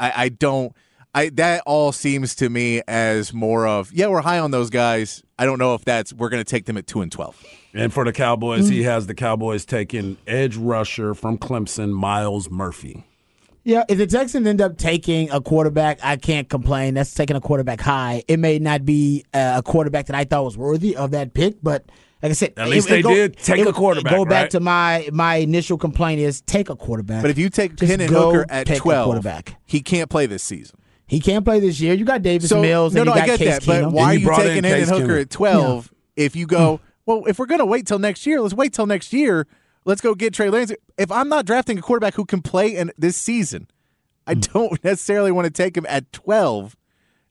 I, 0.00 0.12
I 0.24 0.28
don't. 0.30 0.72
I 1.14 1.28
that 1.34 1.62
all 1.66 1.92
seems 1.92 2.34
to 2.36 2.48
me 2.48 2.80
as 2.88 3.34
more 3.34 3.66
of 3.66 3.92
yeah 3.92 4.06
we're 4.06 4.22
high 4.22 4.38
on 4.38 4.50
those 4.50 4.70
guys. 4.70 5.22
I 5.38 5.44
don't 5.44 5.58
know 5.58 5.74
if 5.74 5.84
that's 5.84 6.12
we're 6.12 6.30
going 6.30 6.42
to 6.42 6.50
take 6.50 6.64
them 6.64 6.76
at 6.78 6.86
two 6.86 7.02
and 7.02 7.12
twelve. 7.12 7.40
And 7.74 7.92
for 7.92 8.04
the 8.04 8.12
Cowboys, 8.12 8.68
Mm. 8.68 8.72
he 8.72 8.82
has 8.84 9.06
the 9.06 9.14
Cowboys 9.14 9.64
taking 9.64 10.16
edge 10.26 10.56
rusher 10.56 11.14
from 11.14 11.38
Clemson, 11.38 11.90
Myles 11.92 12.50
Murphy. 12.50 13.04
Yeah, 13.64 13.84
if 13.88 13.96
the 13.98 14.06
Texans 14.08 14.46
end 14.46 14.60
up 14.60 14.76
taking 14.76 15.30
a 15.30 15.40
quarterback, 15.40 16.00
I 16.02 16.16
can't 16.16 16.48
complain. 16.48 16.94
That's 16.94 17.14
taking 17.14 17.36
a 17.36 17.40
quarterback 17.40 17.80
high. 17.80 18.24
It 18.26 18.38
may 18.40 18.58
not 18.58 18.84
be 18.84 19.24
uh, 19.32 19.54
a 19.58 19.62
quarterback 19.62 20.06
that 20.06 20.16
I 20.16 20.24
thought 20.24 20.44
was 20.44 20.58
worthy 20.58 20.96
of 20.96 21.12
that 21.12 21.32
pick, 21.32 21.56
but 21.62 21.84
like 22.22 22.30
I 22.30 22.32
said, 22.34 22.54
At 22.56 22.68
least 22.68 22.88
they 22.88 23.02
did 23.02 23.36
take 23.36 23.64
a 23.64 23.72
quarterback, 23.72 24.12
Go 24.12 24.24
back 24.24 24.42
right? 24.42 24.50
to 24.52 24.60
my 24.60 25.08
my 25.12 25.36
initial 25.36 25.78
complaint 25.78 26.20
is 26.20 26.40
take 26.40 26.70
a 26.70 26.76
quarterback. 26.76 27.22
But 27.22 27.30
if 27.30 27.38
you 27.38 27.50
take 27.50 27.76
Just 27.76 27.90
Hendon 27.90 28.08
Hooker 28.08 28.46
at 28.48 28.66
take 28.66 28.78
a 28.78 28.80
twelve, 28.80 29.06
quarterback. 29.06 29.56
he 29.64 29.80
can't 29.80 30.10
play 30.10 30.26
this 30.26 30.42
season. 30.42 30.76
He 31.06 31.20
can't 31.20 31.44
play 31.44 31.60
this 31.60 31.80
year. 31.80 31.94
You 31.94 32.04
got 32.04 32.22
Davis 32.22 32.48
So 32.48 32.60
Mills 32.62 32.94
no, 32.94 33.02
and 33.02 33.08
no, 33.08 33.14
you 33.14 33.20
got 33.20 33.24
I 33.24 33.36
get 33.36 33.38
Case 33.38 33.66
that, 33.66 33.66
but 33.66 33.92
why 33.92 34.04
are 34.04 34.14
you 34.14 34.20
you 34.20 34.26
brought 34.26 34.46
in 34.46 34.62
taking 34.62 34.64
Hendon 34.64 34.88
Hooker 34.88 35.18
Keenum. 35.18 35.20
at 35.20 35.30
twelve 35.30 35.92
if 36.16 36.34
you 36.34 36.46
go? 36.46 36.80
Well, 37.06 37.24
if 37.26 37.38
we're 37.38 37.46
going 37.46 37.58
to 37.58 37.66
wait 37.66 37.86
till 37.86 37.98
next 37.98 38.26
year, 38.26 38.40
let's 38.40 38.54
wait 38.54 38.72
till 38.72 38.86
next 38.86 39.12
year. 39.12 39.46
Let's 39.84 40.00
go 40.00 40.14
get 40.14 40.34
Trey 40.34 40.50
Lance. 40.50 40.72
If 40.96 41.10
I'm 41.10 41.28
not 41.28 41.46
drafting 41.46 41.78
a 41.78 41.82
quarterback 41.82 42.14
who 42.14 42.24
can 42.24 42.42
play 42.42 42.76
in 42.76 42.92
this 42.96 43.16
season, 43.16 43.68
I 44.26 44.34
hmm. 44.34 44.40
don't 44.40 44.84
necessarily 44.84 45.32
want 45.32 45.46
to 45.46 45.50
take 45.50 45.76
him 45.76 45.86
at 45.88 46.12
twelve. 46.12 46.76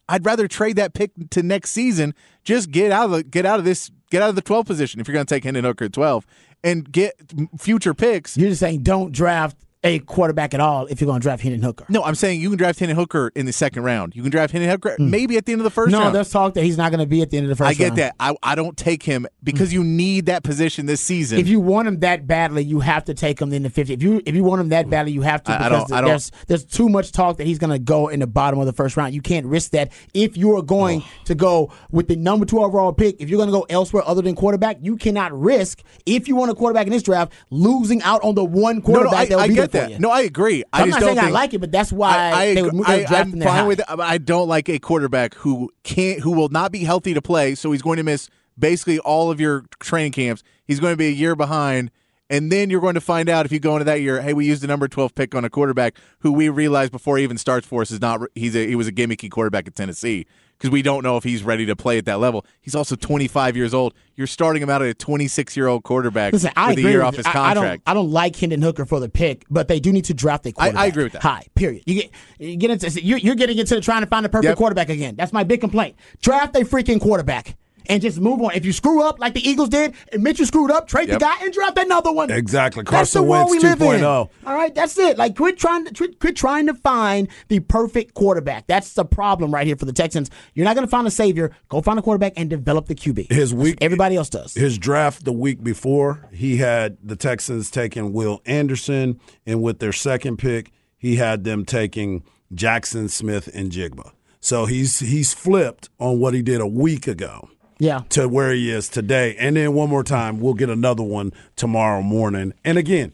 I'd 0.10 0.26
rather 0.26 0.48
trade 0.48 0.76
that 0.76 0.94
pick 0.94 1.12
to 1.30 1.42
next 1.42 1.72
season. 1.72 2.14
Just 2.44 2.72
get 2.72 2.92
out 2.92 3.06
of 3.06 3.12
the 3.12 3.24
get 3.24 3.46
out 3.46 3.60
of 3.60 3.66
this 3.66 3.92
get 4.10 4.22
out 4.22 4.30
of 4.30 4.36
the 4.36 4.42
twelve 4.42 4.66
position 4.66 5.00
if 5.00 5.08
you're 5.08 5.14
going 5.14 5.26
to 5.26 5.34
take 5.34 5.44
Hendon 5.44 5.64
Hooker 5.64 5.86
at 5.86 5.94
twelve 5.94 6.26
and 6.64 6.92
get 6.92 7.14
future 7.58 7.94
picks. 7.94 8.38
You're 8.38 8.50
just 8.50 8.60
saying 8.60 8.84
don't 8.84 9.12
draft 9.12 9.58
a 9.84 10.00
quarterback 10.00 10.54
at 10.54 10.60
all 10.60 10.86
if 10.88 11.02
you're 11.02 11.08
going 11.08 11.20
to 11.20 11.24
draft 11.24 11.42
Hendon 11.42 11.62
Hooker. 11.62 11.86
No, 11.90 12.04
I'm 12.04 12.14
saying 12.14 12.40
you 12.40 12.50
can 12.50 12.58
draft 12.58 12.80
Hendon 12.80 12.96
Hooker 12.96 13.32
in 13.36 13.46
the 13.46 13.54
second 13.54 13.84
round. 13.84 14.16
You 14.16 14.22
can 14.22 14.30
draft 14.30 14.54
Hendon 14.54 14.70
Hooker 14.70 14.96
hmm. 14.96 15.10
maybe 15.10 15.38
at 15.38 15.46
the 15.46 15.54
end 15.54 15.62
of 15.62 15.64
the 15.64 15.72
first 15.72 15.92
no, 15.92 16.00
round. 16.00 16.16
there's 16.16 16.30
talk 16.30 16.54
that 16.54 16.64
he's 16.64 16.78
not 16.78 16.92
going 16.92 17.00
to 17.00 17.08
be 17.08 17.22
at 17.22 17.32
the 17.32 17.38
end 17.38 17.46
of 17.46 17.50
the 17.50 17.56
first 17.56 17.70
I 17.70 17.74
get 17.74 17.86
round. 17.90 17.98
that. 17.98 18.16
I, 18.20 18.36
I 18.44 18.56
don't 18.56 18.78
take 18.78 19.04
him 19.04 19.28
because 19.44 19.70
hmm. 19.70 19.76
you 19.76 19.84
need 19.84 20.28
that 20.28 20.44
position 20.44 20.86
this 20.86 21.02
season. 21.02 21.40
If 21.40 21.48
you 21.48 21.60
want 21.60 21.88
him 21.88 22.00
that 22.02 22.28
badly, 22.28 22.64
you 22.64 22.80
have 22.82 23.06
to 23.06 23.14
take 23.14 23.42
him 23.42 23.52
in 23.54 23.64
the 23.64 23.70
50. 23.70 23.94
If 23.94 24.04
you 24.04 24.22
if 24.26 24.36
you 24.36 24.44
want 24.44 24.62
him 24.62 24.70
that 24.70 24.90
badly, 24.90 25.14
you 25.14 25.22
have 25.22 25.44
to 25.44 25.52
I- 25.52 25.56
I 25.56 25.70
because 25.70 25.90
don't- 25.90 25.98
I 25.98 26.02
don't- 26.02 26.10
there's 26.10 26.32
there's 26.48 26.66
too 26.66 26.90
much 26.90 27.12
talk 27.12 27.38
that 27.38 27.48
he's 27.48 27.58
going 27.58 27.72
to 27.72 27.80
go 27.80 28.08
in 28.08 28.20
the 28.20 28.28
bottom 28.28 28.60
of 28.60 28.66
the 28.68 28.74
first 28.74 28.98
round. 28.98 29.14
You 29.14 29.22
can't 29.22 29.46
risk 29.46 29.72
that. 29.72 29.92
If 30.14 30.38
you 30.38 30.56
are 30.58 30.62
going 30.62 31.04
to 31.26 31.36
go 31.36 31.72
with 31.92 32.08
the 32.08 32.16
number 32.16 32.46
2 32.46 32.62
overall 32.62 32.94
pick, 32.94 33.20
if 33.20 33.30
you're 33.30 33.38
going 33.38 33.50
to 33.50 33.54
go 33.54 33.66
elsewhere 33.70 34.04
other 34.06 34.22
than 34.22 34.36
quarterback, 34.36 34.78
you 34.82 34.96
cannot 34.96 35.38
risk 35.38 35.82
if 36.06 36.28
you 36.28 36.36
want 36.36 36.52
a 36.52 36.56
quarterback 36.56 36.86
in 36.86 36.92
this 36.92 37.04
draft 37.04 37.34
losing 37.50 38.02
out 38.04 38.22
on 38.24 38.36
the 38.36 38.46
one 38.46 38.82
quarterback 38.82 39.12
no, 39.12 39.18
I, 39.18 39.26
that 39.26 39.50
will 39.50 39.56
be 39.56 39.71
get 39.72 39.90
that. 39.92 40.00
No, 40.00 40.10
I 40.12 40.22
agree. 40.22 40.64
I 40.74 40.82
I'm 40.82 40.88
just 40.90 41.00
not 41.00 41.06
don't 41.06 41.08
saying 41.16 41.20
I 41.20 41.22
think- 41.24 41.34
like 41.34 41.54
it, 41.54 41.60
but 41.60 41.72
that's 41.72 41.92
why 41.92 42.16
I, 42.18 42.32
I, 42.42 42.54
they 42.56 42.62
would 42.64 42.86
I, 42.86 42.98
they're 42.98 43.08
drafting 43.08 43.42
I'm 43.42 43.48
fine 43.48 43.58
high. 43.58 43.68
with 43.68 43.80
it. 43.80 43.86
I 43.90 44.18
don't 44.18 44.48
like 44.48 44.70
a 44.70 44.80
quarterback 44.80 45.36
who 45.36 45.72
can't, 45.84 46.20
who 46.22 46.32
will 46.32 46.50
not 46.50 46.72
be 46.72 46.84
healthy 46.84 47.14
to 47.14 47.22
play. 47.22 47.56
So 47.56 47.72
he's 47.72 47.82
going 47.82 47.98
to 47.98 48.04
miss 48.04 48.30
basically 48.58 49.00
all 49.00 49.32
of 49.32 49.40
your 49.40 49.66
training 49.80 50.12
camps. 50.12 50.44
He's 50.66 50.80
going 50.80 50.94
to 50.94 50.98
be 50.98 51.08
a 51.08 51.12
year 51.12 51.36
behind, 51.36 51.92
and 52.32 52.52
then 52.52 52.70
you're 52.72 52.82
going 52.82 52.96
to 52.96 53.02
find 53.02 53.30
out 53.30 53.46
if 53.46 53.52
you 53.52 53.60
go 53.60 53.74
into 53.74 53.84
that 53.86 54.02
year, 54.02 54.22
hey, 54.22 54.34
we 54.34 54.46
used 54.48 54.64
the 54.64 54.68
number 54.68 54.88
12 54.88 55.14
pick 55.14 55.36
on 55.36 55.46
a 55.46 55.50
quarterback 55.50 55.96
who 56.20 56.32
we 56.32 56.50
realized 56.50 56.92
before 56.92 57.18
he 57.18 57.24
even 57.24 57.38
starts 57.38 57.68
for 57.68 57.82
us 57.84 57.92
is 57.92 58.02
not. 58.02 58.22
He's 58.34 58.56
a, 58.56 58.66
he 58.66 58.76
was 58.76 58.88
a 58.88 58.92
gimmicky 58.92 59.30
quarterback 59.30 59.68
at 59.68 59.76
Tennessee 59.76 60.26
because 60.58 60.70
we 60.72 60.82
don't 60.82 61.04
know 61.04 61.18
if 61.18 61.24
he's 61.24 61.44
ready 61.44 61.66
to 61.66 61.76
play 61.76 61.98
at 61.98 62.06
that 62.06 62.20
level. 62.20 62.46
He's 62.62 62.76
also 62.76 62.96
25 62.96 63.58
years 63.58 63.74
old. 63.74 63.94
You're 64.16 64.28
starting 64.28 64.62
him 64.64 64.70
out 64.70 64.82
at 64.82 64.88
a 64.90 64.94
26 64.94 65.58
year 65.58 65.68
old 65.68 65.84
quarterback 65.84 66.34
Listen, 66.34 66.52
I 66.56 66.70
with 66.70 66.78
a 66.78 66.82
agree 66.82 66.92
year 66.92 67.00
with 67.00 67.08
off 67.08 67.16
his 67.18 67.26
I- 67.26 67.52
I, 67.52 67.54
don't. 67.54 67.82
I 67.86 67.94
don't 67.94 68.12
like 68.12 68.36
Hendon 68.36 68.62
Hooker 68.62 68.86
for 68.86 69.00
the 69.00 69.10
pick, 69.10 69.46
but 69.50 69.68
they 69.68 69.80
do 69.80 69.92
need 69.92 70.06
to 70.06 70.14
draft 70.14 70.46
a 70.46 70.52
quarterback. 70.52 70.82
I 70.82 70.86
agree 70.86 71.04
with 71.04 71.14
that. 71.14 71.22
High, 71.24 71.48
period. 71.56 71.84
You 71.86 71.96
get 72.02 72.12
you 72.40 72.56
get 72.56 72.70
into 72.72 73.04
you're, 73.04 73.18
you're 73.18 73.36
getting 73.36 73.58
into 73.58 73.82
trying 73.82 74.02
to 74.02 74.08
find 74.08 74.24
the 74.24 74.30
perfect 74.30 74.50
Yep. 74.52 74.58
quarterback 74.58 74.90
again. 74.90 75.16
That's 75.16 75.34
my 75.34 75.44
big 75.44 75.60
complaint. 75.62 75.96
Draft 76.22 76.56
a 76.56 76.60
freaking 76.60 77.02
quarterback 77.02 77.58
and 77.88 78.02
just 78.02 78.20
move 78.20 78.42
on. 78.42 78.52
If 78.54 78.66
you 78.66 78.72
screw 78.72 79.02
up 79.04 79.20
like 79.20 79.34
the 79.34 79.48
Eagles 79.48 79.70
did, 79.70 79.94
admit 80.12 80.40
you 80.40 80.46
screwed 80.46 80.72
up, 80.72 80.88
trade 80.88 81.10
Yep. 81.10 81.20
the 81.20 81.26
guy 81.26 81.36
and 81.44 81.54
draft 81.54 81.78
another 81.78 82.12
one. 82.12 82.32
Exactly. 82.32 82.84
That's 82.90 83.14
the 83.14 83.24
world 83.24 83.50
Wentz 83.50 83.64
we 83.64 83.70
live 83.70 83.82
in. 83.82 84.02
2.0. 84.02 84.30
All 84.46 84.54
right, 84.56 84.74
that's 84.74 84.98
it. 84.98 85.18
Like 85.18 85.36
quit 85.36 85.58
trying 85.58 85.86
to 85.86 85.94
quit, 85.94 86.20
quit 86.20 86.36
trying 86.36 86.68
to 86.68 86.74
find 86.74 87.28
the 87.48 87.60
perfect 87.60 88.14
quarterback. 88.14 88.68
That's 88.68 88.94
the 88.94 89.06
problem 89.06 89.54
right 89.54 89.66
here 89.68 89.76
for 89.76 89.86
the 89.86 89.94
Texans. 89.94 90.30
You're 90.54 90.66
not 90.66 90.76
going 90.76 90.86
to 90.88 90.92
find 90.92 91.08
a 91.08 91.12
savior. 91.12 91.52
Go 91.70 91.82
find 91.82 91.98
a 91.98 92.02
quarterback 92.02 92.34
and 92.38 92.50
develop 92.50 92.88
the 92.88 92.96
QB. 92.96 93.32
His 93.32 93.54
week- 93.54 93.78
everybody 93.82 94.16
else 94.16 94.30
does. 94.30 94.54
His 94.54 94.78
draft 94.78 95.26
the 95.26 95.34
week 95.34 95.64
before, 95.64 96.28
he 96.32 96.58
had 96.58 96.98
the 97.04 97.16
Texans 97.16 97.72
taking 97.72 98.14
Will 98.14 98.42
Anderson, 98.46 99.20
and 99.46 99.62
with 99.62 99.80
their 99.80 99.94
second 99.94 100.38
pick, 100.38 100.72
he 100.98 101.16
had 101.16 101.44
them 101.44 101.66
taking 101.66 102.24
Jaxon 102.54 103.10
Smith-Njigba. 103.10 104.12
So 104.40 104.66
he's 104.66 105.00
he's 105.00 105.34
flipped 105.34 105.90
on 106.00 106.20
what 106.20 106.34
he 106.34 106.42
did 106.42 106.62
a 106.62 106.68
week 106.68 107.08
ago 107.08 107.50
yeah. 107.82 108.02
to 108.10 108.30
where 108.30 108.54
he 108.54 108.70
is 108.70 108.88
today. 108.88 109.36
And 109.40 109.56
then 109.56 109.74
one 109.74 109.90
more 109.90 110.04
time, 110.04 110.40
we'll 110.40 110.54
get 110.54 110.70
another 110.70 111.02
one 111.02 111.34
tomorrow 111.56 112.04
morning. 112.04 112.54
And 112.64 112.78
again, 112.78 113.14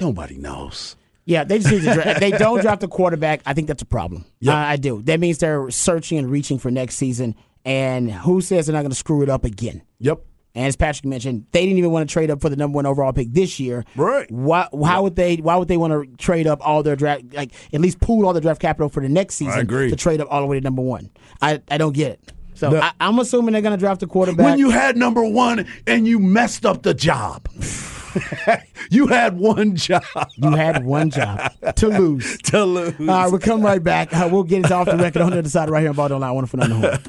nobody 0.00 0.38
knows. 0.38 0.96
Yeah, 1.26 1.44
they 1.44 1.58
just 1.58 1.70
need 1.70 1.82
to 1.82 1.94
draft. 1.94 2.20
they 2.20 2.30
don't 2.30 2.62
draft 2.62 2.82
a 2.82 2.88
quarterback. 2.88 3.42
I 3.44 3.52
think 3.52 3.68
that's 3.68 3.82
a 3.82 3.86
problem. 3.86 4.24
Yep. 4.40 4.54
I, 4.54 4.72
I 4.72 4.76
do. 4.76 5.02
That 5.02 5.20
means 5.20 5.38
they're 5.38 5.70
searching 5.70 6.18
and 6.18 6.30
reaching 6.30 6.58
for 6.58 6.70
next 6.70 6.96
season. 6.96 7.34
And 7.66 8.10
who 8.10 8.40
says 8.40 8.66
they're 8.66 8.74
not 8.74 8.82
going 8.82 8.90
to 8.90 8.96
screw 8.96 9.22
it 9.22 9.28
up 9.28 9.44
again? 9.44 9.82
Yep. 9.98 10.20
And 10.54 10.66
as 10.66 10.76
Patrick 10.76 11.04
mentioned, 11.04 11.46
they 11.52 11.66
didn't 11.66 11.78
even 11.78 11.90
want 11.90 12.08
to 12.08 12.12
trade 12.12 12.30
up 12.30 12.40
for 12.40 12.48
the 12.48 12.56
number 12.56 12.76
one 12.76 12.86
overall 12.86 13.12
pick 13.12 13.32
this 13.32 13.60
year. 13.60 13.84
Right. 13.96 14.30
Why? 14.30 14.68
How 14.84 15.02
would 15.02 15.16
they? 15.16 15.36
Why 15.36 15.56
would 15.56 15.68
they 15.68 15.76
want 15.76 15.92
to 15.92 16.16
trade 16.16 16.46
up 16.46 16.66
all 16.66 16.82
their 16.82 16.94
draft? 16.94 17.34
Like 17.34 17.52
at 17.72 17.80
least 17.80 18.00
pool 18.00 18.26
all 18.26 18.32
the 18.32 18.40
draft 18.40 18.60
capital 18.60 18.88
for 18.88 19.02
the 19.02 19.08
next 19.08 19.34
season. 19.34 19.58
agree. 19.58 19.90
To 19.90 19.96
trade 19.96 20.20
up 20.20 20.28
all 20.30 20.40
the 20.40 20.46
way 20.46 20.58
to 20.58 20.62
number 20.62 20.82
one. 20.82 21.10
I 21.42 21.60
I 21.70 21.76
don't 21.76 21.92
get 21.92 22.12
it. 22.12 22.32
So 22.54 22.70
The- 22.70 22.84
I, 22.84 22.92
I'm 23.00 23.18
assuming 23.18 23.52
they're 23.52 23.62
going 23.62 23.76
to 23.76 23.78
draft 23.78 24.02
a 24.02 24.06
quarterback. 24.06 24.44
When 24.44 24.58
you 24.58 24.70
had 24.70 24.96
number 24.96 25.24
one 25.24 25.66
and 25.86 26.06
you 26.06 26.18
messed 26.18 26.64
up 26.64 26.82
the 26.82 26.94
job, 26.94 27.48
you 28.90 29.06
had 29.08 29.36
one 29.38 29.76
job 29.76 30.04
you 30.36 30.50
had 30.50 30.84
one 30.84 31.10
job 31.10 31.52
to 31.76 31.88
lose. 31.88 32.38
to 32.44 32.64
lose. 32.64 32.94
All 33.00 33.06
right, 33.06 33.30
we'll 33.30 33.40
come 33.40 33.62
right 33.62 33.82
back. 33.82 34.14
Uh, 34.14 34.28
we'll 34.30 34.44
get 34.44 34.64
it 34.64 34.72
off 34.72 34.86
the 34.86 34.96
record 34.96 35.22
on 35.22 35.30
the 35.30 35.38
other 35.38 35.48
side 35.48 35.68
right 35.68 35.80
here 35.80 35.90
on 35.90 35.96
Ball 35.96 36.08
Don't 36.08 36.20
Lie. 36.20 36.30
Wonderful 36.30 36.62
on 36.62 36.70
the 36.70 36.76
horn. 36.76 37.00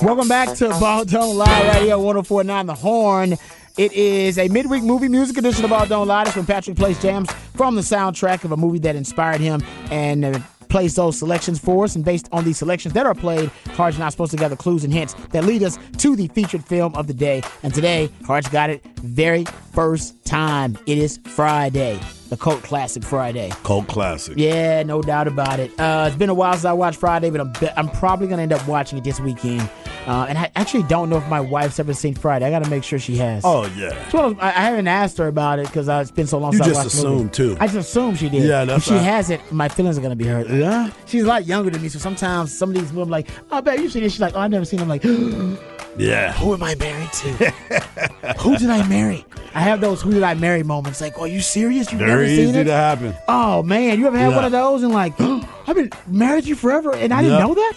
Welcome 0.00 0.28
back 0.28 0.56
to 0.58 0.68
Ball 0.68 1.04
Don't 1.04 1.36
Lie 1.36 1.80
here, 1.80 1.98
1049 1.98 2.66
The 2.66 2.74
Horn. 2.74 3.32
It 3.76 3.92
is 3.92 4.38
a 4.38 4.46
midweek 4.48 4.84
movie 4.84 5.08
music 5.08 5.36
edition 5.38 5.64
of 5.64 5.70
Ball 5.70 5.86
Don't 5.86 6.06
Lie. 6.06 6.24
This 6.24 6.36
when 6.36 6.46
Patrick 6.46 6.76
plays 6.76 7.02
jams 7.02 7.28
from 7.56 7.74
the 7.74 7.80
soundtrack 7.80 8.44
of 8.44 8.52
a 8.52 8.56
movie 8.56 8.78
that 8.80 8.94
inspired 8.94 9.40
him. 9.40 9.60
And 9.90 10.24
uh, 10.24 10.38
plays 10.68 10.94
those 10.94 11.18
selections 11.18 11.58
for 11.58 11.84
us, 11.84 11.96
and 11.96 12.04
based 12.04 12.28
on 12.30 12.44
these 12.44 12.58
selections 12.58 12.94
that 12.94 13.06
are 13.06 13.14
played, 13.14 13.50
Harge 13.68 13.94
and 13.94 14.04
I 14.04 14.08
are 14.08 14.10
supposed 14.10 14.30
to 14.32 14.36
gather 14.36 14.56
clues 14.56 14.84
and 14.84 14.92
hints 14.92 15.14
that 15.30 15.44
lead 15.44 15.62
us 15.62 15.78
to 15.98 16.14
the 16.14 16.28
featured 16.28 16.64
film 16.64 16.94
of 16.94 17.06
the 17.06 17.14
day. 17.14 17.42
And 17.62 17.74
today, 17.74 18.10
Harge 18.24 18.50
got 18.50 18.70
it 18.70 18.84
very 18.98 19.46
first 19.82 20.24
time. 20.24 20.76
It 20.86 20.98
is 20.98 21.18
Friday, 21.18 22.00
the 22.30 22.36
cult 22.36 22.64
classic 22.64 23.04
Friday. 23.04 23.52
Cult 23.62 23.86
classic. 23.86 24.34
Yeah, 24.36 24.82
no 24.82 25.00
doubt 25.02 25.28
about 25.28 25.60
it. 25.60 25.70
Uh, 25.78 26.06
it's 26.08 26.16
been 26.16 26.30
a 26.30 26.34
while 26.34 26.54
since 26.54 26.64
I 26.64 26.72
watched 26.72 26.98
Friday, 26.98 27.30
but 27.30 27.40
I'm, 27.40 27.52
be- 27.60 27.70
I'm 27.76 27.88
probably 27.88 28.26
going 28.26 28.38
to 28.38 28.42
end 28.42 28.52
up 28.52 28.66
watching 28.66 28.98
it 28.98 29.04
this 29.04 29.20
weekend. 29.20 29.70
Uh, 30.04 30.26
and 30.28 30.36
I 30.36 30.50
actually 30.56 30.82
don't 30.84 31.08
know 31.10 31.18
if 31.18 31.28
my 31.28 31.38
wife's 31.38 31.78
ever 31.78 31.94
seen 31.94 32.16
Friday. 32.16 32.44
I 32.44 32.50
got 32.50 32.64
to 32.64 32.70
make 32.70 32.82
sure 32.82 32.98
she 32.98 33.18
has. 33.18 33.44
Oh 33.46 33.66
yeah. 33.76 33.90
It's 34.04 34.12
one 34.12 34.24
of 34.24 34.34
those- 34.34 34.42
I, 34.42 34.48
I 34.48 34.50
haven't 34.62 34.88
asked 34.88 35.16
her 35.18 35.28
about 35.28 35.60
it 35.60 35.66
because 35.66 35.88
uh, 35.88 36.00
it's 36.02 36.10
been 36.10 36.26
so 36.26 36.38
long 36.38 36.50
You 36.54 36.58
since 36.58 36.70
just 36.70 36.80
I 36.80 36.82
watched 36.82 36.94
assumed, 36.94 37.32
too. 37.32 37.56
I 37.60 37.66
just 37.68 37.88
assumed 37.90 38.18
she 38.18 38.28
did. 38.28 38.42
Yeah, 38.42 38.64
that's 38.64 38.78
If 38.78 38.88
she 38.88 38.94
right. 38.94 39.04
hasn't, 39.04 39.52
my 39.52 39.68
feelings 39.68 39.96
are 39.96 40.00
going 40.00 40.10
to 40.10 40.16
be 40.16 40.26
hurt. 40.26 40.48
Yeah. 40.50 40.90
She's 41.06 41.22
a 41.22 41.26
lot 41.28 41.46
younger 41.46 41.70
than 41.70 41.80
me, 41.82 41.88
so 41.88 42.00
sometimes 42.00 42.52
some 42.58 42.70
of 42.70 42.74
these 42.74 42.90
movies, 42.92 43.02
I'm 43.04 43.10
like, 43.10 43.28
oh, 43.52 43.62
babe, 43.62 43.78
you've 43.78 43.92
seen 43.92 44.02
this. 44.02 44.10
She's 44.14 44.20
like, 44.20 44.34
oh, 44.34 44.40
I've 44.40 44.50
never 44.50 44.64
seen 44.64 44.80
it. 44.80 44.82
I'm 44.82 44.88
like, 44.88 45.04
Yeah. 45.98 46.32
who 46.32 46.52
am 46.54 46.62
I 46.64 46.74
married 46.74 47.12
to? 47.12 47.28
who 48.38 48.56
did 48.56 48.70
I 48.70 48.86
marry? 48.88 49.24
I 49.58 49.62
have 49.62 49.80
those 49.80 50.00
who 50.00 50.12
did 50.12 50.22
I 50.22 50.34
marry 50.34 50.62
moments. 50.62 51.00
Like, 51.00 51.18
oh, 51.18 51.22
are 51.22 51.26
you 51.26 51.40
serious? 51.40 51.90
You've 51.90 52.00
never 52.00 52.12
Very 52.18 52.28
seen 52.36 52.50
easy 52.50 52.60
it? 52.60 52.64
to 52.64 52.72
happen. 52.72 53.12
Oh 53.26 53.64
man, 53.64 53.98
you 53.98 54.06
ever 54.06 54.16
had 54.16 54.28
Yeah. 54.30 54.36
one 54.36 54.44
of 54.44 54.52
those 54.52 54.84
and 54.84 54.92
like, 54.92 55.20
I've 55.20 55.74
been 55.74 55.90
married 56.06 56.44
to 56.44 56.48
you 56.50 56.54
forever 56.54 56.94
and 56.94 57.12
I 57.12 57.22
didn't 57.22 57.38
Yeah. 57.38 57.44
know 57.44 57.54
that? 57.54 57.72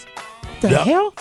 The 0.61 0.69
Yeah. 0.69 0.83
hell? 0.83 1.13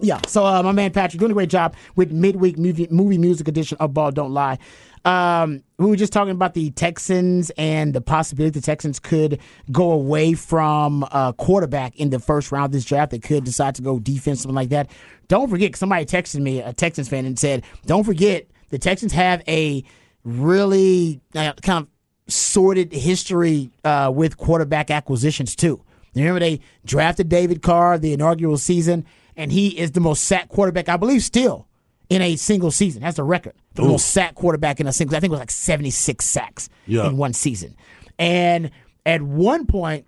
Yeah. 0.00 0.20
So 0.26 0.44
uh, 0.44 0.64
my 0.64 0.72
man 0.72 0.90
Patrick 0.90 1.20
doing 1.20 1.30
a 1.30 1.34
great 1.34 1.48
job 1.48 1.76
with 1.94 2.10
midweek 2.10 2.58
movie, 2.58 2.88
movie 2.90 3.18
music 3.18 3.46
edition 3.46 3.76
of 3.78 3.94
Ball 3.94 4.10
Don't 4.10 4.32
Lie. 4.34 4.58
Um, 5.04 5.62
we 5.78 5.86
were 5.86 5.94
just 5.96 6.12
talking 6.12 6.32
about 6.32 6.54
the 6.54 6.70
Texans 6.70 7.50
and 7.56 7.94
the 7.94 8.00
possibility 8.00 8.58
the 8.58 8.64
Texans 8.66 8.98
could 8.98 9.38
go 9.70 9.92
away 9.92 10.34
from 10.34 11.06
uh, 11.12 11.30
quarterback 11.34 11.94
in 11.96 12.10
the 12.10 12.18
first 12.18 12.50
round 12.50 12.64
of 12.66 12.72
this 12.72 12.84
draft. 12.84 13.12
They 13.12 13.20
could 13.20 13.44
decide 13.44 13.76
to 13.76 13.82
go 13.82 14.00
defense, 14.00 14.40
something 14.42 14.56
like 14.56 14.70
that. 14.70 14.90
Don't 15.28 15.48
forget, 15.48 15.72
'cause 15.72 15.78
somebody 15.78 16.04
texted 16.04 16.40
me, 16.40 16.60
a 16.60 16.72
Texans 16.72 17.08
fan, 17.08 17.26
and 17.26 17.38
said, 17.38 17.62
"Don't 17.86 18.02
forget 18.02 18.48
the 18.70 18.78
Texans 18.78 19.12
have 19.12 19.42
a 19.48 19.84
really 20.24 21.20
uh, 21.34 21.52
kind 21.62 21.84
of 21.84 22.32
sordid 22.32 22.92
history 22.92 23.70
uh, 23.84 24.10
with 24.14 24.36
quarterback 24.36 24.90
acquisitions 24.90 25.56
too. 25.56 25.82
Remember 26.14 26.40
they 26.40 26.60
drafted 26.84 27.28
David 27.28 27.62
Carr 27.62 27.98
the 27.98 28.12
inaugural 28.12 28.56
season, 28.58 29.04
and 29.36 29.52
he 29.52 29.78
is 29.78 29.92
the 29.92 30.00
most 30.00 30.24
sacked 30.24 30.48
quarterback, 30.48 30.88
I 30.88 30.96
believe, 30.96 31.22
still 31.22 31.68
in 32.10 32.22
a 32.22 32.36
single 32.36 32.70
season. 32.70 33.02
That's 33.02 33.16
the 33.16 33.24
record. 33.24 33.52
The 33.74 33.82
Ooh. 33.82 33.88
most 33.88 34.08
sacked 34.10 34.34
quarterback 34.34 34.80
in 34.80 34.86
a 34.86 34.92
single. 34.92 35.16
I 35.16 35.20
think 35.20 35.30
it 35.30 35.32
was 35.32 35.40
like 35.40 35.50
seventy 35.50 35.90
six 35.90 36.24
sacks 36.24 36.68
Yeah. 36.86 37.06
in 37.06 37.16
one 37.16 37.32
season. 37.34 37.76
And 38.18 38.70
at 39.06 39.22
one 39.22 39.66
point, 39.66 40.06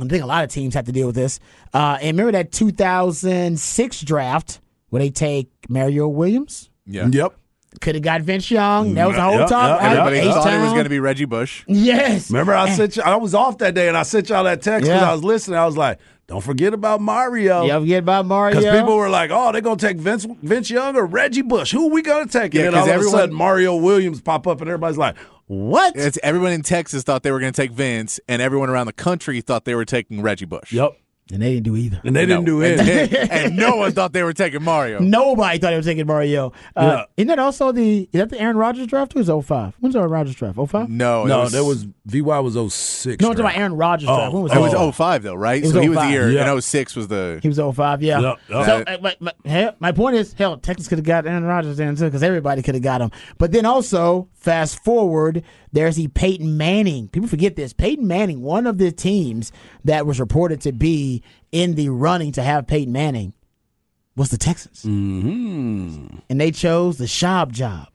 I 0.00 0.06
think 0.06 0.22
a 0.22 0.26
lot 0.26 0.44
of 0.44 0.50
teams 0.50 0.74
have 0.74 0.86
to 0.86 0.92
deal 0.92 1.06
with 1.08 1.16
this. 1.16 1.40
Uh, 1.74 1.98
and 2.00 2.16
remember 2.16 2.32
that 2.32 2.52
2006 2.52 4.00
draft 4.02 4.60
where 4.90 5.00
they 5.02 5.10
take 5.10 5.50
Mario 5.68 6.08
Williams? 6.08 6.70
Yeah. 6.86 7.08
Yep. 7.10 7.36
Could 7.80 7.96
have 7.96 8.02
got 8.02 8.22
Vince 8.22 8.50
Young. 8.50 8.94
That 8.94 9.06
was 9.06 9.16
the 9.16 9.22
whole 9.22 9.38
Yeah, 9.40 9.46
talk. 9.46 9.80
yeah, 9.80 9.92
yeah. 9.92 10.06
Everybody 10.06 10.32
thought 10.32 10.52
it 10.54 10.60
was 10.62 10.72
going 10.72 10.84
to 10.84 10.90
be 10.90 11.00
Reggie 11.00 11.26
Bush. 11.26 11.64
Yes. 11.66 12.30
Remember, 12.30 12.54
I 12.54 12.70
sent 12.70 12.96
you. 12.96 13.02
I 13.02 13.16
was 13.16 13.34
off 13.34 13.58
that 13.58 13.74
day, 13.74 13.88
and 13.88 13.96
I 13.96 14.02
sent 14.04 14.30
y'all 14.30 14.44
that 14.44 14.62
text 14.62 14.86
because 14.86 15.02
Yeah. 15.02 15.10
I 15.10 15.12
was 15.12 15.22
listening. 15.22 15.58
I 15.58 15.66
was 15.66 15.76
like, 15.76 15.98
"Don't 16.28 16.42
forget 16.42 16.72
about 16.72 17.00
Mario." 17.02 17.64
You 17.66 17.72
forget 17.80 17.98
about 18.02 18.24
Mario? 18.26 18.58
Because 18.58 18.78
people 18.80 18.96
were 18.96 19.10
like, 19.10 19.30
"Oh, 19.32 19.52
they're 19.52 19.60
gonna 19.60 19.76
take 19.76 19.98
Vince 19.98 20.26
Vince 20.42 20.70
Young 20.70 20.96
or 20.96 21.04
Reggie 21.04 21.42
Bush. 21.42 21.70
Who 21.72 21.88
are 21.88 21.92
we 21.92 22.00
gonna 22.02 22.26
take?" 22.26 22.54
Yeah, 22.54 22.62
and 22.66 22.74
then 22.74 22.82
'cause 22.82 22.88
all 22.90 22.94
of 23.00 23.06
a 23.06 23.10
sudden, 23.10 23.34
Mario 23.34 23.76
Williams 23.76 24.22
pop 24.22 24.46
up, 24.46 24.60
and 24.62 24.68
everybody's 24.68 24.98
like, 24.98 25.16
"What?" 25.46 25.94
It's 25.94 26.18
everyone 26.22 26.52
in 26.52 26.62
Texas 26.62 27.02
thought 27.02 27.22
they 27.22 27.30
were 27.32 27.38
going 27.40 27.52
to 27.52 27.62
take 27.62 27.70
Vince, 27.72 28.18
and 28.28 28.40
everyone 28.42 28.70
around 28.70 28.86
the 28.86 28.92
country 28.94 29.40
thought 29.42 29.66
they 29.66 29.74
were 29.74 29.84
taking 29.84 30.22
Reggie 30.22 30.46
Bush. 30.46 30.72
Yep. 30.72 30.92
And 31.30 31.42
they 31.42 31.52
didn't 31.54 31.64
do 31.64 31.76
either. 31.76 32.00
And 32.04 32.16
they 32.16 32.24
didn't 32.24 32.44
No. 32.44 32.60
do 32.60 32.62
and, 32.62 32.80
anything. 32.80 33.28
and 33.30 33.56
no 33.56 33.76
one 33.76 33.92
thought 33.92 34.14
they 34.14 34.22
were 34.22 34.32
taking 34.32 34.62
Mario. 34.62 34.98
Nobody 35.00 35.58
thought 35.58 35.70
they 35.70 35.76
were 35.76 35.82
taking 35.82 36.06
Mario. 36.06 36.52
Uh, 36.74 36.82
Yeah. 36.82 37.04
Isn't 37.18 37.28
that 37.28 37.38
also 37.38 37.70
the 37.70 38.08
is 38.12 38.18
that 38.20 38.30
the 38.30 38.40
Aaron 38.40 38.56
Rodgers 38.56 38.86
draft 38.86 39.14
or 39.14 39.20
is 39.20 39.28
it 39.28 39.42
05? 39.42 39.74
When's 39.80 39.94
Aaron 39.94 40.10
Rodgers 40.10 40.34
draft? 40.36 40.56
05? 40.56 40.88
No, 40.88 41.24
no, 41.24 41.40
was, 41.40 41.52
that 41.52 41.64
was 41.64 41.86
VY 42.06 42.38
was 42.40 42.54
06. 42.72 43.20
No, 43.20 43.28
I'm 43.28 43.34
talking 43.34 43.40
about 43.44 43.58
Aaron 43.58 43.74
Rodgers 43.76 44.08
Oh, 44.08 44.16
draft. 44.16 44.32
When 44.32 44.42
was 44.44 44.52
It 44.52 44.54
that? 44.54 44.60
was 44.62 44.74
Oh. 44.74 44.90
05 44.92 45.22
though, 45.22 45.34
right? 45.34 45.58
It 45.62 45.66
was 45.66 45.72
so 45.74 45.80
he 45.82 45.88
was 45.90 45.98
the 45.98 46.08
year, 46.08 46.30
Yeah. 46.30 46.50
and 46.50 46.62
06 46.64 46.96
was 46.96 47.08
the. 47.08 47.40
He 47.42 47.48
was 47.48 47.58
05, 47.58 48.02
yeah. 48.02 48.20
Yep, 48.20 48.38
yep. 48.48 48.64
So, 48.66 48.84
uh, 48.86 48.98
my, 49.02 49.16
my, 49.20 49.32
hell, 49.44 49.74
my 49.80 49.92
point 49.92 50.16
is, 50.16 50.32
hell, 50.32 50.56
Texas 50.56 50.88
could 50.88 50.98
have 50.98 51.04
got 51.04 51.26
Aaron 51.26 51.44
Rodgers 51.44 51.76
then 51.76 51.94
too, 51.96 52.04
because 52.04 52.22
everybody 52.22 52.62
could 52.62 52.74
have 52.74 52.82
got 52.82 53.02
him. 53.02 53.10
But 53.36 53.52
then 53.52 53.66
also, 53.66 54.28
fast 54.34 54.82
forward, 54.82 55.42
there's 55.72 55.96
the 55.96 56.08
Peyton 56.08 56.56
Manning. 56.56 57.08
People 57.08 57.28
forget 57.28 57.56
this. 57.56 57.72
Peyton 57.72 58.06
Manning, 58.06 58.42
one 58.42 58.66
of 58.66 58.78
the 58.78 58.90
teams 58.92 59.52
that 59.84 60.06
was 60.06 60.18
reported 60.20 60.60
to 60.62 60.72
be 60.72 61.22
in 61.52 61.74
the 61.74 61.88
running 61.90 62.32
to 62.32 62.42
have 62.42 62.66
Peyton 62.66 62.92
Manning, 62.92 63.32
was 64.16 64.30
the 64.30 64.38
Texans. 64.38 64.82
Mm-hmm. 64.82 66.18
And 66.28 66.40
they 66.40 66.50
chose 66.50 66.98
the 66.98 67.04
Schaub 67.04 67.52
job. 67.52 67.88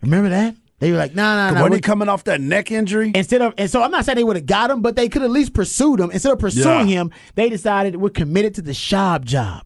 Remember 0.00 0.28
that? 0.30 0.56
They 0.80 0.90
were 0.90 0.98
like, 0.98 1.14
no, 1.14 1.36
no. 1.48 1.54
When 1.54 1.62
we're- 1.70 1.76
he 1.76 1.80
coming 1.80 2.08
off 2.08 2.24
that 2.24 2.40
neck 2.40 2.72
injury? 2.72 3.12
Instead 3.14 3.40
of, 3.40 3.54
and 3.56 3.70
so 3.70 3.82
I'm 3.84 3.92
not 3.92 4.04
saying 4.04 4.16
they 4.16 4.24
would 4.24 4.34
have 4.34 4.46
got 4.46 4.68
him, 4.68 4.82
but 4.82 4.96
they 4.96 5.08
could 5.08 5.22
at 5.22 5.30
least 5.30 5.54
pursued 5.54 6.00
him. 6.00 6.10
Instead 6.10 6.32
of 6.32 6.40
pursuing 6.40 6.88
Yeah. 6.88 7.02
him, 7.02 7.10
they 7.36 7.48
decided 7.48 7.94
we're 7.96 8.10
committed 8.10 8.56
to 8.56 8.62
the 8.62 8.72
Schaub 8.72 9.24
job. 9.24 9.62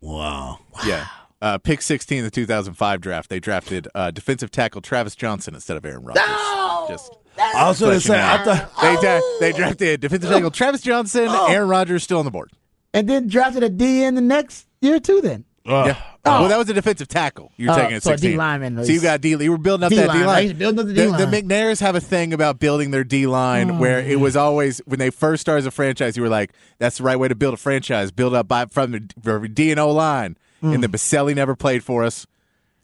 Wow. 0.00 0.60
Yeah. 0.86 1.06
Uh, 1.40 1.56
pick 1.58 1.80
16 1.82 2.18
in 2.18 2.24
the 2.24 2.30
2005 2.30 3.00
draft. 3.00 3.30
They 3.30 3.38
drafted 3.38 3.86
uh, 3.94 4.10
defensive 4.10 4.50
tackle 4.50 4.80
Travis 4.80 5.14
Johnson 5.14 5.54
instead 5.54 5.76
of 5.76 5.84
Aaron 5.84 6.04
Rodgers. 6.04 6.24
Just 6.88 7.12
I 7.40 7.68
was 7.68 7.78
gonna 7.80 8.00
say, 8.00 8.18
I 8.18 8.38
out. 8.38 8.44
thought 8.44 8.70
they, 8.82 8.96
dra- 9.00 9.20
they 9.38 9.52
drafted 9.52 10.00
defensive 10.00 10.30
tackle 10.30 10.50
Travis 10.50 10.80
Johnson, 10.80 11.28
Aaron 11.28 11.68
Rodgers 11.68 12.02
still 12.02 12.18
on 12.18 12.24
the 12.24 12.32
board. 12.32 12.50
And 12.92 13.08
then 13.08 13.28
drafted 13.28 13.62
a 13.62 13.68
D 13.68 14.02
in 14.02 14.16
the 14.16 14.20
next 14.20 14.66
year 14.80 14.98
too. 14.98 15.20
Then 15.20 15.44
Yeah. 15.64 15.96
Well, 16.24 16.48
that 16.48 16.58
was 16.58 16.68
a 16.68 16.74
defensive 16.74 17.06
tackle. 17.08 17.52
You're 17.56 17.72
Oh, 17.72 17.76
taking 17.76 17.96
at 17.96 18.02
so 18.02 18.10
a 18.10 18.14
16. 18.14 18.30
D 18.32 18.36
lineman 18.36 18.84
So 18.84 18.90
you 18.92 19.00
got 19.00 19.20
D. 19.20 19.30
You 19.30 19.50
were 19.52 19.56
building 19.58 19.84
up 19.84 19.90
that 19.92 19.96
D-line, 20.02 20.18
D 20.18 20.24
line. 20.26 20.42
He's 20.42 20.52
building 20.54 20.80
up 20.80 20.86
the 20.86 20.92
The, 20.92 21.02
D-line. 21.04 21.30
the 21.30 21.42
McNairs 21.42 21.80
have 21.80 21.94
a 21.94 22.00
thing 22.00 22.32
about 22.32 22.58
building 22.58 22.90
their 22.90 23.04
D 23.04 23.26
line 23.28 23.70
Oh, 23.70 23.78
where 23.78 24.00
it 24.00 24.18
was 24.18 24.34
always 24.36 24.78
when 24.86 24.98
they 24.98 25.10
first 25.10 25.40
started 25.40 25.60
as 25.60 25.66
a 25.66 25.70
franchise, 25.70 26.16
you 26.16 26.22
were 26.24 26.28
like, 26.28 26.50
"That's 26.78 26.98
the 26.98 27.04
right 27.04 27.16
way 27.18 27.28
to 27.28 27.34
build 27.36 27.54
a 27.54 27.58
franchise. 27.58 28.10
Build 28.10 28.34
up 28.34 28.48
by 28.48 28.66
from 28.66 28.90
the 28.92 29.08
from 29.22 29.52
D 29.54 29.70
and 29.70 29.78
O 29.78 29.90
line." 29.92 30.36
Hmm. 30.60 30.72
And 30.72 30.82
then 30.82 30.90
Boselli 30.90 31.34
never 31.34 31.54
played 31.54 31.84
for 31.84 32.04
us, 32.04 32.26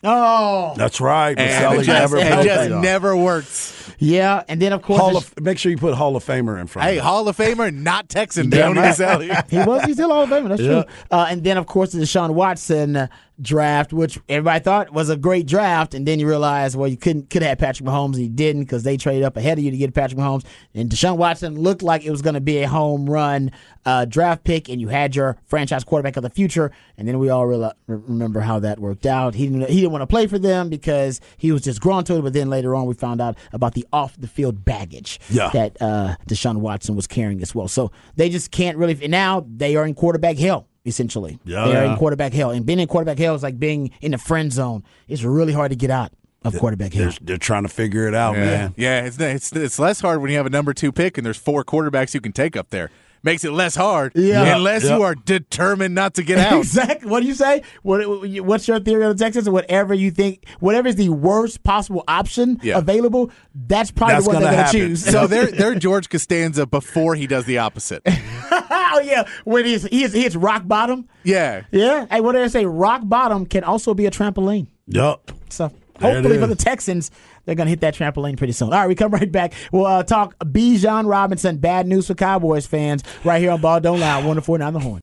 oh 0.03 0.75
that's 0.77 1.01
right. 1.01 1.39
and 1.39 1.51
Boselli 1.51 1.81
it 1.81 1.85
just, 1.85 1.89
never 1.89 2.16
it 2.18 2.33
played 2.33 2.45
just 2.45 2.70
for 2.70 2.81
never 2.81 3.16
worked. 3.16 3.84
Yeah, 3.99 4.42
and 4.49 4.61
then 4.61 4.72
of 4.72 4.82
course 4.82 5.01
Hall 5.01 5.16
of, 5.16 5.32
make 5.40 5.59
sure 5.59 5.70
you 5.70 5.78
put 5.78 5.95
Hall 5.95 6.16
of 6.16 6.24
Famer 6.24 6.61
in 6.61 6.66
front. 6.66 6.88
Hey, 6.88 6.99
of. 6.99 7.05
Hall 7.05 7.28
of 7.28 7.36
Famer, 7.36 7.74
not 7.74 8.09
Texan, 8.09 8.51
Damn 8.51 8.74
Tony 8.74 8.80
right. 8.80 9.45
He 9.51 9.59
was 9.59 9.84
he's 9.84 9.95
still 9.97 10.11
Hall 10.11 10.22
of 10.24 10.30
Famer. 10.30 10.49
That's 10.49 10.62
Yeah. 10.62 10.82
true. 10.82 10.92
Uh, 11.11 11.26
and 11.30 11.45
then 11.45 11.57
of 11.57 11.66
course 11.66 11.92
the 11.92 12.01
Deshaun 12.01 12.30
Watson 12.34 12.97
uh, 12.97 13.07
draft, 13.40 13.92
which 13.92 14.18
everybody 14.28 14.62
thought 14.62 14.92
was 14.92 15.11
a 15.11 15.16
great 15.16 15.47
draft, 15.47 15.92
and 15.95 16.07
then 16.07 16.20
you 16.20 16.28
realize 16.28 16.76
well 16.76 16.88
you 16.88 16.97
couldn't 16.97 17.30
could 17.30 17.42
have 17.42 17.51
had 17.51 17.59
Patrick 17.59 17.88
Mahomes 17.88 18.14
and 18.14 18.22
you 18.22 18.28
didn't 18.28 18.62
because 18.62 18.82
they 18.84 18.97
traded 18.97 19.24
up 19.24 19.36
ahead 19.36 19.59
of 19.59 19.64
you 19.64 19.70
to 19.70 19.76
get 19.76 19.92
Patrick 19.95 20.18
Mahomes. 20.20 20.45
And 20.74 20.88
Deshaun 20.90 21.16
Watson 21.16 21.59
looked 21.61 21.82
like 21.82 22.05
it 22.05 22.11
was 22.11 22.22
going 22.22 22.34
to 22.34 22.40
be 22.40 22.59
a 22.62 22.68
home 22.68 23.09
run 23.09 23.51
uh, 23.86 24.05
draft 24.07 24.45
pick, 24.45 24.68
and 24.68 24.80
you 24.80 24.88
had 24.88 25.14
your 25.16 25.36
franchise 25.47 25.84
quarterback 25.84 26.16
of 26.16 26.22
the 26.22 26.30
future. 26.30 26.70
And 26.97 27.07
then 27.09 27.18
we 27.18 27.28
all 27.28 27.47
remember 27.86 28.40
how 28.40 28.59
that 28.61 28.78
worked 28.78 29.05
out. 29.05 29.34
He 29.34 29.47
didn't 29.49 29.68
he 29.68 29.80
didn't 29.80 29.92
want 29.92 30.03
to 30.03 30.07
play 30.07 30.26
for 30.26 30.38
them 30.38 30.68
because 30.68 31.20
he 31.36 31.53
was 31.53 31.62
just 31.62 31.80
grown 31.80 32.05
to 32.05 32.16
it. 32.16 32.22
But 32.22 32.32
then 32.32 32.49
later 32.51 32.74
on 32.74 32.86
we 32.86 32.95
found 32.95 33.20
out 33.20 33.36
about 33.53 33.74
the 33.74 33.84
off 33.93 34.16
the 34.18 34.26
field 34.28 34.64
baggage 34.64 35.20
Yeah. 35.30 35.51
that 35.53 35.76
uh, 35.80 36.16
Deshaun 36.28 36.57
Watson 36.59 36.97
was 36.97 37.07
carrying 37.07 37.43
as 37.43 37.55
well. 37.55 37.68
So 37.68 37.91
they 38.16 38.28
just 38.28 38.51
can't 38.51 38.76
really. 38.78 38.95
Now 39.09 39.47
they 39.49 39.76
are 39.76 39.87
in 39.87 39.95
quarterback 39.95 40.37
hell. 40.39 40.68
Essentially, 40.87 41.39
Yeah. 41.45 41.66
they 41.66 41.76
are 41.76 41.85
in 41.85 41.97
quarterback 41.97 42.35
hell, 42.35 42.51
and 42.51 42.66
being 42.66 42.78
in 42.78 42.87
quarterback 42.89 43.18
hell 43.18 43.35
is 43.35 43.43
like 43.43 43.59
being 43.59 43.91
in 44.03 44.11
the 44.12 44.18
friend 44.18 44.53
zone. 44.53 44.82
It's 45.09 45.22
really 45.22 45.55
hard 45.55 45.70
to 45.70 45.76
get 45.76 45.91
out 45.91 46.12
of 46.45 46.59
quarterback 46.59 46.93
hell. 46.93 47.05
They're, 47.05 47.18
they're 47.22 47.39
trying 47.39 47.62
to 47.62 47.70
figure 47.70 48.07
it 48.07 48.14
out, 48.14 48.35
Yeah, 48.37 48.45
man. 48.45 48.74
yeah. 48.76 49.05
It's, 49.07 49.18
it's 49.18 49.51
it's 49.57 49.78
less 49.78 50.01
hard 50.03 50.20
when 50.20 50.30
you 50.30 50.37
have 50.37 50.45
a 50.45 50.51
number 50.51 50.74
two 50.74 50.93
pick 50.93 51.16
and 51.16 51.24
there's 51.24 51.39
four 51.39 51.64
quarterbacks 51.64 52.12
you 52.12 52.20
can 52.20 52.32
take 52.32 52.55
up 52.55 52.68
there. 52.68 52.91
Makes 53.25 53.43
it 53.45 53.53
less 53.53 53.75
hard, 53.75 54.12
Yeah. 54.14 54.55
unless 54.57 54.85
Yeah. 54.85 54.97
you 54.99 55.03
are 55.03 55.14
determined 55.14 55.95
not 55.95 56.14
to 56.14 56.22
get 56.22 56.39
out. 56.53 56.59
exactly. 56.59 57.11
What 57.11 57.20
do 57.20 57.27
you 57.27 57.35
say? 57.35 57.62
What, 57.83 58.01
what's 58.45 58.68
your 58.68 58.79
theory 58.81 59.03
on 59.05 59.16
the 59.16 59.25
Texans? 59.25 59.49
Whatever 59.49 59.95
you 59.95 60.11
think, 60.11 60.45
whatever 60.61 60.89
is 60.89 60.97
the 60.97 61.09
worst 61.09 61.64
possible 61.64 62.05
option 62.07 62.61
Yeah. 62.62 62.77
available, 62.79 63.31
that's 63.55 63.91
probably 63.91 64.14
That's 64.16 64.27
the 64.27 64.31
one 64.35 64.43
gonna 64.43 64.57
they're 64.57 64.62
going 64.64 64.72
to 64.72 64.79
choose. 64.79 65.05
So 65.05 65.27
they're 65.27 65.47
they're 65.47 65.75
George 65.75 66.09
Costanza 66.11 66.66
before 66.66 67.14
he 67.14 67.27
does 67.27 67.47
the 67.47 67.59
opposite. 67.59 68.03
oh 68.07 69.01
yeah, 69.03 69.27
when 69.45 69.64
he's 69.64 69.85
he 69.87 70.03
hits, 70.03 70.12
he 70.14 70.22
hits 70.22 70.37
rock 70.37 70.68
bottom. 70.68 71.09
Yeah. 71.22 71.62
Yeah. 71.72 72.07
Hey, 72.11 72.20
what 72.20 72.33
did 72.33 72.43
I 72.43 72.49
say? 72.49 72.66
Rock 72.66 73.01
bottom 73.05 73.47
can 73.47 73.64
also 73.64 73.95
be 73.95 74.05
a 74.07 74.11
trampoline. 74.11 74.66
Yup. 74.87 75.33
So 75.49 75.68
There 75.68 75.77
it 75.79 75.84
hopefully 76.01 76.38
for 76.38 76.47
the 76.47 76.57
Texans, 76.57 77.11
they're 77.45 77.55
going 77.55 77.66
to 77.66 77.70
hit 77.70 77.80
that 77.80 77.95
trampoline 77.95 78.36
pretty 78.36 78.53
soon. 78.53 78.72
All 78.72 78.80
right, 78.80 78.88
we 78.88 78.95
come 78.95 79.11
right 79.12 79.30
back. 79.30 79.53
We'll 79.72 79.86
uh, 79.86 80.03
talk 80.03 80.38
Bijan 80.38 81.09
Robinson. 81.09 81.59
Bad 81.59 81.86
news 81.86 82.07
for 82.07 82.14
Cowboys 82.14 82.66
fans 82.66 83.03
right 83.24 83.40
here 83.40 83.51
on 83.51 83.61
Ball 83.61 83.80
Don't 83.80 84.01
Lie. 84.01 84.24
One 84.24 84.36
to 84.36 84.42
four 84.42 84.59
down 84.59 84.72
the 84.72 84.80
horn. 84.80 84.92